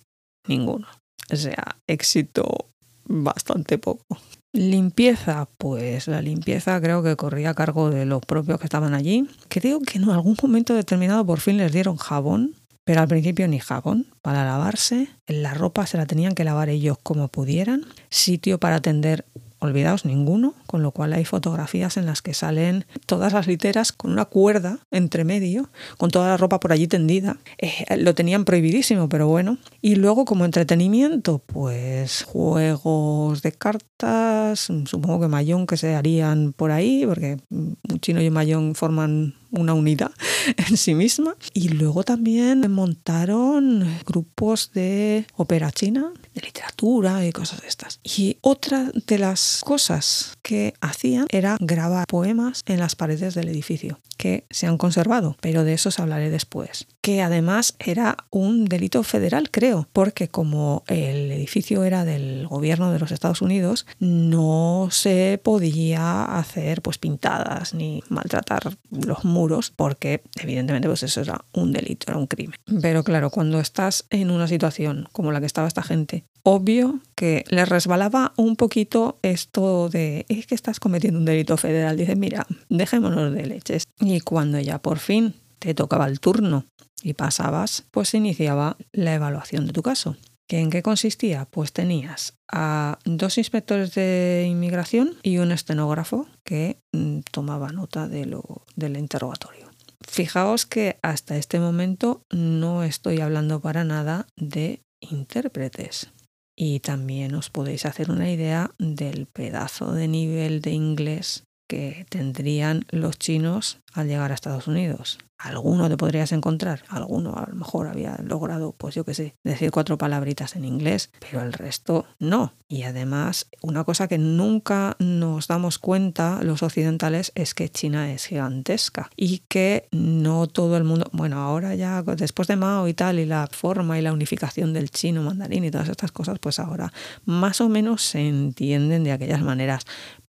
ninguno. 0.46 0.86
O 1.30 1.36
sea, 1.36 1.76
éxito 1.86 2.70
bastante 3.04 3.76
poco. 3.78 4.18
Limpieza, 4.52 5.46
pues 5.58 6.08
la 6.08 6.22
limpieza 6.22 6.80
creo 6.80 7.02
que 7.02 7.16
corría 7.16 7.50
a 7.50 7.54
cargo 7.54 7.90
de 7.90 8.06
los 8.06 8.22
propios 8.22 8.58
que 8.58 8.66
estaban 8.66 8.94
allí. 8.94 9.28
Creo 9.48 9.80
que 9.80 9.98
en 9.98 10.08
algún 10.08 10.36
momento 10.40 10.74
determinado 10.74 11.26
por 11.26 11.40
fin 11.40 11.58
les 11.58 11.72
dieron 11.72 11.96
jabón, 11.96 12.54
pero 12.84 13.00
al 13.02 13.08
principio 13.08 13.46
ni 13.48 13.58
jabón 13.58 14.06
para 14.22 14.44
lavarse. 14.44 15.08
La 15.26 15.52
ropa 15.52 15.86
se 15.86 15.98
la 15.98 16.06
tenían 16.06 16.34
que 16.34 16.44
lavar 16.44 16.70
ellos 16.70 16.96
como 17.02 17.28
pudieran. 17.28 17.84
Sitio 18.08 18.58
para 18.58 18.76
atender 18.76 19.26
olvidaos 19.60 20.04
ninguno, 20.04 20.54
con 20.66 20.82
lo 20.82 20.92
cual 20.92 21.12
hay 21.12 21.24
fotografías 21.24 21.96
en 21.96 22.06
las 22.06 22.22
que 22.22 22.34
salen 22.34 22.86
todas 23.06 23.32
las 23.32 23.46
literas 23.46 23.92
con 23.92 24.12
una 24.12 24.24
cuerda 24.24 24.78
entre 24.90 25.24
medio, 25.24 25.68
con 25.96 26.10
toda 26.10 26.28
la 26.28 26.36
ropa 26.36 26.60
por 26.60 26.72
allí 26.72 26.86
tendida. 26.86 27.36
Eh, 27.58 27.96
lo 27.96 28.14
tenían 28.14 28.44
prohibidísimo, 28.44 29.08
pero 29.08 29.26
bueno. 29.28 29.58
Y 29.82 29.96
luego 29.96 30.24
como 30.24 30.44
entretenimiento, 30.44 31.38
pues 31.38 32.22
juegos 32.22 33.42
de 33.42 33.52
cartas, 33.52 34.68
supongo 34.84 35.20
que 35.20 35.28
mayón 35.28 35.66
que 35.66 35.76
se 35.76 35.94
harían 35.94 36.52
por 36.52 36.70
ahí, 36.70 37.04
porque 37.06 37.38
un 37.50 37.76
chino 38.00 38.20
y 38.22 38.28
un 38.28 38.34
mayón 38.34 38.74
forman 38.74 39.34
una 39.50 39.74
unidad 39.74 40.10
en 40.68 40.76
sí 40.76 40.94
misma. 40.94 41.36
Y 41.54 41.68
luego 41.70 42.04
también 42.04 42.70
montaron 42.70 43.98
grupos 44.06 44.72
de 44.72 45.26
ópera 45.36 45.70
china, 45.70 46.12
de 46.34 46.40
literatura 46.40 47.24
y 47.26 47.32
cosas 47.32 47.62
de 47.62 47.68
estas. 47.68 48.00
Y 48.02 48.38
otra 48.40 48.90
de 49.06 49.18
las 49.18 49.62
cosas 49.64 50.36
que 50.42 50.74
hacían 50.80 51.26
era 51.30 51.56
grabar 51.60 52.06
poemas 52.06 52.62
en 52.66 52.78
las 52.78 52.96
paredes 52.96 53.34
del 53.34 53.48
edificio, 53.48 54.00
que 54.16 54.44
se 54.50 54.66
han 54.66 54.78
conservado, 54.78 55.36
pero 55.40 55.64
de 55.64 55.74
eso 55.74 55.88
os 55.88 55.98
hablaré 55.98 56.30
después. 56.30 56.86
Que 57.08 57.22
además 57.22 57.74
era 57.78 58.18
un 58.28 58.66
delito 58.66 59.02
federal, 59.02 59.50
creo, 59.50 59.88
porque 59.94 60.28
como 60.28 60.84
el 60.88 61.32
edificio 61.32 61.84
era 61.84 62.04
del 62.04 62.46
gobierno 62.46 62.92
de 62.92 62.98
los 62.98 63.12
Estados 63.12 63.40
Unidos, 63.40 63.86
no 63.98 64.88
se 64.90 65.40
podía 65.42 66.24
hacer 66.38 66.82
pues 66.82 66.98
pintadas 66.98 67.72
ni 67.72 68.02
maltratar 68.10 68.76
los 68.90 69.24
muros, 69.24 69.72
porque 69.74 70.20
evidentemente 70.38 70.86
pues 70.86 71.02
eso 71.02 71.22
era 71.22 71.42
un 71.54 71.72
delito, 71.72 72.10
era 72.10 72.18
un 72.18 72.26
crimen. 72.26 72.58
Pero 72.82 73.02
claro, 73.04 73.30
cuando 73.30 73.58
estás 73.58 74.04
en 74.10 74.30
una 74.30 74.46
situación 74.46 75.08
como 75.12 75.32
la 75.32 75.40
que 75.40 75.46
estaba 75.46 75.66
esta 75.66 75.82
gente, 75.82 76.24
obvio 76.42 77.00
que 77.14 77.42
le 77.48 77.64
resbalaba 77.64 78.34
un 78.36 78.54
poquito 78.54 79.18
esto 79.22 79.88
de 79.88 80.26
es 80.28 80.46
que 80.46 80.54
estás 80.54 80.78
cometiendo 80.78 81.18
un 81.18 81.24
delito 81.24 81.56
federal. 81.56 81.96
Dice, 81.96 82.16
mira, 82.16 82.46
dejémonos 82.68 83.32
de 83.32 83.46
leches. 83.46 83.84
Y 83.98 84.20
cuando 84.20 84.60
ya 84.60 84.78
por 84.78 84.98
fin 84.98 85.32
te 85.58 85.74
tocaba 85.74 86.06
el 86.06 86.20
turno 86.20 86.64
y 87.02 87.14
pasabas, 87.14 87.84
pues 87.90 88.14
iniciaba 88.14 88.76
la 88.92 89.14
evaluación 89.14 89.66
de 89.66 89.72
tu 89.72 89.82
caso. 89.82 90.16
¿Que 90.48 90.60
¿En 90.60 90.70
qué 90.70 90.82
consistía? 90.82 91.46
Pues 91.50 91.72
tenías 91.72 92.32
a 92.50 92.98
dos 93.04 93.36
inspectores 93.36 93.94
de 93.94 94.46
inmigración 94.48 95.14
y 95.22 95.38
un 95.38 95.52
estenógrafo 95.52 96.26
que 96.42 96.78
mm, 96.92 97.20
tomaba 97.30 97.68
nota 97.68 98.08
de 98.08 98.24
lo, 98.24 98.62
del 98.74 98.96
interrogatorio. 98.96 99.68
Fijaos 100.06 100.64
que 100.64 100.98
hasta 101.02 101.36
este 101.36 101.60
momento 101.60 102.22
no 102.30 102.82
estoy 102.82 103.20
hablando 103.20 103.60
para 103.60 103.84
nada 103.84 104.26
de 104.36 104.80
intérpretes. 105.00 106.10
Y 106.56 106.80
también 106.80 107.34
os 107.34 107.50
podéis 107.50 107.84
hacer 107.84 108.10
una 108.10 108.30
idea 108.32 108.72
del 108.78 109.26
pedazo 109.26 109.92
de 109.92 110.08
nivel 110.08 110.60
de 110.62 110.70
inglés 110.70 111.44
que 111.68 112.06
tendrían 112.08 112.86
los 112.90 113.18
chinos 113.18 113.78
al 113.92 114.08
llegar 114.08 114.32
a 114.32 114.34
Estados 114.34 114.66
Unidos. 114.66 115.18
Alguno 115.38 115.88
te 115.88 115.96
podrías 115.96 116.32
encontrar, 116.32 116.82
alguno 116.88 117.36
a 117.36 117.48
lo 117.48 117.54
mejor 117.54 117.86
había 117.86 118.18
logrado, 118.24 118.74
pues 118.76 118.96
yo 118.96 119.04
qué 119.04 119.14
sé, 119.14 119.36
decir 119.44 119.70
cuatro 119.70 119.96
palabritas 119.96 120.56
en 120.56 120.64
inglés, 120.64 121.12
pero 121.20 121.42
el 121.42 121.52
resto 121.52 122.06
no. 122.18 122.54
Y 122.66 122.82
además, 122.82 123.48
una 123.62 123.84
cosa 123.84 124.08
que 124.08 124.18
nunca 124.18 124.96
nos 124.98 125.46
damos 125.46 125.78
cuenta 125.78 126.42
los 126.42 126.64
occidentales 126.64 127.30
es 127.36 127.54
que 127.54 127.68
China 127.68 128.12
es 128.12 128.26
gigantesca 128.26 129.10
y 129.14 129.42
que 129.48 129.88
no 129.92 130.48
todo 130.48 130.76
el 130.76 130.82
mundo, 130.82 131.08
bueno, 131.12 131.38
ahora 131.38 131.76
ya 131.76 132.02
después 132.02 132.48
de 132.48 132.56
Mao 132.56 132.88
y 132.88 132.94
tal, 132.94 133.20
y 133.20 133.24
la 133.24 133.46
forma 133.52 133.96
y 133.96 134.02
la 134.02 134.12
unificación 134.12 134.72
del 134.72 134.90
chino 134.90 135.22
mandarín 135.22 135.64
y 135.64 135.70
todas 135.70 135.88
estas 135.88 136.10
cosas, 136.10 136.40
pues 136.40 136.58
ahora 136.58 136.92
más 137.24 137.60
o 137.60 137.68
menos 137.68 138.02
se 138.02 138.26
entienden 138.26 139.04
de 139.04 139.12
aquellas 139.12 139.42
maneras, 139.42 139.86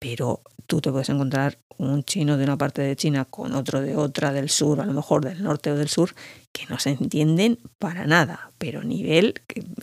pero 0.04 0.42
tú 0.68 0.82
te 0.82 0.92
puedes 0.92 1.08
encontrar 1.08 1.60
un 1.78 2.04
chino 2.04 2.36
de 2.36 2.44
una 2.44 2.58
parte 2.58 2.82
de 2.82 2.96
China 2.98 3.24
con 3.24 3.56
otro 3.56 3.82
de 3.82 3.96
otra 3.96 4.34
del 4.34 4.50
sur, 4.50 4.82
a 4.82 4.86
lo 4.86 4.92
mejor 4.92 5.24
del 5.24 5.42
norte 5.42 5.72
o 5.72 5.78
del 5.78 5.88
sur, 5.88 6.14
que 6.52 6.66
no 6.68 6.78
se 6.78 6.90
entienden 6.90 7.58
para 7.80 8.06
nada, 8.06 8.52
pero 8.58 8.84
nivel 8.84 9.36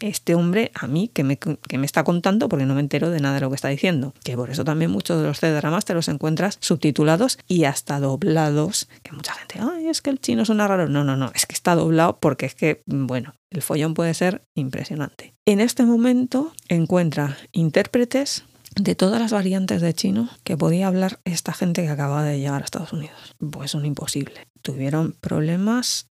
este 0.03 0.35
hombre 0.35 0.73
a 0.75 0.87
mí 0.87 1.09
que 1.09 1.25
me, 1.25 1.39
que 1.39 1.79
me 1.79 1.87
está 1.87 2.05
contando 2.05 2.51
porque 2.51 2.67
no 2.67 2.75
me 2.75 2.81
entero 2.81 3.11
de 3.11 3.21
nada 3.21 3.37
de 3.37 3.41
lo 3.41 3.49
que 3.49 3.55
está 3.55 3.69
diciendo, 3.69 4.13
que 4.23 4.37
por 4.37 4.51
eso 4.51 4.63
también 4.63 4.91
muchos 4.91 5.19
de 5.21 5.27
los 5.27 5.41
C-dramas 5.41 5.87
te 5.87 5.95
los 5.95 6.09
encuentras 6.09 6.59
subtitulados 6.61 7.39
y 7.49 7.65
hasta 7.65 7.99
doblados, 7.99 8.91
que 9.03 9.13
mucha 9.13 9.33
gente, 9.33 9.59
ay, 9.59 9.89
es 9.89 10.03
que 10.03 10.11
el 10.11 10.21
chino 10.21 10.45
suena 10.45 10.69
raro, 10.69 10.87
no, 10.87 11.03
no, 11.03 11.17
no, 11.17 11.33
es 11.35 11.47
que 11.47 11.55
está 11.55 11.75
doblado 11.75 12.19
porque 12.21 12.45
es 12.45 12.55
que, 12.55 12.83
bueno, 12.85 13.33
el 13.49 13.63
follón 13.63 13.95
puede 13.95 14.13
ser 14.13 14.43
impresionante. 14.55 15.33
En 15.47 15.61
este 15.61 15.85
momento 15.85 16.53
encuentra 16.69 17.39
intérpretes 17.53 18.45
de 18.77 18.95
todas 18.95 19.21
las 19.21 19.33
variantes 19.33 19.81
de 19.81 19.95
chino 19.95 20.29
que 20.45 20.57
podía 20.57 20.87
hablar 20.87 21.21
esta 21.25 21.53
gente 21.53 21.83
que 21.83 21.89
acababa 21.89 22.25
de 22.25 22.39
llegar 22.39 22.63
a 22.63 22.65
Estados 22.65 22.93
Unidos. 22.93 23.35
Pues 23.51 23.75
un 23.75 23.85
imposible. 23.85 24.47
Tuvieron 24.63 25.15
problemas 25.21 26.11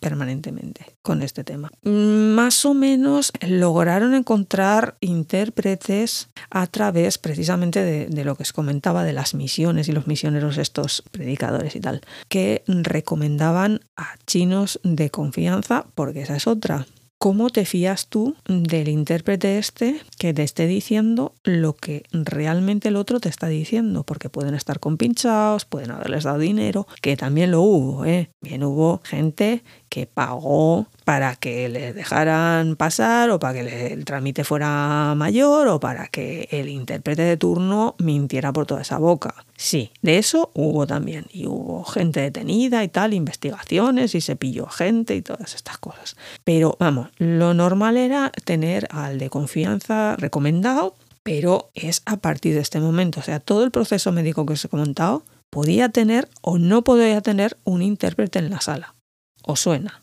permanentemente 0.00 0.84
con 1.02 1.22
este 1.22 1.44
tema. 1.44 1.70
Más 1.82 2.64
o 2.64 2.74
menos 2.74 3.32
lograron 3.46 4.14
encontrar 4.14 4.96
intérpretes 5.00 6.28
a 6.50 6.66
través 6.66 7.18
precisamente 7.18 7.82
de, 7.82 8.06
de, 8.06 8.24
lo 8.24 8.34
que 8.34 8.42
os 8.42 8.52
comentaba 8.52 9.04
de 9.04 9.12
las 9.12 9.34
misiones 9.34 9.88
y 9.88 9.92
los 9.92 10.06
misioneros 10.06 10.58
estos 10.58 11.02
predicadores 11.10 11.76
y 11.76 11.80
tal, 11.80 12.00
que 12.28 12.62
recomendaban 12.66 13.80
a 13.96 14.14
chinos 14.26 14.80
de 14.82 15.10
confianza, 15.10 15.86
porque 15.94 16.22
esa 16.22 16.36
es 16.36 16.46
otra. 16.46 16.86
¿Cómo 17.22 17.50
te 17.50 17.66
fías 17.66 18.06
tú 18.06 18.34
del 18.48 18.88
intérprete 18.88 19.58
este 19.58 20.00
que 20.18 20.32
te 20.32 20.42
esté 20.42 20.66
diciendo 20.66 21.34
lo 21.44 21.74
que 21.76 22.04
realmente 22.12 22.88
el 22.88 22.96
otro 22.96 23.20
te 23.20 23.28
está 23.28 23.48
diciendo? 23.48 24.04
Porque 24.04 24.30
pueden 24.30 24.54
estar 24.54 24.80
compinchados, 24.80 25.66
pueden 25.66 25.90
haberles 25.90 26.24
dado 26.24 26.38
dinero, 26.38 26.86
que 27.02 27.18
también 27.18 27.50
lo 27.50 27.60
hubo, 27.60 28.06
¿eh? 28.06 28.30
Bien 28.40 28.64
hubo 28.64 29.02
gente 29.04 29.62
que 29.90 30.06
pagó 30.06 30.86
para 31.04 31.34
que 31.34 31.68
le 31.68 31.92
dejaran 31.92 32.76
pasar 32.76 33.28
o 33.30 33.40
para 33.40 33.54
que 33.54 33.92
el 33.92 34.04
trámite 34.04 34.44
fuera 34.44 35.14
mayor 35.16 35.66
o 35.66 35.80
para 35.80 36.06
que 36.06 36.48
el 36.52 36.68
intérprete 36.68 37.22
de 37.22 37.36
turno 37.36 37.96
mintiera 37.98 38.52
por 38.52 38.66
toda 38.66 38.82
esa 38.82 38.98
boca. 38.98 39.34
Sí, 39.56 39.90
de 40.00 40.18
eso 40.18 40.52
hubo 40.54 40.86
también. 40.86 41.26
Y 41.32 41.46
hubo 41.46 41.84
gente 41.84 42.20
detenida 42.20 42.84
y 42.84 42.88
tal, 42.88 43.12
investigaciones 43.12 44.14
y 44.14 44.20
se 44.20 44.36
pilló 44.36 44.66
gente 44.66 45.16
y 45.16 45.22
todas 45.22 45.54
estas 45.56 45.76
cosas. 45.78 46.16
Pero 46.44 46.76
vamos, 46.78 47.08
lo 47.18 47.52
normal 47.52 47.96
era 47.96 48.30
tener 48.44 48.86
al 48.92 49.18
de 49.18 49.28
confianza 49.28 50.14
recomendado, 50.16 50.94
pero 51.24 51.70
es 51.74 52.02
a 52.06 52.18
partir 52.18 52.54
de 52.54 52.60
este 52.60 52.78
momento. 52.78 53.18
O 53.18 53.24
sea, 53.24 53.40
todo 53.40 53.64
el 53.64 53.72
proceso 53.72 54.12
médico 54.12 54.46
que 54.46 54.52
os 54.52 54.64
he 54.64 54.68
comentado 54.68 55.24
podía 55.50 55.88
tener 55.88 56.28
o 56.42 56.58
no 56.58 56.82
podía 56.82 57.20
tener 57.20 57.58
un 57.64 57.82
intérprete 57.82 58.38
en 58.38 58.50
la 58.50 58.60
sala. 58.60 58.94
¿Os 59.42 59.60
suena? 59.60 60.02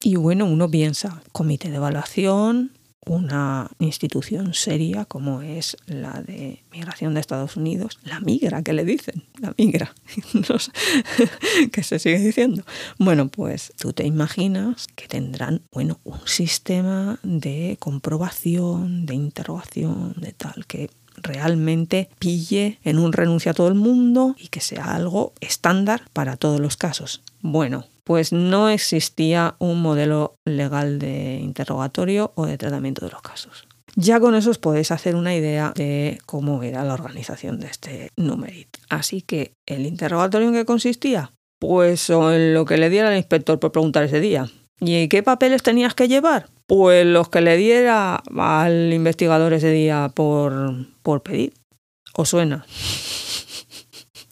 Y 0.00 0.16
bueno, 0.16 0.46
uno 0.46 0.70
piensa, 0.70 1.22
comité 1.32 1.70
de 1.70 1.76
evaluación, 1.76 2.72
una 3.08 3.70
institución 3.78 4.54
seria 4.54 5.04
como 5.06 5.42
es 5.42 5.76
la 5.86 6.22
de 6.22 6.62
migración 6.70 7.14
de 7.14 7.20
Estados 7.20 7.56
Unidos, 7.56 7.98
la 8.04 8.20
migra 8.20 8.62
que 8.62 8.72
le 8.72 8.84
dicen, 8.84 9.24
la 9.40 9.54
migra, 9.56 9.94
que 11.72 11.82
se 11.82 11.98
sigue 11.98 12.18
diciendo. 12.18 12.64
Bueno, 12.98 13.28
pues 13.28 13.72
tú 13.78 13.92
te 13.92 14.04
imaginas 14.04 14.86
que 14.94 15.08
tendrán, 15.08 15.62
bueno, 15.72 16.00
un 16.04 16.20
sistema 16.26 17.18
de 17.22 17.76
comprobación, 17.80 19.06
de 19.06 19.14
interrogación, 19.14 20.14
de 20.18 20.32
tal, 20.32 20.66
que 20.66 20.90
realmente 21.22 22.08
pille 22.18 22.78
en 22.84 22.98
un 22.98 23.12
renuncio 23.12 23.50
a 23.50 23.54
todo 23.54 23.68
el 23.68 23.74
mundo 23.74 24.34
y 24.38 24.48
que 24.48 24.60
sea 24.60 24.94
algo 24.94 25.32
estándar 25.40 26.02
para 26.12 26.36
todos 26.36 26.60
los 26.60 26.76
casos. 26.76 27.22
Bueno, 27.40 27.84
pues 28.04 28.32
no 28.32 28.68
existía 28.68 29.54
un 29.58 29.82
modelo 29.82 30.34
legal 30.46 30.98
de 30.98 31.40
interrogatorio 31.42 32.32
o 32.34 32.46
de 32.46 32.56
tratamiento 32.56 33.04
de 33.04 33.12
los 33.12 33.22
casos. 33.22 33.68
Ya 33.96 34.20
con 34.20 34.34
eso 34.34 34.50
os 34.50 34.58
podéis 34.58 34.92
hacer 34.92 35.16
una 35.16 35.34
idea 35.34 35.72
de 35.74 36.18
cómo 36.24 36.62
era 36.62 36.84
la 36.84 36.94
organización 36.94 37.58
de 37.58 37.66
este 37.66 38.10
numerito. 38.16 38.78
Así 38.88 39.22
que, 39.22 39.52
¿el 39.66 39.86
interrogatorio 39.86 40.48
en 40.48 40.54
qué 40.54 40.64
consistía? 40.64 41.32
Pues 41.58 42.08
en 42.08 42.54
lo 42.54 42.64
que 42.64 42.76
le 42.76 42.90
diera 42.90 43.10
el 43.10 43.16
inspector 43.16 43.58
por 43.58 43.72
preguntar 43.72 44.04
ese 44.04 44.20
día. 44.20 44.48
¿Y 44.80 45.08
qué 45.08 45.22
papeles 45.22 45.62
tenías 45.62 45.94
que 45.94 46.08
llevar? 46.08 46.48
Pues 46.66 47.06
los 47.06 47.28
que 47.28 47.40
le 47.40 47.56
diera 47.56 48.22
al 48.36 48.92
investigador 48.92 49.52
ese 49.52 49.70
día 49.70 50.10
por, 50.14 50.86
por 51.02 51.22
pedir. 51.22 51.54
¿Os 52.14 52.28
suena? 52.28 52.66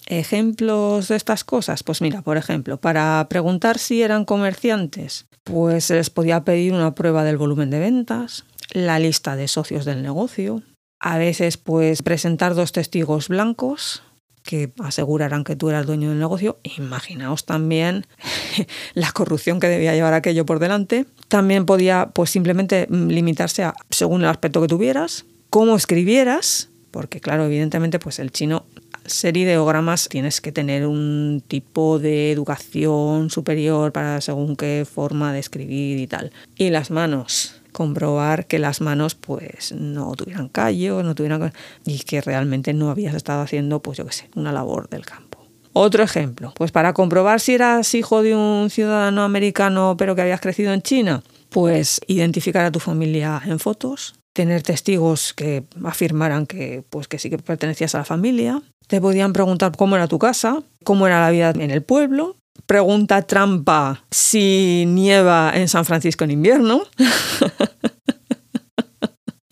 Ejemplos 0.06 1.08
de 1.08 1.16
estas 1.16 1.42
cosas, 1.42 1.82
pues 1.82 2.00
mira, 2.00 2.22
por 2.22 2.36
ejemplo, 2.36 2.76
para 2.76 3.26
preguntar 3.28 3.78
si 3.78 4.02
eran 4.02 4.24
comerciantes, 4.24 5.26
pues 5.42 5.84
se 5.84 5.94
les 5.94 6.10
podía 6.10 6.44
pedir 6.44 6.74
una 6.74 6.94
prueba 6.94 7.24
del 7.24 7.38
volumen 7.38 7.70
de 7.70 7.80
ventas, 7.80 8.44
la 8.72 9.00
lista 9.00 9.34
de 9.34 9.48
socios 9.48 9.84
del 9.84 10.02
negocio, 10.02 10.62
a 11.00 11.18
veces 11.18 11.56
pues 11.56 12.02
presentar 12.02 12.54
dos 12.54 12.70
testigos 12.70 13.28
blancos 13.28 14.02
que 14.46 14.72
aseguraran 14.82 15.44
que 15.44 15.56
tú 15.56 15.68
eras 15.68 15.86
dueño 15.86 16.08
del 16.08 16.18
negocio. 16.18 16.58
Imaginaos 16.78 17.44
también 17.44 18.06
la 18.94 19.12
corrupción 19.12 19.60
que 19.60 19.68
debía 19.68 19.94
llevar 19.94 20.14
aquello 20.14 20.46
por 20.46 20.58
delante. 20.58 21.04
También 21.28 21.66
podía 21.66 22.10
pues 22.14 22.30
simplemente 22.30 22.86
limitarse 22.88 23.64
a 23.64 23.74
según 23.90 24.22
el 24.22 24.28
aspecto 24.28 24.62
que 24.62 24.68
tuvieras, 24.68 25.26
cómo 25.50 25.76
escribieras, 25.76 26.70
porque 26.90 27.20
claro, 27.20 27.44
evidentemente 27.44 27.98
pues 27.98 28.18
el 28.18 28.30
chino 28.30 28.64
ser 29.04 29.36
ideogramas 29.36 30.08
tienes 30.08 30.40
que 30.40 30.52
tener 30.52 30.86
un 30.86 31.42
tipo 31.46 31.98
de 31.98 32.32
educación 32.32 33.30
superior 33.30 33.92
para 33.92 34.20
según 34.20 34.56
qué 34.56 34.86
forma 34.90 35.32
de 35.32 35.38
escribir 35.38 35.98
y 35.98 36.06
tal. 36.06 36.32
Y 36.56 36.70
las 36.70 36.90
manos, 36.90 37.55
comprobar 37.76 38.46
que 38.46 38.58
las 38.58 38.80
manos 38.80 39.14
pues 39.14 39.72
no 39.72 40.14
tuvieran 40.14 40.48
callo, 40.48 41.02
no 41.02 41.14
tuvieran 41.14 41.52
y 41.84 41.98
que 41.98 42.22
realmente 42.22 42.72
no 42.72 42.90
habías 42.90 43.14
estado 43.14 43.42
haciendo 43.42 43.82
pues 43.82 43.98
yo 43.98 44.06
qué 44.06 44.12
sé, 44.12 44.30
una 44.34 44.50
labor 44.50 44.88
del 44.88 45.04
campo. 45.04 45.46
Otro 45.74 46.02
ejemplo, 46.02 46.54
pues 46.56 46.72
para 46.72 46.94
comprobar 46.94 47.38
si 47.38 47.52
eras 47.52 47.94
hijo 47.94 48.22
de 48.22 48.34
un 48.34 48.70
ciudadano 48.70 49.24
americano 49.24 49.94
pero 49.98 50.14
que 50.14 50.22
habías 50.22 50.40
crecido 50.40 50.72
en 50.72 50.80
China, 50.80 51.22
pues 51.50 52.00
identificar 52.06 52.64
a 52.64 52.72
tu 52.72 52.80
familia 52.80 53.42
en 53.44 53.58
fotos, 53.58 54.14
tener 54.32 54.62
testigos 54.62 55.34
que 55.34 55.64
afirmaran 55.84 56.46
que, 56.46 56.82
pues, 56.88 57.08
que 57.08 57.18
sí 57.18 57.28
que 57.28 57.36
pertenecías 57.36 57.94
a 57.94 57.98
la 57.98 58.04
familia. 58.04 58.62
Te 58.86 59.02
podían 59.02 59.34
preguntar 59.34 59.76
cómo 59.76 59.96
era 59.96 60.08
tu 60.08 60.18
casa, 60.18 60.62
cómo 60.82 61.06
era 61.06 61.20
la 61.20 61.30
vida 61.30 61.50
en 61.50 61.70
el 61.70 61.82
pueblo. 61.82 62.36
Pregunta 62.66 63.22
trampa 63.22 64.04
si 64.10 64.84
nieva 64.86 65.52
en 65.54 65.68
San 65.68 65.84
Francisco 65.84 66.24
en 66.24 66.30
invierno. 66.32 66.82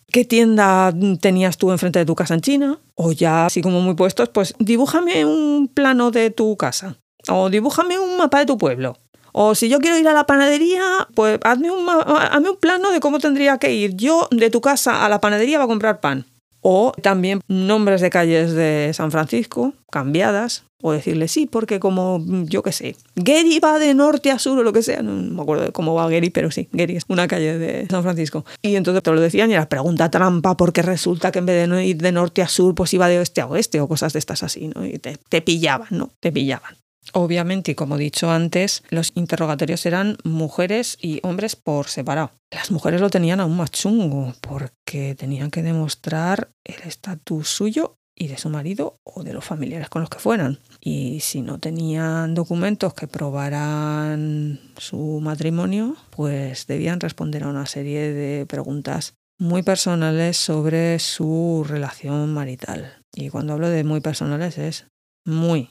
¿Qué 0.09 0.25
tienda 0.25 0.95
tenías 1.21 1.59
tú 1.59 1.73
enfrente 1.73 1.99
de 1.99 2.07
tu 2.07 2.15
casa 2.15 2.35
en 2.35 2.41
China? 2.41 2.79
O 2.95 3.11
ya, 3.13 3.47
así 3.47 3.63
como 3.63 3.81
muy 3.81 3.95
puestos, 3.95 4.29
pues 4.29 4.55
dibújame 4.61 5.25
un 5.25 5.69
plano 5.73 6.13
de 6.13 6.31
tu 6.31 6.57
casa. 6.57 6.97
O 7.29 7.51
dibújame 7.51 7.99
un 7.99 8.17
mapa 8.17 8.39
de 8.39 8.47
tu 8.47 8.57
pueblo. 8.57 8.97
O 9.33 9.57
si 9.57 9.69
yo 9.69 9.81
quiero 9.81 9.99
ir 9.99 10.07
a 10.07 10.13
la 10.13 10.27
panadería, 10.27 11.09
pues 11.17 11.41
hazme 11.43 11.73
un, 11.73 11.89
hazme 11.89 12.51
un 12.51 12.57
plano 12.57 12.93
de 12.93 13.01
cómo 13.01 13.19
tendría 13.19 13.59
que 13.59 13.75
ir 13.75 13.97
yo 13.97 14.29
de 14.31 14.49
tu 14.51 14.61
casa 14.61 15.05
a 15.05 15.09
la 15.09 15.21
panadería 15.21 15.59
para 15.59 15.67
comprar 15.67 16.01
pan. 16.01 16.27
O 16.67 16.93
también 17.03 17.41
nombres 17.47 18.01
de 18.01 18.09
calles 18.09 18.53
de 18.55 18.91
San 18.95 19.11
Francisco 19.11 19.75
cambiadas, 19.91 20.65
o 20.83 20.93
decirle 20.93 21.29
sí, 21.29 21.47
porque 21.47 21.79
como 21.79 22.25
yo 22.47 22.63
qué 22.63 22.73
sé, 22.73 22.97
Gary 23.17 23.59
va 23.59 23.79
de 23.79 23.93
norte 23.93 24.31
a 24.31 24.39
sur 24.39 24.59
o 24.59 24.63
lo 24.63 24.73
que 24.73 24.83
sea, 24.83 25.03
no 25.03 25.13
me 25.13 25.43
acuerdo 25.43 25.65
de 25.65 25.73
cómo 25.73 25.95
va 25.95 26.09
Gary, 26.09 26.31
pero 26.31 26.51
sí, 26.51 26.69
Gary 26.73 26.97
es 26.97 27.05
una 27.09 27.29
calle 27.29 27.59
de 27.59 27.87
San 27.89 28.03
Francisco. 28.03 28.47
Y 28.63 28.77
entonces 28.77 29.03
te 29.03 29.11
lo 29.11 29.21
decían 29.21 29.51
y 29.51 29.55
era 29.55 29.69
pregunta 29.69 30.11
trampa 30.11 30.57
porque 30.57 30.81
resulta 30.81 31.33
que 31.33 31.41
en 31.41 31.47
vez 31.47 31.69
de 31.69 31.85
ir 31.85 31.99
de 31.99 32.13
norte 32.13 32.41
a 32.41 32.49
sur, 32.49 32.75
pues 32.75 32.95
iba 32.95 33.09
de 33.09 33.19
oeste 33.19 33.43
a 33.43 33.47
oeste 33.47 33.81
o 33.81 33.89
cosas 33.89 34.15
de 34.15 34.19
estas 34.19 34.43
así, 34.43 34.71
¿no? 34.75 34.87
Y 34.87 34.99
te, 34.99 35.19
te 35.29 35.43
pillaban, 35.43 35.89
¿no? 35.91 36.11
Te 36.21 36.33
pillaban. 36.33 36.77
Obviamente, 37.17 37.71
y 37.71 37.75
como 37.77 37.95
he 37.95 38.01
dicho 38.01 38.29
antes, 38.33 38.83
los 38.91 39.13
interrogatorios 39.15 39.87
eran 39.87 40.19
mujeres 40.25 40.99
y 41.01 41.21
hombres 41.23 41.55
por 41.55 41.87
separado. 41.87 42.33
Las 42.51 42.73
mujeres 42.73 43.01
lo 43.01 43.09
tenían 43.09 43.39
aún 43.39 43.57
más 43.57 43.71
chungo 43.71 44.35
porque 44.41 45.15
tenían 45.15 45.53
que 45.53 45.63
demostrar 45.63 46.51
el 46.65 46.83
estatus 46.83 47.49
suyo 47.49 47.99
y 48.17 48.27
de 48.27 48.37
su 48.37 48.51
marido 48.51 48.99
o 49.05 49.23
de 49.23 49.33
los 49.33 49.45
familiares 49.45 49.89
con 49.89 50.03
los 50.03 50.11
que 50.11 50.19
fueran. 50.19 50.59
Y 50.81 51.21
si 51.21 51.41
no 51.41 51.61
tenían 51.61 52.35
documentos 52.35 52.95
que 52.95 53.07
probaran 53.07 54.59
su 54.77 55.21
matrimonio, 55.23 55.97
pues 56.11 56.67
debían 56.67 56.99
responder 56.99 57.45
a 57.45 57.49
una 57.49 57.67
serie 57.67 58.13
de 58.13 58.45
preguntas 58.47 59.15
muy 59.39 59.63
personales 59.63 60.37
sobre 60.37 60.99
su 60.99 61.65
relación 61.69 62.35
marital. 62.35 63.03
Y 63.15 63.31
cuando 63.31 63.53
hablo 63.53 63.69
de 63.69 63.85
muy 63.85 64.01
personales 64.01 64.59
es 64.59 64.87
muy 65.25 65.71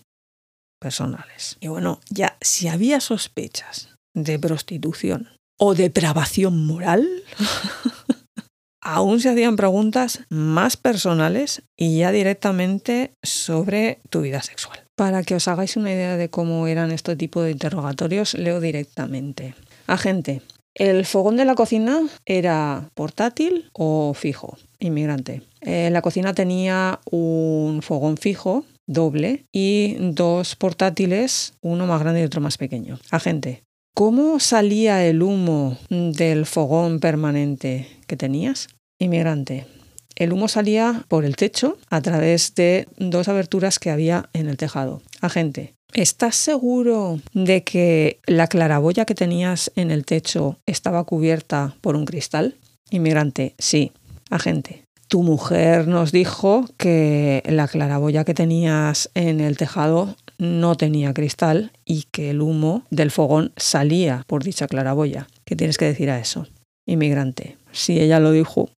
personales. 0.84 1.58
Y 1.62 1.70
bueno, 1.70 2.02
ya 2.10 2.38
si 2.42 2.68
había 2.68 3.00
sospechas 3.00 3.90
de 4.14 4.38
prostitución 4.38 5.30
o 5.58 5.74
depravación 5.74 6.66
moral, 6.68 7.08
aún 8.82 9.22
se 9.22 9.30
hacían 9.30 9.56
preguntas 9.56 10.20
más 10.30 10.76
personales 10.76 11.64
y 11.78 12.00
ya 12.00 12.12
directamente 12.12 13.14
sobre 13.24 14.02
tu 14.10 14.22
vida 14.22 14.44
sexual. 14.44 14.84
Para 14.96 15.24
que 15.24 15.36
os 15.36 15.48
hagáis 15.48 15.78
una 15.78 15.92
idea 15.92 16.18
de 16.18 16.30
cómo 16.30 16.68
eran 16.68 16.92
este 16.92 17.16
tipo 17.16 17.42
de 17.42 17.52
interrogatorios, 17.52 18.34
leo 18.34 18.60
directamente. 18.60 19.56
Agente, 19.88 20.42
el 20.76 21.06
fogón 21.06 21.38
de 21.38 21.46
la 21.46 21.56
cocina 21.56 22.02
era 22.26 22.90
portátil 22.94 23.70
o 23.72 24.14
fijo, 24.14 24.58
inmigrante. 24.80 25.44
Eh, 25.62 25.90
la 25.92 26.02
cocina 26.02 26.34
tenía 26.34 27.00
un 27.10 27.82
fogón 27.82 28.18
fijo 28.18 28.66
doble 28.88 29.46
y 29.52 29.96
dos 30.00 30.56
portátiles, 30.56 31.54
uno 31.62 31.88
más 31.88 32.02
grande 32.02 32.22
y 32.22 32.26
otro 32.26 32.42
más 32.42 32.58
pequeño. 32.58 33.00
Agente, 33.12 33.64
¿cómo 33.94 34.40
salía 34.40 35.06
el 35.06 35.22
humo 35.22 35.78
del 35.90 36.46
fogón 36.46 37.00
permanente 37.00 37.88
que 38.08 38.18
tenías? 38.18 38.68
Inmigrante. 39.00 39.66
El 40.16 40.32
humo 40.32 40.48
salía 40.48 41.06
por 41.08 41.26
el 41.26 41.36
techo 41.36 41.78
a 41.90 42.02
través 42.02 42.54
de 42.56 42.88
dos 42.98 43.28
aberturas 43.28 43.80
que 43.80 43.90
había 43.90 44.30
en 44.34 44.48
el 44.48 44.58
tejado. 44.58 45.02
Agente, 45.22 45.74
¿estás 45.94 46.36
seguro 46.36 47.20
de 47.34 47.64
que 47.64 48.20
la 48.28 48.48
claraboya 48.48 49.06
que 49.06 49.16
tenías 49.16 49.72
en 49.76 49.90
el 49.90 50.06
techo 50.06 50.60
estaba 50.68 51.04
cubierta 51.04 51.76
por 51.82 51.96
un 51.96 52.06
cristal? 52.06 52.58
Inmigrante, 52.92 53.56
sí. 53.58 53.92
Agente, 54.30 54.83
tu 55.14 55.22
mujer 55.22 55.88
nos 55.88 56.12
dijo 56.12 56.66
que 56.76 57.44
la 57.46 57.68
claraboya 57.68 58.24
que 58.24 58.34
tenías 58.34 59.12
en 59.14 59.42
el 59.42 59.58
tejado 59.58 60.16
no 60.40 60.74
tenía 60.74 61.14
cristal 61.14 61.72
y 61.86 62.08
que 62.12 62.32
el 62.32 62.42
humo 62.42 62.82
del 62.90 63.12
fogón 63.12 63.52
salía 63.56 64.24
por 64.26 64.44
dicha 64.44 64.66
claraboya. 64.66 65.28
¿Qué 65.46 65.56
tienes 65.56 65.78
que 65.78 65.86
decir 65.86 66.10
a 66.10 66.18
eso? 66.18 66.48
Inmigrante. 66.88 67.58
Si 67.72 68.00
ella 68.00 68.20
lo 68.20 68.32
dijo, 68.32 68.72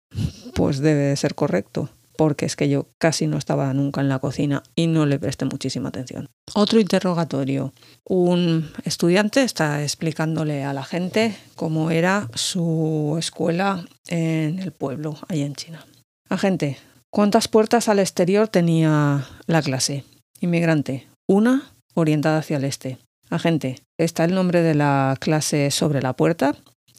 pues 0.53 0.79
debe 0.79 1.03
de 1.03 1.15
ser 1.15 1.35
correcto, 1.35 1.87
porque 2.17 2.45
es 2.45 2.57
que 2.57 2.67
yo 2.67 2.87
casi 2.97 3.27
no 3.27 3.37
estaba 3.37 3.73
nunca 3.73 4.01
en 4.01 4.09
la 4.09 4.19
cocina 4.19 4.61
y 4.75 4.87
no 4.87 5.05
le 5.05 5.17
presté 5.17 5.45
muchísima 5.45 5.87
atención. 5.87 6.27
Otro 6.53 6.81
interrogatorio. 6.81 7.71
Un 8.03 8.69
estudiante 8.83 9.41
está 9.41 9.83
explicándole 9.83 10.65
a 10.65 10.73
la 10.73 10.83
gente 10.83 11.33
cómo 11.55 11.91
era 11.91 12.27
su 12.33 13.15
escuela 13.17 13.85
en 14.09 14.59
el 14.59 14.73
pueblo, 14.73 15.15
ahí 15.29 15.41
en 15.41 15.55
China. 15.55 15.85
Agente, 16.29 16.77
¿cuántas 17.11 17.47
puertas 17.47 17.87
al 17.87 17.99
exterior 17.99 18.47
tenía 18.47 19.27
la 19.45 19.61
clase? 19.61 20.03
Inmigrante, 20.41 21.07
una 21.27 21.71
orientada 21.93 22.39
hacia 22.39 22.57
el 22.57 22.63
este. 22.63 22.97
Agente, 23.29 23.81
¿está 23.99 24.25
el 24.25 24.33
nombre 24.33 24.61
de 24.61 24.75
la 24.75 25.15
clase 25.19 25.69
sobre 25.71 26.01
la 26.01 26.13
puerta? 26.13 26.55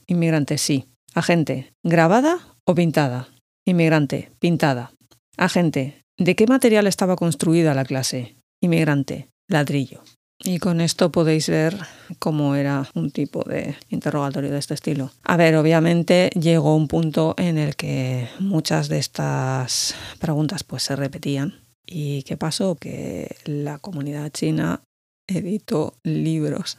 Inmigrante, 0.06 0.58
sí. 0.58 0.86
Agente, 1.14 1.72
¿grabada 1.82 2.38
o 2.64 2.74
pintada? 2.74 3.28
Inmigrante, 3.64 4.30
pintada. 4.38 4.92
Agente, 5.36 6.04
¿de 6.16 6.36
qué 6.36 6.46
material 6.46 6.86
estaba 6.86 7.16
construida 7.16 7.74
la 7.74 7.84
clase? 7.84 8.36
Inmigrante, 8.60 9.28
ladrillo. 9.48 10.02
Y 10.38 10.58
con 10.58 10.80
esto 10.80 11.10
podéis 11.10 11.48
ver 11.48 11.78
cómo 12.18 12.54
era 12.54 12.88
un 12.94 13.10
tipo 13.10 13.42
de 13.44 13.76
interrogatorio 13.88 14.50
de 14.50 14.58
este 14.58 14.74
estilo. 14.74 15.10
A 15.24 15.36
ver, 15.36 15.56
obviamente 15.56 16.30
llegó 16.38 16.76
un 16.76 16.88
punto 16.88 17.34
en 17.38 17.58
el 17.58 17.74
que 17.74 18.28
muchas 18.38 18.88
de 18.88 18.98
estas 18.98 19.94
preguntas 20.20 20.62
pues 20.62 20.82
se 20.82 20.94
repetían. 20.94 21.60
¿Y 21.86 22.22
qué 22.24 22.36
pasó? 22.36 22.76
Que 22.76 23.36
la 23.44 23.78
comunidad 23.78 24.30
china 24.30 24.82
editó 25.26 25.94
libros 26.02 26.78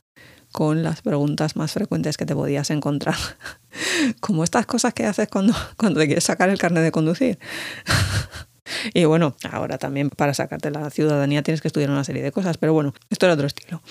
con 0.51 0.83
las 0.83 1.01
preguntas 1.01 1.55
más 1.55 1.71
frecuentes 1.71 2.17
que 2.17 2.25
te 2.25 2.35
podías 2.35 2.69
encontrar. 2.69 3.17
Como 4.19 4.43
estas 4.43 4.65
cosas 4.65 4.93
que 4.93 5.05
haces 5.05 5.27
cuando, 5.27 5.53
cuando 5.77 5.99
te 5.99 6.05
quieres 6.05 6.23
sacar 6.23 6.49
el 6.49 6.57
carnet 6.57 6.83
de 6.83 6.91
conducir. 6.91 7.39
Y 8.93 9.05
bueno, 9.05 9.35
ahora 9.51 9.77
también 9.77 10.09
para 10.09 10.33
sacarte 10.33 10.71
la 10.71 10.89
ciudadanía 10.89 11.43
tienes 11.43 11.61
que 11.61 11.67
estudiar 11.67 11.89
una 11.89 12.03
serie 12.03 12.23
de 12.23 12.31
cosas, 12.31 12.57
pero 12.57 12.73
bueno, 12.73 12.93
esto 13.09 13.25
era 13.25 13.33
otro 13.33 13.47
estilo. 13.47 13.81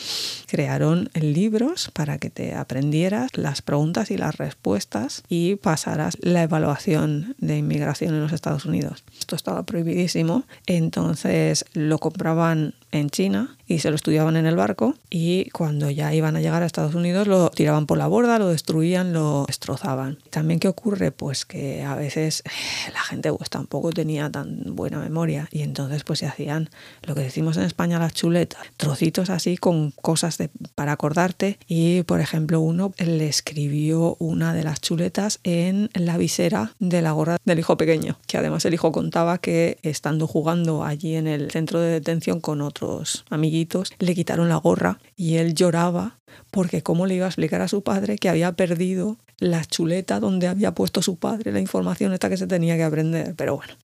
Crearon 0.47 1.11
libros 1.15 1.91
para 1.93 2.19
que 2.19 2.31
te 2.31 2.55
aprendieras 2.55 3.37
las 3.37 3.63
preguntas 3.63 4.11
y 4.11 4.17
las 4.17 4.37
respuestas 4.37 5.23
y 5.29 5.57
pasaras 5.57 6.17
la 6.21 6.43
evaluación 6.43 7.35
de 7.39 7.59
inmigración 7.59 8.15
en 8.15 8.21
los 8.21 8.33
Estados 8.33 8.65
Unidos. 8.65 9.05
Esto 9.19 9.37
estaba 9.37 9.65
prohibidísimo, 9.65 10.45
entonces 10.67 11.65
lo 11.73 11.99
compraban 11.99 12.75
en 12.93 13.11
China 13.11 13.56
y 13.67 13.81
se 13.81 13.91
lo 13.91 13.97
estudiaban 13.97 14.37
en 14.37 14.47
el 14.47 14.57
barco. 14.57 14.95
Y 15.11 15.51
cuando 15.51 15.91
ya 15.91 16.15
iban 16.15 16.37
a 16.37 16.41
llegar 16.41 16.63
a 16.63 16.67
Estados 16.67 16.95
Unidos 16.95 17.27
lo 17.27 17.51
tiraban 17.51 17.87
por 17.87 17.99
la 17.99 18.07
borda, 18.07 18.39
lo 18.39 18.49
destruían, 18.49 19.13
lo 19.13 19.45
destrozaban. 19.47 20.19
También 20.31 20.61
qué 20.61 20.69
ocurre 20.69 21.13
pues 21.13 21.45
que 21.45 21.83
a 21.83 21.95
veces 21.95 22.43
eh, 22.45 22.91
la 22.93 23.01
gente 23.01 23.33
pues 23.33 23.51
tampoco 23.51 23.93
tenía 23.93 24.31
tan 24.31 24.77
buena 24.77 24.99
memoria. 24.99 25.49
Y 25.51 25.63
entonces 25.63 26.05
pues 26.05 26.21
se 26.21 26.27
hacían 26.27 26.71
lo 27.03 27.15
que 27.15 27.23
decimos 27.23 27.57
en 27.57 27.65
España 27.65 27.99
las 27.99 28.15
chuletas, 28.15 28.61
trocitos 28.77 29.31
así 29.31 29.57
con 29.57 29.91
cosas 29.91 30.39
de, 30.39 30.51
para 30.75 30.93
acordarte. 30.93 31.59
Y 31.67 32.03
por 32.03 32.21
ejemplo 32.21 32.61
uno 32.61 32.93
le 32.99 33.29
escribió 33.29 34.17
una 34.19 34.55
de 34.55 34.65
las 34.65 34.81
chuletas 34.81 35.41
en 35.45 35.91
la 35.95 36.17
visera 36.19 36.73
de 36.79 37.03
la 37.03 37.13
gorra 37.13 37.39
del 37.45 37.59
hijo 37.59 37.77
pequeño, 37.77 38.19
que 38.27 38.39
además 38.39 38.65
el 38.65 38.75
hijo 38.75 38.93
contaba 38.93 39.39
que 39.39 39.79
estando 39.83 40.27
jugando 40.27 40.85
allí 40.85 41.17
en 41.17 41.27
el 41.27 41.51
centro 41.51 41.81
de 41.81 41.91
detención 41.91 42.41
con 42.41 42.61
otros 42.61 43.25
amiguitos, 43.31 43.56
le 43.99 44.15
quitaron 44.15 44.49
la 44.49 44.57
gorra 44.57 44.99
y 45.17 45.37
él 45.37 45.55
lloraba 45.55 46.19
porque 46.51 46.83
cómo 46.83 47.07
le 47.07 47.15
iba 47.15 47.27
a 47.27 47.29
explicar 47.29 47.63
a 47.63 47.69
su 47.69 47.83
padre 47.83 48.19
que 48.19 48.29
había 48.29 48.53
perdido 48.53 49.17
la 49.39 49.65
chuleta 49.65 50.21
donde 50.21 50.49
había 50.49 50.75
puesto 50.75 51.03
su 51.03 51.17
padre 51.17 51.53
la 51.53 51.61
información 51.61 52.13
esta 52.13 52.29
que 52.29 52.37
se 52.37 52.47
tenía 52.47 52.77
que 52.77 52.85
aprender. 52.85 53.35
Pero 53.37 53.57
bueno, 53.57 53.75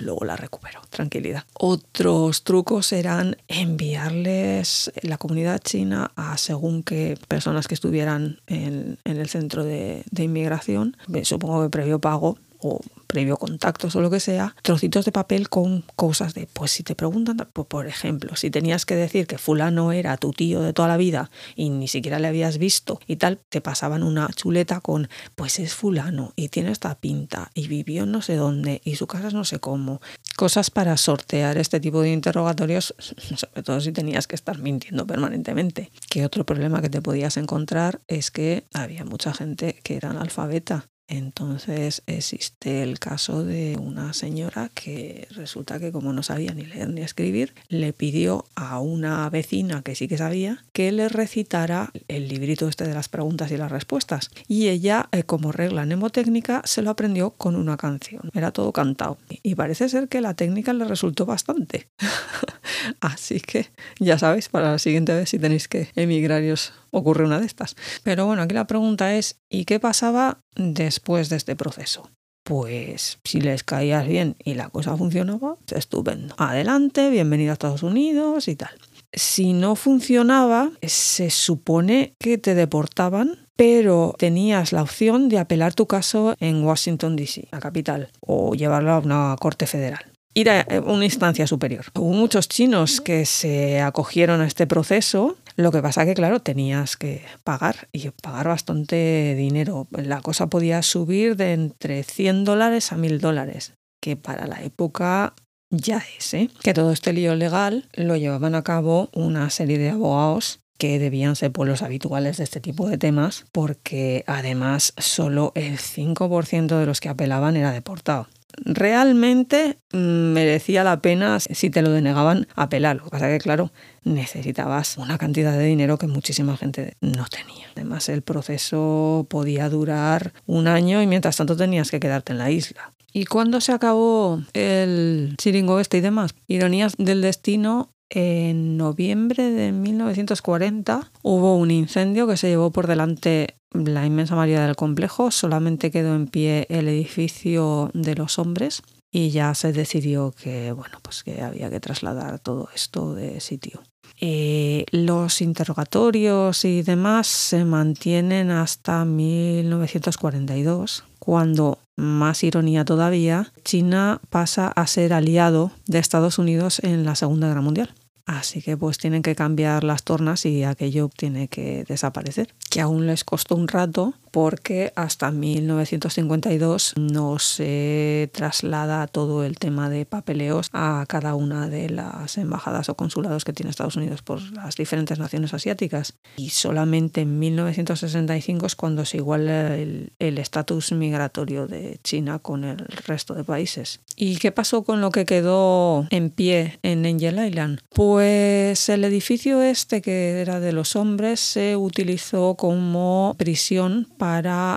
luego 0.00 0.24
la 0.24 0.36
recupero, 0.36 0.80
tranquilidad. 0.90 1.44
Otros 1.54 2.44
trucos 2.44 2.92
eran 2.92 3.36
enviarles 3.48 4.92
la 5.02 5.18
comunidad 5.18 5.60
china 5.60 6.10
a 6.16 6.36
según 6.38 6.82
qué 6.82 7.18
personas 7.28 7.68
que 7.68 7.74
estuvieran 7.74 8.40
en, 8.46 8.98
el 9.04 9.28
centro 9.28 9.64
de, 9.64 10.04
de 10.10 10.24
inmigración, 10.24 10.96
supongo 11.22 11.62
que 11.62 11.70
previo 11.70 12.00
pago, 12.00 12.38
o 12.60 12.80
previo 13.06 13.36
contactos 13.36 13.96
o 13.96 14.00
lo 14.00 14.10
que 14.10 14.20
sea, 14.20 14.54
trocitos 14.62 15.04
de 15.04 15.12
papel 15.12 15.48
con 15.48 15.82
cosas 15.96 16.34
de, 16.34 16.46
pues 16.52 16.70
si 16.70 16.82
te 16.82 16.94
preguntan, 16.94 17.48
pues, 17.52 17.66
por 17.66 17.86
ejemplo, 17.86 18.36
si 18.36 18.50
tenías 18.50 18.86
que 18.86 18.94
decir 18.94 19.26
que 19.26 19.38
fulano 19.38 19.92
era 19.92 20.16
tu 20.16 20.32
tío 20.32 20.60
de 20.60 20.72
toda 20.72 20.88
la 20.88 20.96
vida 20.96 21.30
y 21.56 21.70
ni 21.70 21.88
siquiera 21.88 22.18
le 22.18 22.28
habías 22.28 22.58
visto 22.58 23.00
y 23.06 23.16
tal, 23.16 23.40
te 23.48 23.60
pasaban 23.60 24.02
una 24.02 24.28
chuleta 24.34 24.80
con, 24.80 25.08
pues 25.34 25.58
es 25.58 25.74
fulano 25.74 26.32
y 26.36 26.48
tiene 26.48 26.70
esta 26.70 26.94
pinta 27.00 27.50
y 27.54 27.68
vivió 27.68 28.06
no 28.06 28.22
sé 28.22 28.36
dónde 28.36 28.80
y 28.84 28.96
su 28.96 29.06
casa 29.06 29.28
es 29.28 29.34
no 29.34 29.44
sé 29.44 29.58
cómo. 29.58 30.00
Cosas 30.36 30.70
para 30.70 30.96
sortear 30.96 31.58
este 31.58 31.80
tipo 31.80 32.02
de 32.02 32.12
interrogatorios, 32.12 32.94
sobre 33.36 33.62
todo 33.62 33.80
si 33.80 33.92
tenías 33.92 34.26
que 34.26 34.36
estar 34.36 34.58
mintiendo 34.58 35.06
permanentemente. 35.06 35.90
Que 36.08 36.24
otro 36.24 36.44
problema 36.44 36.82
que 36.82 36.90
te 36.90 37.02
podías 37.02 37.36
encontrar 37.36 38.00
es 38.06 38.30
que 38.30 38.66
había 38.74 39.04
mucha 39.04 39.32
gente 39.32 39.80
que 39.82 39.96
era 39.96 40.10
analfabeta 40.10 40.88
Entonces 41.08 42.02
existe 42.06 42.82
el 42.82 42.98
caso 42.98 43.42
de 43.42 43.78
una 43.80 44.12
señora 44.12 44.70
que 44.74 45.26
resulta 45.30 45.80
que 45.80 45.90
como 45.90 46.12
no 46.12 46.22
sabía 46.22 46.52
ni 46.52 46.66
leer 46.66 46.90
ni 46.90 47.00
escribir, 47.00 47.54
le 47.68 47.94
pidió 47.94 48.44
a 48.54 48.78
una 48.78 49.28
vecina 49.30 49.80
que 49.80 49.94
sí 49.94 50.06
que 50.06 50.18
sabía 50.18 50.64
que 50.74 50.92
le 50.92 51.08
recitara 51.08 51.90
el 52.08 52.28
librito 52.28 52.68
este 52.68 52.86
de 52.86 52.92
las 52.92 53.08
preguntas 53.08 53.50
y 53.50 53.56
las 53.56 53.72
respuestas. 53.72 54.30
Y 54.48 54.68
ella, 54.68 55.08
eh, 55.12 55.22
como 55.22 55.50
regla 55.50 55.86
mnemotécnica, 55.86 56.60
se 56.66 56.82
lo 56.82 56.90
aprendió 56.90 57.30
con 57.30 57.56
una 57.56 57.78
canción. 57.78 58.30
Era 58.34 58.50
todo 58.50 58.72
cantado. 58.72 59.16
Y 59.42 59.54
parece 59.54 59.88
ser 59.88 60.08
que 60.08 60.20
la 60.20 60.34
técnica 60.34 60.74
le 60.74 60.84
resultó 60.84 61.24
bastante. 61.24 61.88
Así 63.00 63.40
que 63.40 63.68
ya 63.98 64.18
sabéis, 64.18 64.50
para 64.50 64.72
la 64.72 64.78
siguiente 64.78 65.14
vez 65.14 65.30
si 65.30 65.38
tenéis 65.38 65.68
que 65.68 65.88
emigrar 65.96 66.42
os 66.52 66.72
ocurre 66.90 67.24
una 67.24 67.40
de 67.40 67.46
estas. 67.46 67.76
Pero 68.02 68.26
bueno, 68.26 68.42
aquí 68.42 68.54
la 68.54 68.66
pregunta 68.66 69.14
es, 69.14 69.38
¿y 69.48 69.64
qué 69.64 69.80
pasaba 69.80 70.38
después 70.54 70.97
de 71.04 71.36
este 71.36 71.56
proceso? 71.56 72.10
Pues 72.44 73.18
si 73.24 73.40
les 73.40 73.62
caías 73.62 74.06
bien 74.06 74.36
y 74.42 74.54
la 74.54 74.68
cosa 74.68 74.96
funcionaba, 74.96 75.56
estupendo. 75.74 76.34
Adelante, 76.38 77.10
bienvenido 77.10 77.50
a 77.50 77.54
Estados 77.54 77.82
Unidos 77.82 78.48
y 78.48 78.56
tal. 78.56 78.70
Si 79.12 79.52
no 79.52 79.74
funcionaba, 79.74 80.70
se 80.82 81.30
supone 81.30 82.14
que 82.18 82.38
te 82.38 82.54
deportaban, 82.54 83.46
pero 83.56 84.14
tenías 84.18 84.72
la 84.72 84.82
opción 84.82 85.28
de 85.28 85.38
apelar 85.38 85.74
tu 85.74 85.86
caso 85.86 86.34
en 86.40 86.64
Washington, 86.64 87.16
D.C., 87.16 87.48
la 87.50 87.60
capital, 87.60 88.10
o 88.20 88.54
llevarlo 88.54 88.92
a 88.92 88.98
una 88.98 89.36
corte 89.38 89.66
federal 89.66 90.12
ir 90.34 90.50
a 90.50 90.64
una 90.84 91.04
instancia 91.04 91.48
superior. 91.48 91.86
Hubo 91.94 92.12
muchos 92.12 92.48
chinos 92.48 93.00
que 93.00 93.26
se 93.26 93.80
acogieron 93.80 94.40
a 94.40 94.46
este 94.46 94.68
proceso. 94.68 95.36
Lo 95.58 95.72
que 95.72 95.82
pasa 95.82 96.06
que, 96.06 96.14
claro, 96.14 96.38
tenías 96.38 96.96
que 96.96 97.24
pagar 97.42 97.88
y 97.90 98.08
pagar 98.10 98.46
bastante 98.46 99.34
dinero. 99.36 99.88
La 99.90 100.20
cosa 100.20 100.46
podía 100.46 100.82
subir 100.82 101.34
de 101.34 101.52
entre 101.52 102.04
100 102.04 102.44
dólares 102.44 102.92
a 102.92 102.96
1000 102.96 103.18
dólares, 103.18 103.74
que 104.00 104.14
para 104.14 104.46
la 104.46 104.62
época 104.62 105.34
ya 105.68 106.00
es, 106.16 106.32
¿eh? 106.32 106.48
Que 106.62 106.74
todo 106.74 106.92
este 106.92 107.12
lío 107.12 107.34
legal 107.34 107.88
lo 107.94 108.16
llevaban 108.16 108.54
a 108.54 108.62
cabo 108.62 109.10
una 109.12 109.50
serie 109.50 109.78
de 109.78 109.90
abogados 109.90 110.60
que 110.78 111.00
debían 111.00 111.34
ser 111.34 111.50
pueblos 111.50 111.82
habituales 111.82 112.36
de 112.36 112.44
este 112.44 112.60
tipo 112.60 112.88
de 112.88 112.96
temas, 112.96 113.44
porque 113.50 114.22
además 114.28 114.94
solo 114.96 115.50
el 115.56 115.78
5% 115.78 116.78
de 116.78 116.86
los 116.86 117.00
que 117.00 117.08
apelaban 117.08 117.56
era 117.56 117.72
deportado 117.72 118.28
realmente 118.56 119.78
mm, 119.92 120.32
merecía 120.32 120.84
la 120.84 121.00
pena 121.00 121.40
si 121.40 121.70
te 121.70 121.82
lo 121.82 121.90
denegaban 121.90 122.46
apelar. 122.54 122.96
Lo 122.96 123.10
que 123.10 123.18
que, 123.18 123.38
claro, 123.38 123.72
necesitabas 124.04 124.96
una 124.98 125.18
cantidad 125.18 125.52
de 125.52 125.64
dinero 125.64 125.98
que 125.98 126.06
muchísima 126.06 126.56
gente 126.56 126.96
no 127.00 127.26
tenía. 127.26 127.66
Además, 127.74 128.08
el 128.08 128.22
proceso 128.22 129.26
podía 129.28 129.68
durar 129.68 130.32
un 130.46 130.66
año 130.66 131.02
y 131.02 131.06
mientras 131.06 131.36
tanto 131.36 131.56
tenías 131.56 131.90
que 131.90 132.00
quedarte 132.00 132.32
en 132.32 132.38
la 132.38 132.50
isla. 132.50 132.92
¿Y 133.12 133.24
cuándo 133.24 133.60
se 133.60 133.72
acabó 133.72 134.42
el 134.52 135.34
chiringo 135.38 135.80
este 135.80 135.98
y 135.98 136.00
demás? 136.00 136.34
Ironías 136.46 136.94
del 136.98 137.22
destino, 137.22 137.90
en 138.10 138.76
noviembre 138.76 139.50
de 139.50 139.72
1940 139.72 141.10
hubo 141.22 141.56
un 141.56 141.70
incendio 141.70 142.26
que 142.26 142.36
se 142.36 142.48
llevó 142.48 142.70
por 142.70 142.86
delante 142.86 143.56
la 143.72 144.06
inmensa 144.06 144.34
mayoría 144.34 144.66
del 144.66 144.76
complejo, 144.76 145.30
solamente 145.30 145.90
quedó 145.90 146.14
en 146.14 146.26
pie 146.26 146.66
el 146.70 146.88
edificio 146.88 147.90
de 147.92 148.14
los 148.14 148.38
hombres 148.38 148.82
y 149.10 149.30
ya 149.30 149.54
se 149.54 149.72
decidió 149.72 150.32
que 150.32 150.72
bueno 150.72 150.98
pues 151.02 151.22
que 151.22 151.42
había 151.42 151.70
que 151.70 151.80
trasladar 151.80 152.38
todo 152.38 152.68
esto 152.74 153.14
de 153.14 153.40
sitio. 153.40 153.82
Eh, 154.20 154.84
los 154.90 155.40
interrogatorios 155.40 156.64
y 156.64 156.82
demás 156.82 157.28
se 157.28 157.64
mantienen 157.64 158.50
hasta 158.50 159.04
1942, 159.04 161.04
cuando, 161.20 161.78
más 161.96 162.42
ironía 162.42 162.84
todavía, 162.84 163.52
China 163.64 164.20
pasa 164.28 164.66
a 164.68 164.88
ser 164.88 165.12
aliado 165.12 165.70
de 165.86 166.00
Estados 166.00 166.38
Unidos 166.38 166.80
en 166.82 167.04
la 167.04 167.14
Segunda 167.14 167.46
Guerra 167.48 167.60
Mundial. 167.60 167.94
Así 168.28 168.60
que 168.60 168.76
pues 168.76 168.98
tienen 168.98 169.22
que 169.22 169.34
cambiar 169.34 169.84
las 169.84 170.02
tornas 170.02 170.44
y 170.44 170.62
aquello 170.62 171.08
tiene 171.08 171.48
que 171.48 171.84
desaparecer. 171.88 172.52
Que 172.68 172.82
aún 172.82 173.06
les 173.06 173.24
costó 173.24 173.56
un 173.56 173.68
rato 173.68 174.12
porque 174.40 174.92
hasta 174.94 175.32
1952 175.32 176.94
no 176.96 177.40
se 177.40 178.30
traslada 178.32 179.08
todo 179.08 179.42
el 179.42 179.58
tema 179.58 179.90
de 179.90 180.06
papeleos 180.06 180.70
a 180.72 181.04
cada 181.08 181.34
una 181.34 181.68
de 181.68 181.90
las 181.90 182.38
embajadas 182.38 182.88
o 182.88 182.94
consulados 182.94 183.44
que 183.44 183.52
tiene 183.52 183.70
Estados 183.70 183.96
Unidos 183.96 184.22
por 184.22 184.40
las 184.52 184.76
diferentes 184.76 185.18
naciones 185.18 185.54
asiáticas. 185.54 186.14
Y 186.36 186.50
solamente 186.50 187.22
en 187.22 187.40
1965 187.40 188.66
es 188.66 188.76
cuando 188.76 189.04
se 189.04 189.16
iguala 189.16 189.74
el 189.74 190.12
estatus 190.38 190.92
migratorio 190.92 191.66
de 191.66 191.98
China 192.04 192.38
con 192.38 192.62
el 192.62 192.78
resto 192.78 193.34
de 193.34 193.42
países. 193.42 193.98
¿Y 194.14 194.36
qué 194.36 194.52
pasó 194.52 194.84
con 194.84 195.00
lo 195.00 195.10
que 195.10 195.24
quedó 195.24 196.06
en 196.10 196.30
pie 196.30 196.78
en 196.84 197.04
Angel 197.06 197.44
Island? 197.44 197.80
Pues 197.92 198.88
el 198.88 199.02
edificio 199.02 199.62
este 199.62 200.00
que 200.00 200.40
era 200.40 200.60
de 200.60 200.70
los 200.70 200.94
hombres 200.94 201.40
se 201.40 201.74
utilizó 201.74 202.54
como 202.54 203.34
prisión 203.36 204.06
para 204.16 204.27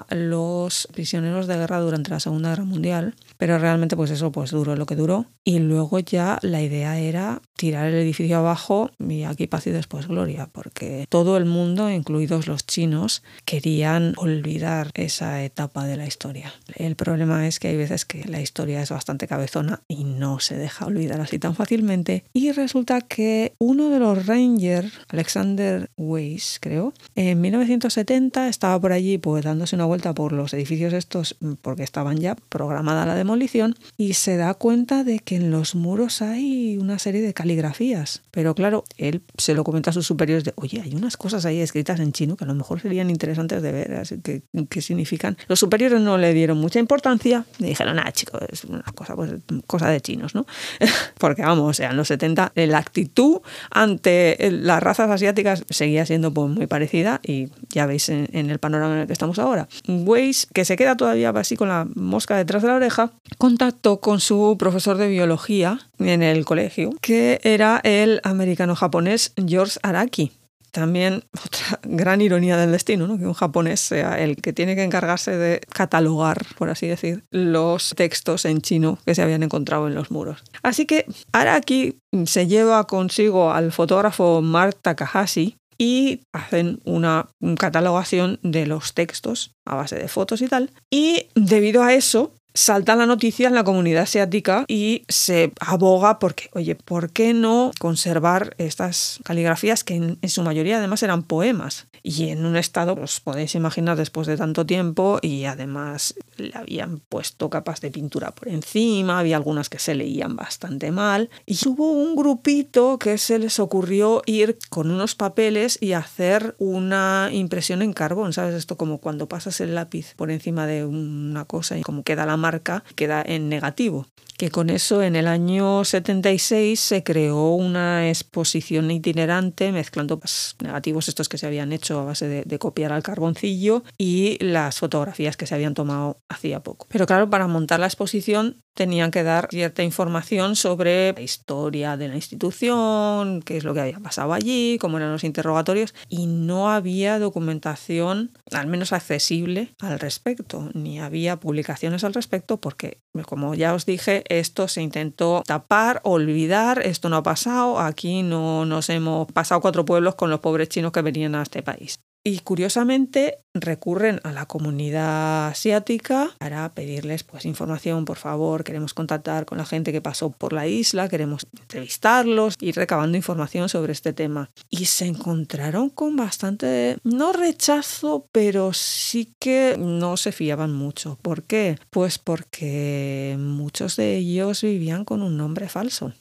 los 0.09 0.87
prisioneros 0.93 1.47
de 1.47 1.57
guerra 1.57 1.79
durante 1.79 2.11
la 2.11 2.19
Segunda 2.19 2.49
Guerra 2.49 2.63
Mundial 2.63 3.15
pero 3.41 3.57
realmente 3.57 3.95
pues 3.95 4.11
eso 4.11 4.31
pues 4.31 4.51
duró 4.51 4.75
lo 4.75 4.85
que 4.85 4.95
duró. 4.95 5.25
Y 5.43 5.57
luego 5.57 5.97
ya 5.97 6.37
la 6.43 6.61
idea 6.61 6.99
era 6.99 7.41
tirar 7.55 7.87
el 7.87 7.95
edificio 7.95 8.37
abajo 8.37 8.91
y 8.99 9.23
aquí 9.23 9.47
paz 9.47 9.65
y 9.65 9.71
después 9.71 10.07
gloria 10.07 10.47
porque 10.51 11.07
todo 11.09 11.37
el 11.37 11.45
mundo 11.45 11.89
incluidos 11.89 12.45
los 12.45 12.67
chinos 12.67 13.23
querían 13.43 14.13
olvidar 14.17 14.91
esa 14.93 15.43
etapa 15.43 15.87
de 15.87 15.97
la 15.97 16.05
historia. 16.05 16.53
El 16.75 16.95
problema 16.95 17.47
es 17.47 17.59
que 17.59 17.69
hay 17.69 17.77
veces 17.77 18.05
que 18.05 18.25
la 18.25 18.41
historia 18.41 18.79
es 18.79 18.91
bastante 18.91 19.27
cabezona 19.27 19.81
y 19.87 20.03
no 20.03 20.39
se 20.39 20.55
deja 20.55 20.85
olvidar 20.85 21.19
así 21.19 21.39
tan 21.39 21.55
fácilmente. 21.55 22.25
Y 22.33 22.51
resulta 22.51 23.01
que 23.01 23.55
uno 23.57 23.89
de 23.89 23.97
los 23.97 24.27
Rangers 24.27 24.93
Alexander 25.09 25.89
Weiss 25.97 26.59
creo 26.61 26.93
en 27.15 27.41
1970 27.41 28.49
estaba 28.49 28.79
por 28.79 28.91
allí 28.91 29.17
pues 29.17 29.43
dándose 29.43 29.75
una 29.75 29.85
vuelta 29.85 30.13
por 30.13 30.31
los 30.31 30.53
edificios 30.53 30.93
estos 30.93 31.37
porque 31.63 31.81
estaban 31.81 32.17
ya 32.17 32.35
programada 32.35 33.07
la 33.07 33.15
demolición 33.31 33.75
y 33.97 34.13
se 34.13 34.35
da 34.35 34.53
cuenta 34.53 35.03
de 35.03 35.19
que 35.19 35.37
en 35.37 35.51
los 35.51 35.73
muros 35.75 36.21
hay 36.21 36.77
una 36.77 36.99
serie 36.99 37.21
de 37.21 37.33
caligrafías. 37.33 38.23
Pero 38.31 38.55
claro, 38.55 38.83
él 38.97 39.21
se 39.37 39.53
lo 39.53 39.63
comenta 39.63 39.91
a 39.91 39.93
sus 39.93 40.05
superiores 40.05 40.43
de, 40.43 40.53
oye, 40.55 40.81
hay 40.81 40.95
unas 40.95 41.15
cosas 41.15 41.45
ahí 41.45 41.61
escritas 41.61 41.99
en 41.99 42.11
chino 42.11 42.35
que 42.35 42.43
a 42.43 42.47
lo 42.47 42.55
mejor 42.55 42.81
serían 42.81 43.09
interesantes 43.09 43.61
de 43.61 43.71
ver, 43.71 44.03
que, 44.23 44.43
¿qué 44.69 44.81
significan? 44.81 45.37
Los 45.47 45.59
superiores 45.59 46.01
no 46.01 46.17
le 46.17 46.33
dieron 46.33 46.57
mucha 46.57 46.79
importancia 46.79 47.45
y 47.57 47.65
dijeron, 47.65 47.99
ah, 47.99 48.11
chicos, 48.11 48.41
es 48.51 48.65
una 48.65 48.83
cosa, 48.95 49.15
pues, 49.15 49.31
cosa 49.65 49.87
de 49.89 50.01
chinos, 50.01 50.35
¿no? 50.35 50.45
Porque 51.17 51.41
vamos, 51.41 51.79
en 51.79 51.95
los 51.95 52.09
70 52.09 52.51
la 52.55 52.77
actitud 52.77 53.39
ante 53.69 54.37
las 54.51 54.83
razas 54.83 55.09
asiáticas 55.09 55.63
seguía 55.69 56.05
siendo 56.05 56.33
pues, 56.33 56.49
muy 56.49 56.67
parecida 56.67 57.21
y 57.23 57.47
ya 57.69 57.85
veis 57.85 58.09
en, 58.09 58.27
en 58.33 58.49
el 58.49 58.59
panorama 58.59 58.95
en 58.95 59.01
el 59.01 59.07
que 59.07 59.13
estamos 59.13 59.39
ahora. 59.39 59.69
Weiss, 59.87 60.47
que 60.53 60.65
se 60.65 60.75
queda 60.75 60.97
todavía 60.97 61.29
así 61.29 61.55
con 61.55 61.69
la 61.69 61.87
mosca 61.95 62.35
detrás 62.35 62.61
de 62.61 62.67
la 62.67 62.75
oreja, 62.75 63.11
contactó 63.37 63.99
con 63.99 64.19
su 64.19 64.55
profesor 64.57 64.97
de 64.97 65.07
biología 65.07 65.79
en 65.99 66.23
el 66.23 66.45
colegio, 66.45 66.91
que 67.01 67.39
era 67.43 67.79
el 67.83 68.21
americano-japonés 68.23 69.33
George 69.47 69.79
Araki. 69.83 70.31
También 70.71 71.23
otra 71.45 71.79
gran 71.83 72.21
ironía 72.21 72.57
del 72.57 72.71
destino, 72.71 73.07
¿no? 73.07 73.17
que 73.17 73.25
un 73.25 73.33
japonés 73.33 73.79
sea 73.79 74.19
el 74.19 74.37
que 74.37 74.53
tiene 74.53 74.75
que 74.75 74.83
encargarse 74.83 75.37
de 75.37 75.61
catalogar, 75.73 76.45
por 76.57 76.69
así 76.69 76.87
decir, 76.87 77.23
los 77.29 77.93
textos 77.95 78.45
en 78.45 78.61
chino 78.61 78.97
que 79.05 79.15
se 79.15 79.21
habían 79.21 79.43
encontrado 79.43 79.87
en 79.87 79.95
los 79.95 80.11
muros. 80.11 80.43
Así 80.63 80.85
que 80.85 81.05
Araki 81.31 81.99
se 82.25 82.47
lleva 82.47 82.85
consigo 82.87 83.51
al 83.51 83.71
fotógrafo 83.71 84.41
Mark 84.41 84.77
Takahashi, 84.81 85.57
y 85.81 86.21
hacen 86.31 86.79
una 86.85 87.29
catalogación 87.57 88.39
de 88.43 88.67
los 88.67 88.93
textos 88.93 89.55
a 89.65 89.73
base 89.73 89.95
de 89.95 90.07
fotos 90.07 90.43
y 90.43 90.47
tal. 90.47 90.69
Y 90.91 91.29
debido 91.33 91.81
a 91.81 91.95
eso, 91.95 92.35
salta 92.53 92.95
la 92.95 93.05
noticia 93.05 93.47
en 93.47 93.55
la 93.55 93.63
comunidad 93.63 94.03
asiática 94.03 94.65
y 94.67 95.03
se 95.07 95.53
aboga 95.59 96.19
porque, 96.19 96.49
oye, 96.53 96.75
¿por 96.75 97.11
qué 97.11 97.33
no 97.33 97.71
conservar 97.79 98.55
estas 98.57 99.19
caligrafías 99.23 99.83
que 99.83 99.95
en, 99.95 100.29
su 100.29 100.43
mayoría 100.43 100.77
además 100.77 101.03
eran 101.03 101.23
poemas? 101.23 101.87
Y 102.03 102.29
en 102.29 102.45
un 102.45 102.55
estado, 102.55 102.95
os 102.95 103.19
podéis 103.19 103.53
imaginar 103.53 103.95
después 103.95 104.25
de 104.25 104.35
tanto 104.35 104.65
tiempo 104.65 105.19
y 105.21 105.45
además 105.45 106.15
le 106.37 106.51
habían 106.55 106.97
puesto 106.97 107.49
capas 107.51 107.79
de 107.79 107.91
pintura 107.91 108.31
por 108.31 108.47
encima, 108.47 109.19
había 109.19 109.37
algunas 109.37 109.69
que 109.69 109.77
se 109.77 109.93
leían 109.93 110.35
bastante 110.35 110.91
mal 110.91 111.29
y 111.45 111.57
hubo 111.67 111.91
un 111.91 112.15
grupito 112.15 112.97
que 112.97 113.19
se 113.19 113.37
les 113.37 113.59
ocurrió 113.59 114.23
ir 114.25 114.57
con 114.69 114.89
unos 114.89 115.13
papeles 115.13 115.77
y 115.79 115.93
hacer 115.93 116.55
una 116.57 117.29
impresión 117.31 117.83
en 117.83 117.93
carbón, 117.93 118.33
¿sabes? 118.33 118.55
Esto 118.55 118.77
como 118.77 118.97
cuando 118.97 119.29
pasas 119.29 119.61
el 119.61 119.75
lápiz 119.75 120.15
por 120.15 120.31
encima 120.31 120.65
de 120.65 120.85
una 120.85 121.45
cosa 121.45 121.77
y 121.77 121.81
como 121.83 122.03
queda 122.03 122.25
la 122.25 122.37
marca 122.41 122.83
queda 122.95 123.23
en 123.25 123.47
negativo 123.47 124.07
que 124.41 124.49
con 124.49 124.71
eso 124.71 125.03
en 125.03 125.15
el 125.15 125.27
año 125.27 125.85
76 125.85 126.79
se 126.79 127.03
creó 127.03 127.51
una 127.53 128.09
exposición 128.09 128.89
itinerante 128.89 129.71
mezclando 129.71 130.19
pues, 130.19 130.55
negativos 130.63 131.07
estos 131.07 131.29
que 131.29 131.37
se 131.37 131.45
habían 131.45 131.71
hecho 131.71 131.99
a 131.99 132.05
base 132.05 132.27
de, 132.27 132.43
de, 132.43 132.57
copiar 132.57 132.91
al 132.91 133.03
carboncillo 133.03 133.83
y 133.99 134.43
las 134.43 134.79
fotografías 134.79 135.37
que 135.37 135.45
se 135.45 135.53
habían 135.53 135.75
tomado 135.75 136.21
hacía 136.27 136.61
poco. 136.61 136.87
Pero 136.89 137.05
claro, 137.05 137.29
para 137.29 137.45
montar 137.45 137.79
la 137.79 137.85
exposición 137.85 138.63
tenían 138.73 139.11
que 139.11 139.23
dar 139.23 139.47
cierta 139.49 139.83
información 139.83 140.55
sobre 140.55 141.13
la 141.13 141.21
historia 141.21 141.97
de 141.97 142.07
la 142.07 142.15
institución, 142.15 143.41
qué 143.41 143.57
es 143.57 143.63
lo 143.63 143.73
que 143.73 143.81
había 143.81 143.99
pasado 143.99 144.33
allí, 144.33 144.77
cómo 144.79 144.97
eran 144.97 145.11
los 145.11 145.23
interrogatorios, 145.23 145.93
y 146.09 146.27
no 146.27 146.71
había 146.71 147.19
documentación, 147.19 148.31
al 148.51 148.67
menos 148.67 148.93
accesible, 148.93 149.73
al 149.79 149.99
respecto, 149.99 150.69
ni 150.73 150.99
había 150.99 151.37
publicaciones 151.39 152.03
al 152.03 152.13
respecto, 152.13 152.57
porque, 152.57 152.99
como 153.25 153.55
ya 153.55 153.73
os 153.73 153.85
dije, 153.85 154.23
esto 154.29 154.67
se 154.67 154.81
intentó 154.81 155.43
tapar, 155.45 156.01
olvidar, 156.03 156.81
esto 156.83 157.09
no 157.09 157.17
ha 157.17 157.23
pasado, 157.23 157.79
aquí 157.79 158.23
no 158.23 158.65
nos 158.65 158.89
hemos 158.89 159.31
pasado 159.31 159.61
cuatro 159.61 159.85
pueblos 159.85 160.15
con 160.15 160.29
los 160.29 160.39
pobres 160.39 160.69
chinos 160.69 160.91
que 160.91 161.01
venían 161.01 161.35
a 161.35 161.43
este 161.43 161.61
país. 161.63 161.99
Y 162.23 162.39
curiosamente 162.39 163.37
recurren 163.55 164.19
a 164.23 164.31
la 164.31 164.45
comunidad 164.45 165.47
asiática 165.47 166.29
para 166.37 166.71
pedirles 166.75 167.23
pues 167.23 167.45
información, 167.45 168.05
por 168.05 168.17
favor, 168.17 168.63
queremos 168.63 168.93
contactar 168.93 169.45
con 169.45 169.57
la 169.57 169.65
gente 169.65 169.91
que 169.91 170.01
pasó 170.01 170.29
por 170.29 170.53
la 170.53 170.67
isla, 170.67 171.09
queremos 171.09 171.47
entrevistarlos, 171.59 172.57
ir 172.61 172.75
recabando 172.75 173.17
información 173.17 173.69
sobre 173.69 173.93
este 173.93 174.13
tema. 174.13 174.51
Y 174.69 174.85
se 174.85 175.07
encontraron 175.07 175.89
con 175.89 176.15
bastante, 176.15 176.97
no 177.03 177.33
rechazo, 177.33 178.27
pero 178.31 178.71
sí 178.71 179.33
que 179.39 179.75
no 179.79 180.15
se 180.15 180.31
fiaban 180.31 180.73
mucho. 180.73 181.17
¿Por 181.23 181.41
qué? 181.43 181.79
Pues 181.89 182.19
porque 182.19 183.35
muchos 183.39 183.95
de 183.95 184.17
ellos 184.17 184.61
vivían 184.61 185.05
con 185.05 185.23
un 185.23 185.37
nombre 185.37 185.69
falso. 185.69 186.13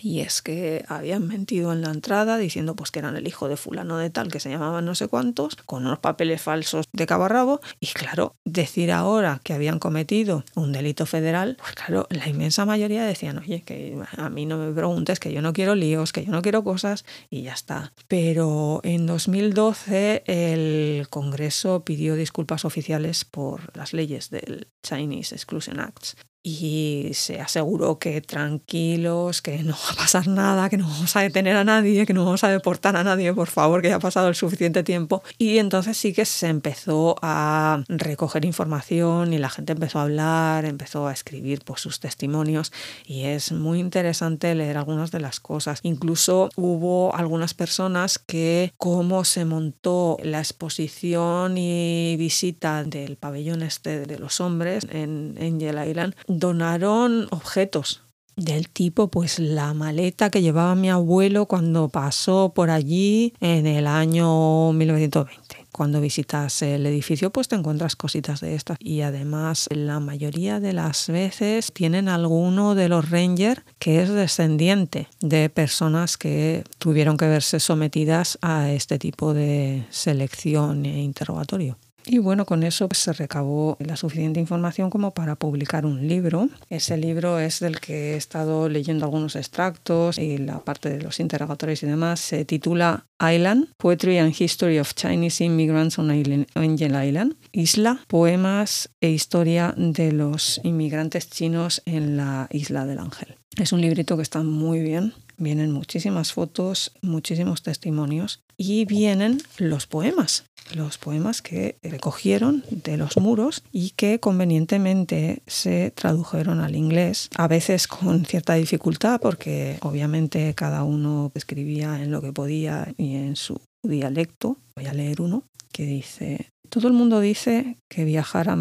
Y 0.00 0.20
es 0.20 0.42
que 0.42 0.84
habían 0.88 1.26
mentido 1.26 1.72
en 1.72 1.82
la 1.82 1.90
entrada 1.90 2.38
diciendo 2.38 2.74
pues 2.74 2.90
que 2.90 2.98
eran 2.98 3.16
el 3.16 3.26
hijo 3.26 3.48
de 3.48 3.56
fulano 3.56 3.98
de 3.98 4.10
tal 4.10 4.30
que 4.30 4.40
se 4.40 4.50
llamaban 4.50 4.84
no 4.84 4.94
sé 4.94 5.08
cuántos, 5.08 5.56
con 5.56 5.86
unos 5.86 5.98
papeles 5.98 6.40
falsos 6.42 6.86
de 6.92 7.06
cabarrabo. 7.06 7.60
Y 7.80 7.88
claro, 7.88 8.36
decir 8.44 8.92
ahora 8.92 9.40
que 9.42 9.52
habían 9.52 9.78
cometido 9.78 10.44
un 10.54 10.72
delito 10.72 11.06
federal, 11.06 11.56
pues 11.58 11.72
claro, 11.72 12.06
la 12.10 12.28
inmensa 12.28 12.64
mayoría 12.64 13.04
decían, 13.04 13.38
oye, 13.38 13.62
que 13.62 13.98
a 14.16 14.30
mí 14.30 14.46
no 14.46 14.58
me 14.58 14.72
preguntes, 14.72 15.20
que 15.20 15.32
yo 15.32 15.42
no 15.42 15.52
quiero 15.52 15.74
líos, 15.74 16.12
que 16.12 16.24
yo 16.24 16.32
no 16.32 16.42
quiero 16.42 16.64
cosas 16.64 17.04
y 17.30 17.42
ya 17.42 17.52
está. 17.52 17.92
Pero 18.08 18.80
en 18.84 19.06
2012 19.06 20.22
el 20.26 21.08
Congreso 21.08 21.84
pidió 21.84 22.14
disculpas 22.14 22.64
oficiales 22.64 23.24
por 23.24 23.76
las 23.76 23.92
leyes 23.92 24.30
del 24.30 24.68
Chinese 24.82 25.34
Exclusion 25.34 25.80
Acts 25.80 26.16
y 26.42 27.10
se 27.14 27.40
aseguró 27.40 27.98
que 27.98 28.20
tranquilos, 28.20 29.42
que 29.42 29.62
no 29.62 29.72
va 29.72 29.92
a 29.92 29.96
pasar 29.96 30.28
nada, 30.28 30.68
que 30.68 30.76
no 30.76 30.88
vamos 30.88 31.14
a 31.16 31.20
detener 31.20 31.56
a 31.56 31.64
nadie, 31.64 32.06
que 32.06 32.14
no 32.14 32.24
vamos 32.24 32.44
a 32.44 32.48
deportar 32.48 32.96
a 32.96 33.04
nadie, 33.04 33.32
por 33.34 33.48
favor, 33.48 33.82
que 33.82 33.88
ya 33.88 33.96
ha 33.96 34.00
pasado 34.00 34.28
el 34.28 34.34
suficiente 34.34 34.82
tiempo. 34.82 35.22
Y 35.36 35.58
entonces 35.58 35.96
sí 35.96 36.12
que 36.12 36.24
se 36.24 36.48
empezó 36.48 37.16
a 37.22 37.82
recoger 37.88 38.44
información 38.44 39.32
y 39.32 39.38
la 39.38 39.50
gente 39.50 39.72
empezó 39.72 39.98
a 39.98 40.02
hablar, 40.02 40.64
empezó 40.64 41.06
a 41.06 41.12
escribir 41.12 41.62
pues, 41.64 41.80
sus 41.80 42.00
testimonios 42.00 42.72
y 43.04 43.24
es 43.24 43.52
muy 43.52 43.80
interesante 43.80 44.54
leer 44.54 44.76
algunas 44.76 45.10
de 45.10 45.20
las 45.20 45.40
cosas. 45.40 45.80
Incluso 45.82 46.50
hubo 46.56 47.14
algunas 47.14 47.54
personas 47.54 48.18
que 48.18 48.72
cómo 48.76 49.24
se 49.24 49.44
montó 49.44 50.16
la 50.22 50.38
exposición 50.38 51.58
y 51.58 52.16
visita 52.16 52.84
del 52.84 53.16
pabellón 53.16 53.62
este 53.62 54.06
de 54.06 54.18
los 54.18 54.40
hombres 54.40 54.86
en 54.90 55.36
Angel 55.40 55.88
Island 55.88 56.14
donaron 56.28 57.26
objetos 57.30 58.02
del 58.38 58.68
tipo 58.68 59.08
pues 59.08 59.38
la 59.38 59.74
maleta 59.74 60.30
que 60.30 60.40
llevaba 60.40 60.74
mi 60.74 60.88
abuelo 60.88 61.46
cuando 61.46 61.88
pasó 61.88 62.52
por 62.54 62.70
allí 62.70 63.34
en 63.40 63.66
el 63.66 63.86
año 63.86 64.72
1920. 64.72 65.66
Cuando 65.72 66.00
visitas 66.00 66.62
el 66.62 66.86
edificio 66.86 67.30
pues 67.30 67.48
te 67.48 67.56
encuentras 67.56 67.96
cositas 67.96 68.40
de 68.40 68.54
estas 68.54 68.78
y 68.80 69.00
además 69.00 69.68
la 69.70 70.00
mayoría 70.00 70.60
de 70.60 70.72
las 70.72 71.08
veces 71.08 71.72
tienen 71.72 72.08
alguno 72.08 72.74
de 72.74 72.88
los 72.88 73.10
rangers 73.10 73.62
que 73.78 74.02
es 74.02 74.08
descendiente 74.08 75.08
de 75.20 75.50
personas 75.50 76.16
que 76.16 76.64
tuvieron 76.78 77.16
que 77.16 77.26
verse 77.26 77.60
sometidas 77.60 78.38
a 78.40 78.70
este 78.70 78.98
tipo 78.98 79.34
de 79.34 79.84
selección 79.90 80.86
e 80.86 81.02
interrogatorio. 81.02 81.76
Y 82.10 82.18
bueno, 82.18 82.46
con 82.46 82.62
eso 82.62 82.88
pues, 82.88 82.98
se 82.98 83.12
recabó 83.12 83.76
la 83.80 83.96
suficiente 83.96 84.40
información 84.40 84.88
como 84.88 85.12
para 85.12 85.36
publicar 85.36 85.84
un 85.84 86.08
libro. 86.08 86.48
Ese 86.70 86.96
libro 86.96 87.38
es 87.38 87.60
del 87.60 87.80
que 87.80 88.14
he 88.14 88.16
estado 88.16 88.68
leyendo 88.70 89.04
algunos 89.04 89.36
extractos 89.36 90.18
y 90.18 90.38
la 90.38 90.60
parte 90.60 90.88
de 90.88 91.02
los 91.02 91.20
interrogatorios 91.20 91.82
y 91.82 91.86
demás. 91.86 92.20
Se 92.20 92.46
titula 92.46 93.04
Island, 93.20 93.68
Poetry 93.76 94.18
and 94.18 94.34
History 94.38 94.78
of 94.78 94.94
Chinese 94.94 95.44
Immigrants 95.44 95.98
on 95.98 96.10
Angel 96.10 97.06
Island. 97.06 97.34
Isla, 97.52 98.00
poemas 98.08 98.88
e 99.02 99.10
historia 99.10 99.74
de 99.76 100.12
los 100.12 100.60
inmigrantes 100.64 101.28
chinos 101.28 101.82
en 101.84 102.16
la 102.16 102.48
isla 102.50 102.86
del 102.86 103.00
Ángel. 103.00 103.36
Es 103.58 103.72
un 103.72 103.82
librito 103.82 104.16
que 104.16 104.22
está 104.22 104.42
muy 104.42 104.80
bien. 104.80 105.12
Vienen 105.38 105.70
muchísimas 105.70 106.32
fotos, 106.32 106.92
muchísimos 107.00 107.62
testimonios 107.62 108.40
y 108.56 108.84
vienen 108.86 109.40
los 109.58 109.86
poemas, 109.86 110.44
los 110.74 110.98
poemas 110.98 111.42
que 111.42 111.76
recogieron 111.80 112.64
de 112.70 112.96
los 112.96 113.16
muros 113.16 113.62
y 113.70 113.90
que 113.90 114.18
convenientemente 114.18 115.42
se 115.46 115.92
tradujeron 115.92 116.58
al 116.58 116.74
inglés, 116.74 117.30
a 117.36 117.46
veces 117.46 117.86
con 117.86 118.24
cierta 118.24 118.54
dificultad 118.54 119.20
porque 119.20 119.78
obviamente 119.82 120.52
cada 120.54 120.82
uno 120.82 121.30
escribía 121.34 122.02
en 122.02 122.10
lo 122.10 122.20
que 122.20 122.32
podía 122.32 122.92
y 122.96 123.14
en 123.14 123.36
su 123.36 123.60
dialecto. 123.84 124.56
Voy 124.74 124.86
a 124.86 124.92
leer 124.92 125.20
uno 125.20 125.44
que 125.70 125.84
dice, 125.84 126.50
todo 126.68 126.88
el 126.88 126.94
mundo 126.94 127.20
dice 127.20 127.78
que 127.88 128.04
viajar 128.04 128.50
a 128.50 128.58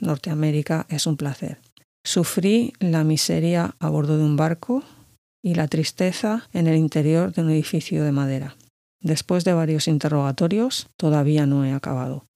Norteamérica 0.00 0.86
es 0.88 1.08
un 1.08 1.16
placer. 1.16 1.58
Sufrí 2.04 2.72
la 2.78 3.02
miseria 3.02 3.74
a 3.80 3.88
bordo 3.88 4.16
de 4.16 4.22
un 4.22 4.36
barco 4.36 4.84
y 5.42 5.54
la 5.54 5.68
tristeza 5.68 6.48
en 6.52 6.66
el 6.66 6.76
interior 6.76 7.32
de 7.32 7.42
un 7.42 7.50
edificio 7.50 8.04
de 8.04 8.12
madera. 8.12 8.56
Después 9.00 9.44
de 9.44 9.54
varios 9.54 9.88
interrogatorios, 9.88 10.88
todavía 10.96 11.46
no 11.46 11.64
he 11.64 11.72
acabado. 11.72 12.26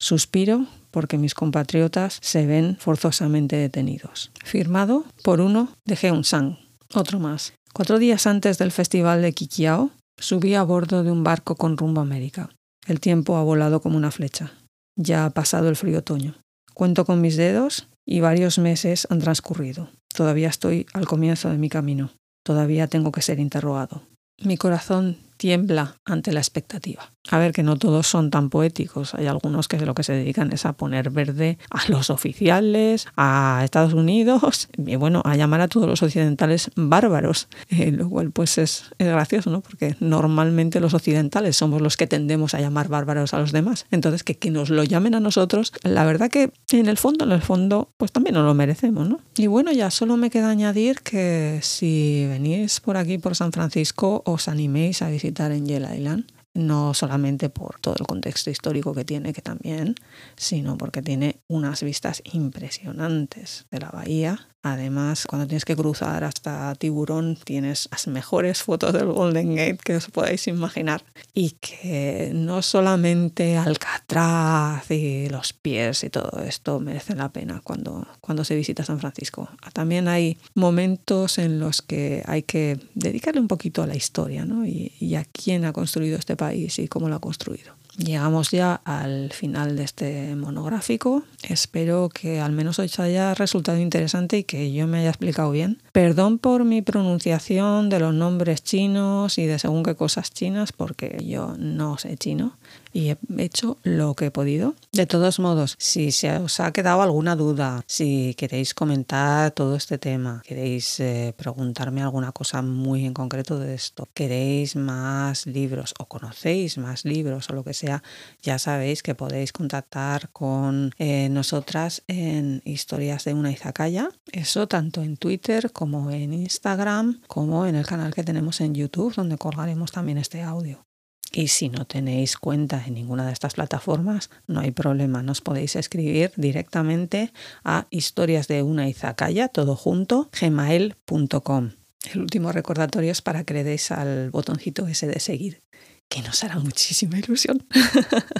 Suspiro 0.00 0.66
porque 0.90 1.18
mis 1.18 1.34
compatriotas 1.34 2.18
se 2.20 2.46
ven 2.46 2.76
forzosamente 2.78 3.56
detenidos. 3.56 4.30
Firmado 4.44 5.04
por 5.22 5.40
uno 5.40 5.72
de 5.84 5.96
Geun-sang. 5.96 6.58
Otro 6.94 7.20
más. 7.20 7.52
Cuatro 7.72 7.98
días 7.98 8.26
antes 8.26 8.58
del 8.58 8.72
festival 8.72 9.22
de 9.22 9.32
Kikiao, 9.32 9.90
subí 10.18 10.54
a 10.54 10.62
bordo 10.62 11.04
de 11.04 11.10
un 11.10 11.22
barco 11.22 11.56
con 11.56 11.76
rumbo 11.76 12.00
a 12.00 12.04
América. 12.04 12.50
El 12.86 13.00
tiempo 13.00 13.36
ha 13.36 13.42
volado 13.42 13.80
como 13.80 13.96
una 13.96 14.10
flecha. 14.10 14.52
Ya 14.96 15.26
ha 15.26 15.30
pasado 15.30 15.68
el 15.68 15.76
frío 15.76 15.98
otoño. 15.98 16.34
Cuento 16.74 17.04
con 17.04 17.20
mis 17.20 17.36
dedos 17.36 17.88
y 18.06 18.20
varios 18.20 18.58
meses 18.58 19.06
han 19.10 19.20
transcurrido. 19.20 19.90
Todavía 20.14 20.48
estoy 20.48 20.86
al 20.94 21.06
comienzo 21.06 21.50
de 21.50 21.58
mi 21.58 21.68
camino. 21.68 22.10
Todavía 22.48 22.86
tengo 22.86 23.12
que 23.12 23.20
ser 23.20 23.40
interrogado. 23.40 24.00
Mi 24.42 24.56
corazón 24.56 25.18
tiembla 25.38 25.96
ante 26.04 26.32
la 26.32 26.40
expectativa. 26.40 27.12
A 27.30 27.38
ver, 27.38 27.52
que 27.52 27.62
no 27.62 27.76
todos 27.76 28.06
son 28.06 28.30
tan 28.30 28.48
poéticos. 28.50 29.14
Hay 29.14 29.26
algunos 29.26 29.68
que 29.68 29.78
lo 29.78 29.94
que 29.94 30.02
se 30.02 30.14
dedican 30.14 30.52
es 30.52 30.64
a 30.64 30.72
poner 30.72 31.10
verde 31.10 31.58
a 31.70 31.80
los 31.88 32.10
oficiales, 32.10 33.06
a 33.16 33.60
Estados 33.64 33.92
Unidos 33.92 34.68
y 34.76 34.96
bueno, 34.96 35.22
a 35.24 35.36
llamar 35.36 35.60
a 35.60 35.68
todos 35.68 35.86
los 35.86 36.02
occidentales 36.02 36.70
bárbaros. 36.76 37.48
Eh, 37.70 37.92
lo 37.92 38.08
cual 38.08 38.30
pues 38.32 38.56
es, 38.58 38.84
es, 38.98 39.06
gracioso, 39.06 39.50
¿no? 39.50 39.60
Porque 39.60 39.94
normalmente 40.00 40.80
los 40.80 40.94
occidentales 40.94 41.54
somos 41.54 41.82
los 41.82 41.96
que 41.96 42.06
tendemos 42.06 42.54
a 42.54 42.60
llamar 42.60 42.88
bárbaros 42.88 43.34
a 43.34 43.38
los 43.38 43.52
demás. 43.52 43.86
Entonces, 43.90 44.24
que, 44.24 44.36
que 44.36 44.50
nos 44.50 44.70
lo 44.70 44.82
llamen 44.84 45.14
a 45.14 45.20
nosotros, 45.20 45.72
la 45.82 46.04
verdad 46.06 46.30
que 46.30 46.50
en 46.72 46.88
el 46.88 46.96
fondo, 46.96 47.26
en 47.26 47.32
el 47.32 47.42
fondo, 47.42 47.90
pues 47.98 48.10
también 48.10 48.34
nos 48.34 48.44
lo 48.44 48.54
merecemos, 48.54 49.08
¿no? 49.08 49.20
Y 49.36 49.48
bueno, 49.48 49.70
ya 49.70 49.90
solo 49.90 50.16
me 50.16 50.30
queda 50.30 50.48
añadir 50.48 51.02
que 51.02 51.60
si 51.62 52.26
venís 52.26 52.80
por 52.80 52.96
aquí, 52.96 53.18
por 53.18 53.36
San 53.36 53.52
Francisco, 53.52 54.22
os 54.24 54.48
animéis 54.48 55.02
a 55.02 55.10
visitar 55.10 55.27
en 55.36 55.66
Yell 55.66 55.86
Island, 55.94 56.24
no 56.54 56.94
solamente 56.94 57.50
por 57.50 57.78
todo 57.80 57.94
el 57.98 58.06
contexto 58.06 58.50
histórico 58.50 58.94
que 58.94 59.04
tiene, 59.04 59.32
que 59.32 59.42
también, 59.42 59.94
sino 60.36 60.76
porque 60.76 61.02
tiene 61.02 61.40
unas 61.48 61.82
vistas 61.82 62.22
impresionantes 62.24 63.66
de 63.70 63.80
la 63.80 63.90
bahía 63.90 64.48
Además, 64.62 65.26
cuando 65.26 65.46
tienes 65.46 65.64
que 65.64 65.76
cruzar 65.76 66.24
hasta 66.24 66.74
Tiburón, 66.74 67.38
tienes 67.44 67.88
las 67.92 68.08
mejores 68.08 68.62
fotos 68.62 68.92
del 68.92 69.06
Golden 69.06 69.54
Gate 69.54 69.78
que 69.84 69.96
os 69.96 70.08
podáis 70.08 70.48
imaginar. 70.48 71.04
Y 71.32 71.50
que 71.60 72.32
no 72.34 72.62
solamente 72.62 73.56
Alcatraz 73.56 74.90
y 74.90 75.28
los 75.28 75.52
pies 75.52 76.02
y 76.02 76.10
todo 76.10 76.42
esto 76.42 76.80
merecen 76.80 77.18
la 77.18 77.28
pena 77.28 77.60
cuando, 77.62 78.06
cuando 78.20 78.42
se 78.42 78.56
visita 78.56 78.84
San 78.84 78.98
Francisco. 78.98 79.48
También 79.72 80.08
hay 80.08 80.38
momentos 80.54 81.38
en 81.38 81.60
los 81.60 81.80
que 81.80 82.22
hay 82.26 82.42
que 82.42 82.80
dedicarle 82.94 83.40
un 83.40 83.48
poquito 83.48 83.84
a 83.84 83.86
la 83.86 83.96
historia 83.96 84.44
¿no? 84.44 84.66
y, 84.66 84.92
y 84.98 85.14
a 85.14 85.24
quién 85.24 85.64
ha 85.66 85.72
construido 85.72 86.18
este 86.18 86.36
país 86.36 86.78
y 86.80 86.88
cómo 86.88 87.08
lo 87.08 87.14
ha 87.14 87.20
construido. 87.20 87.74
Llegamos 87.98 88.52
ya 88.52 88.80
al 88.84 89.32
final 89.32 89.74
de 89.74 89.82
este 89.82 90.36
monográfico. 90.36 91.24
Espero 91.42 92.08
que 92.08 92.38
al 92.40 92.52
menos 92.52 92.78
os 92.78 93.00
haya 93.00 93.34
resultado 93.34 93.78
interesante 93.78 94.38
y 94.38 94.44
que 94.44 94.72
yo 94.72 94.86
me 94.86 94.98
haya 94.98 95.08
explicado 95.08 95.50
bien. 95.50 95.82
Perdón 95.90 96.38
por 96.38 96.64
mi 96.64 96.80
pronunciación 96.80 97.88
de 97.88 97.98
los 97.98 98.14
nombres 98.14 98.62
chinos 98.62 99.36
y 99.38 99.46
de 99.46 99.58
según 99.58 99.82
qué 99.82 99.96
cosas 99.96 100.30
chinas, 100.30 100.70
porque 100.70 101.24
yo 101.26 101.56
no 101.58 101.98
sé 101.98 102.16
chino 102.16 102.56
y 102.92 103.10
he 103.10 103.18
hecho 103.38 103.78
lo 103.82 104.14
que 104.14 104.26
he 104.26 104.30
podido. 104.30 104.74
De 104.92 105.06
todos 105.06 105.38
modos, 105.38 105.76
si 105.78 106.12
se 106.12 106.36
os 106.38 106.60
ha 106.60 106.72
quedado 106.72 107.02
alguna 107.02 107.36
duda, 107.36 107.82
si 107.86 108.34
queréis 108.36 108.74
comentar 108.74 109.50
todo 109.52 109.76
este 109.76 109.98
tema, 109.98 110.42
queréis 110.46 111.00
eh, 111.00 111.34
preguntarme 111.36 112.02
alguna 112.02 112.32
cosa 112.32 112.62
muy 112.62 113.04
en 113.04 113.14
concreto 113.14 113.58
de 113.58 113.74
esto, 113.74 114.08
queréis 114.14 114.76
más 114.76 115.46
libros 115.46 115.94
o 115.98 116.06
conocéis 116.06 116.78
más 116.78 117.04
libros 117.04 117.48
o 117.50 117.54
lo 117.54 117.64
que 117.64 117.74
sea, 117.74 118.02
ya 118.42 118.58
sabéis 118.58 119.02
que 119.02 119.14
podéis 119.14 119.52
contactar 119.52 120.30
con 120.30 120.92
eh, 120.98 121.28
nosotras 121.30 122.02
en 122.08 122.62
Historias 122.64 123.24
de 123.24 123.34
una 123.34 123.52
Izakaya. 123.52 124.10
Eso 124.32 124.66
tanto 124.68 125.02
en 125.02 125.16
Twitter 125.16 125.72
como 125.72 126.10
en 126.10 126.32
Instagram, 126.32 127.20
como 127.26 127.66
en 127.66 127.74
el 127.74 127.86
canal 127.86 128.14
que 128.14 128.24
tenemos 128.24 128.60
en 128.60 128.74
YouTube, 128.74 129.14
donde 129.14 129.38
colgaremos 129.38 129.92
también 129.92 130.18
este 130.18 130.42
audio. 130.42 130.87
Y 131.32 131.48
si 131.48 131.68
no 131.68 131.84
tenéis 131.84 132.36
cuenta 132.36 132.82
en 132.86 132.94
ninguna 132.94 133.26
de 133.26 133.32
estas 133.32 133.54
plataformas, 133.54 134.30
no 134.46 134.60
hay 134.60 134.70
problema, 134.70 135.22
nos 135.22 135.40
podéis 135.40 135.76
escribir 135.76 136.32
directamente 136.36 137.32
a 137.64 137.86
historias 137.90 138.48
de 138.48 138.62
una 138.62 138.88
izakaya, 138.88 139.48
todo 139.48 139.76
junto, 139.76 140.30
gmail.com. 140.40 141.70
El 142.12 142.20
último 142.20 142.52
recordatorio 142.52 143.12
es 143.12 143.20
para 143.20 143.44
que 143.44 143.54
le 143.54 143.64
deis 143.64 143.90
al 143.90 144.30
botoncito 144.30 144.86
ese 144.86 145.06
de 145.06 145.20
seguir, 145.20 145.60
que 146.08 146.22
nos 146.22 146.42
hará 146.44 146.58
muchísima 146.58 147.18
ilusión. 147.18 147.66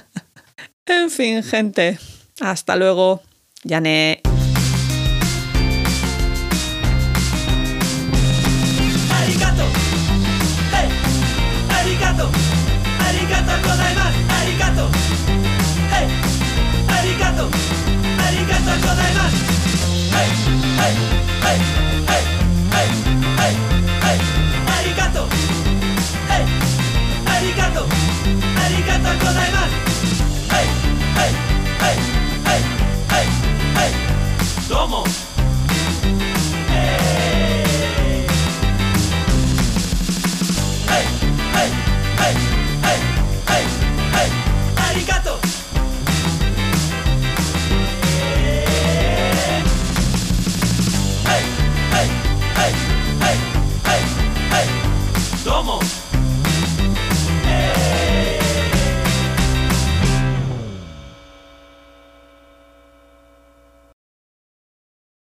en 0.86 1.11
fin, 1.11 1.43
gente, 1.43 1.99
hasta 2.41 2.76
luego. 2.76 3.20
Yané. 3.64 4.22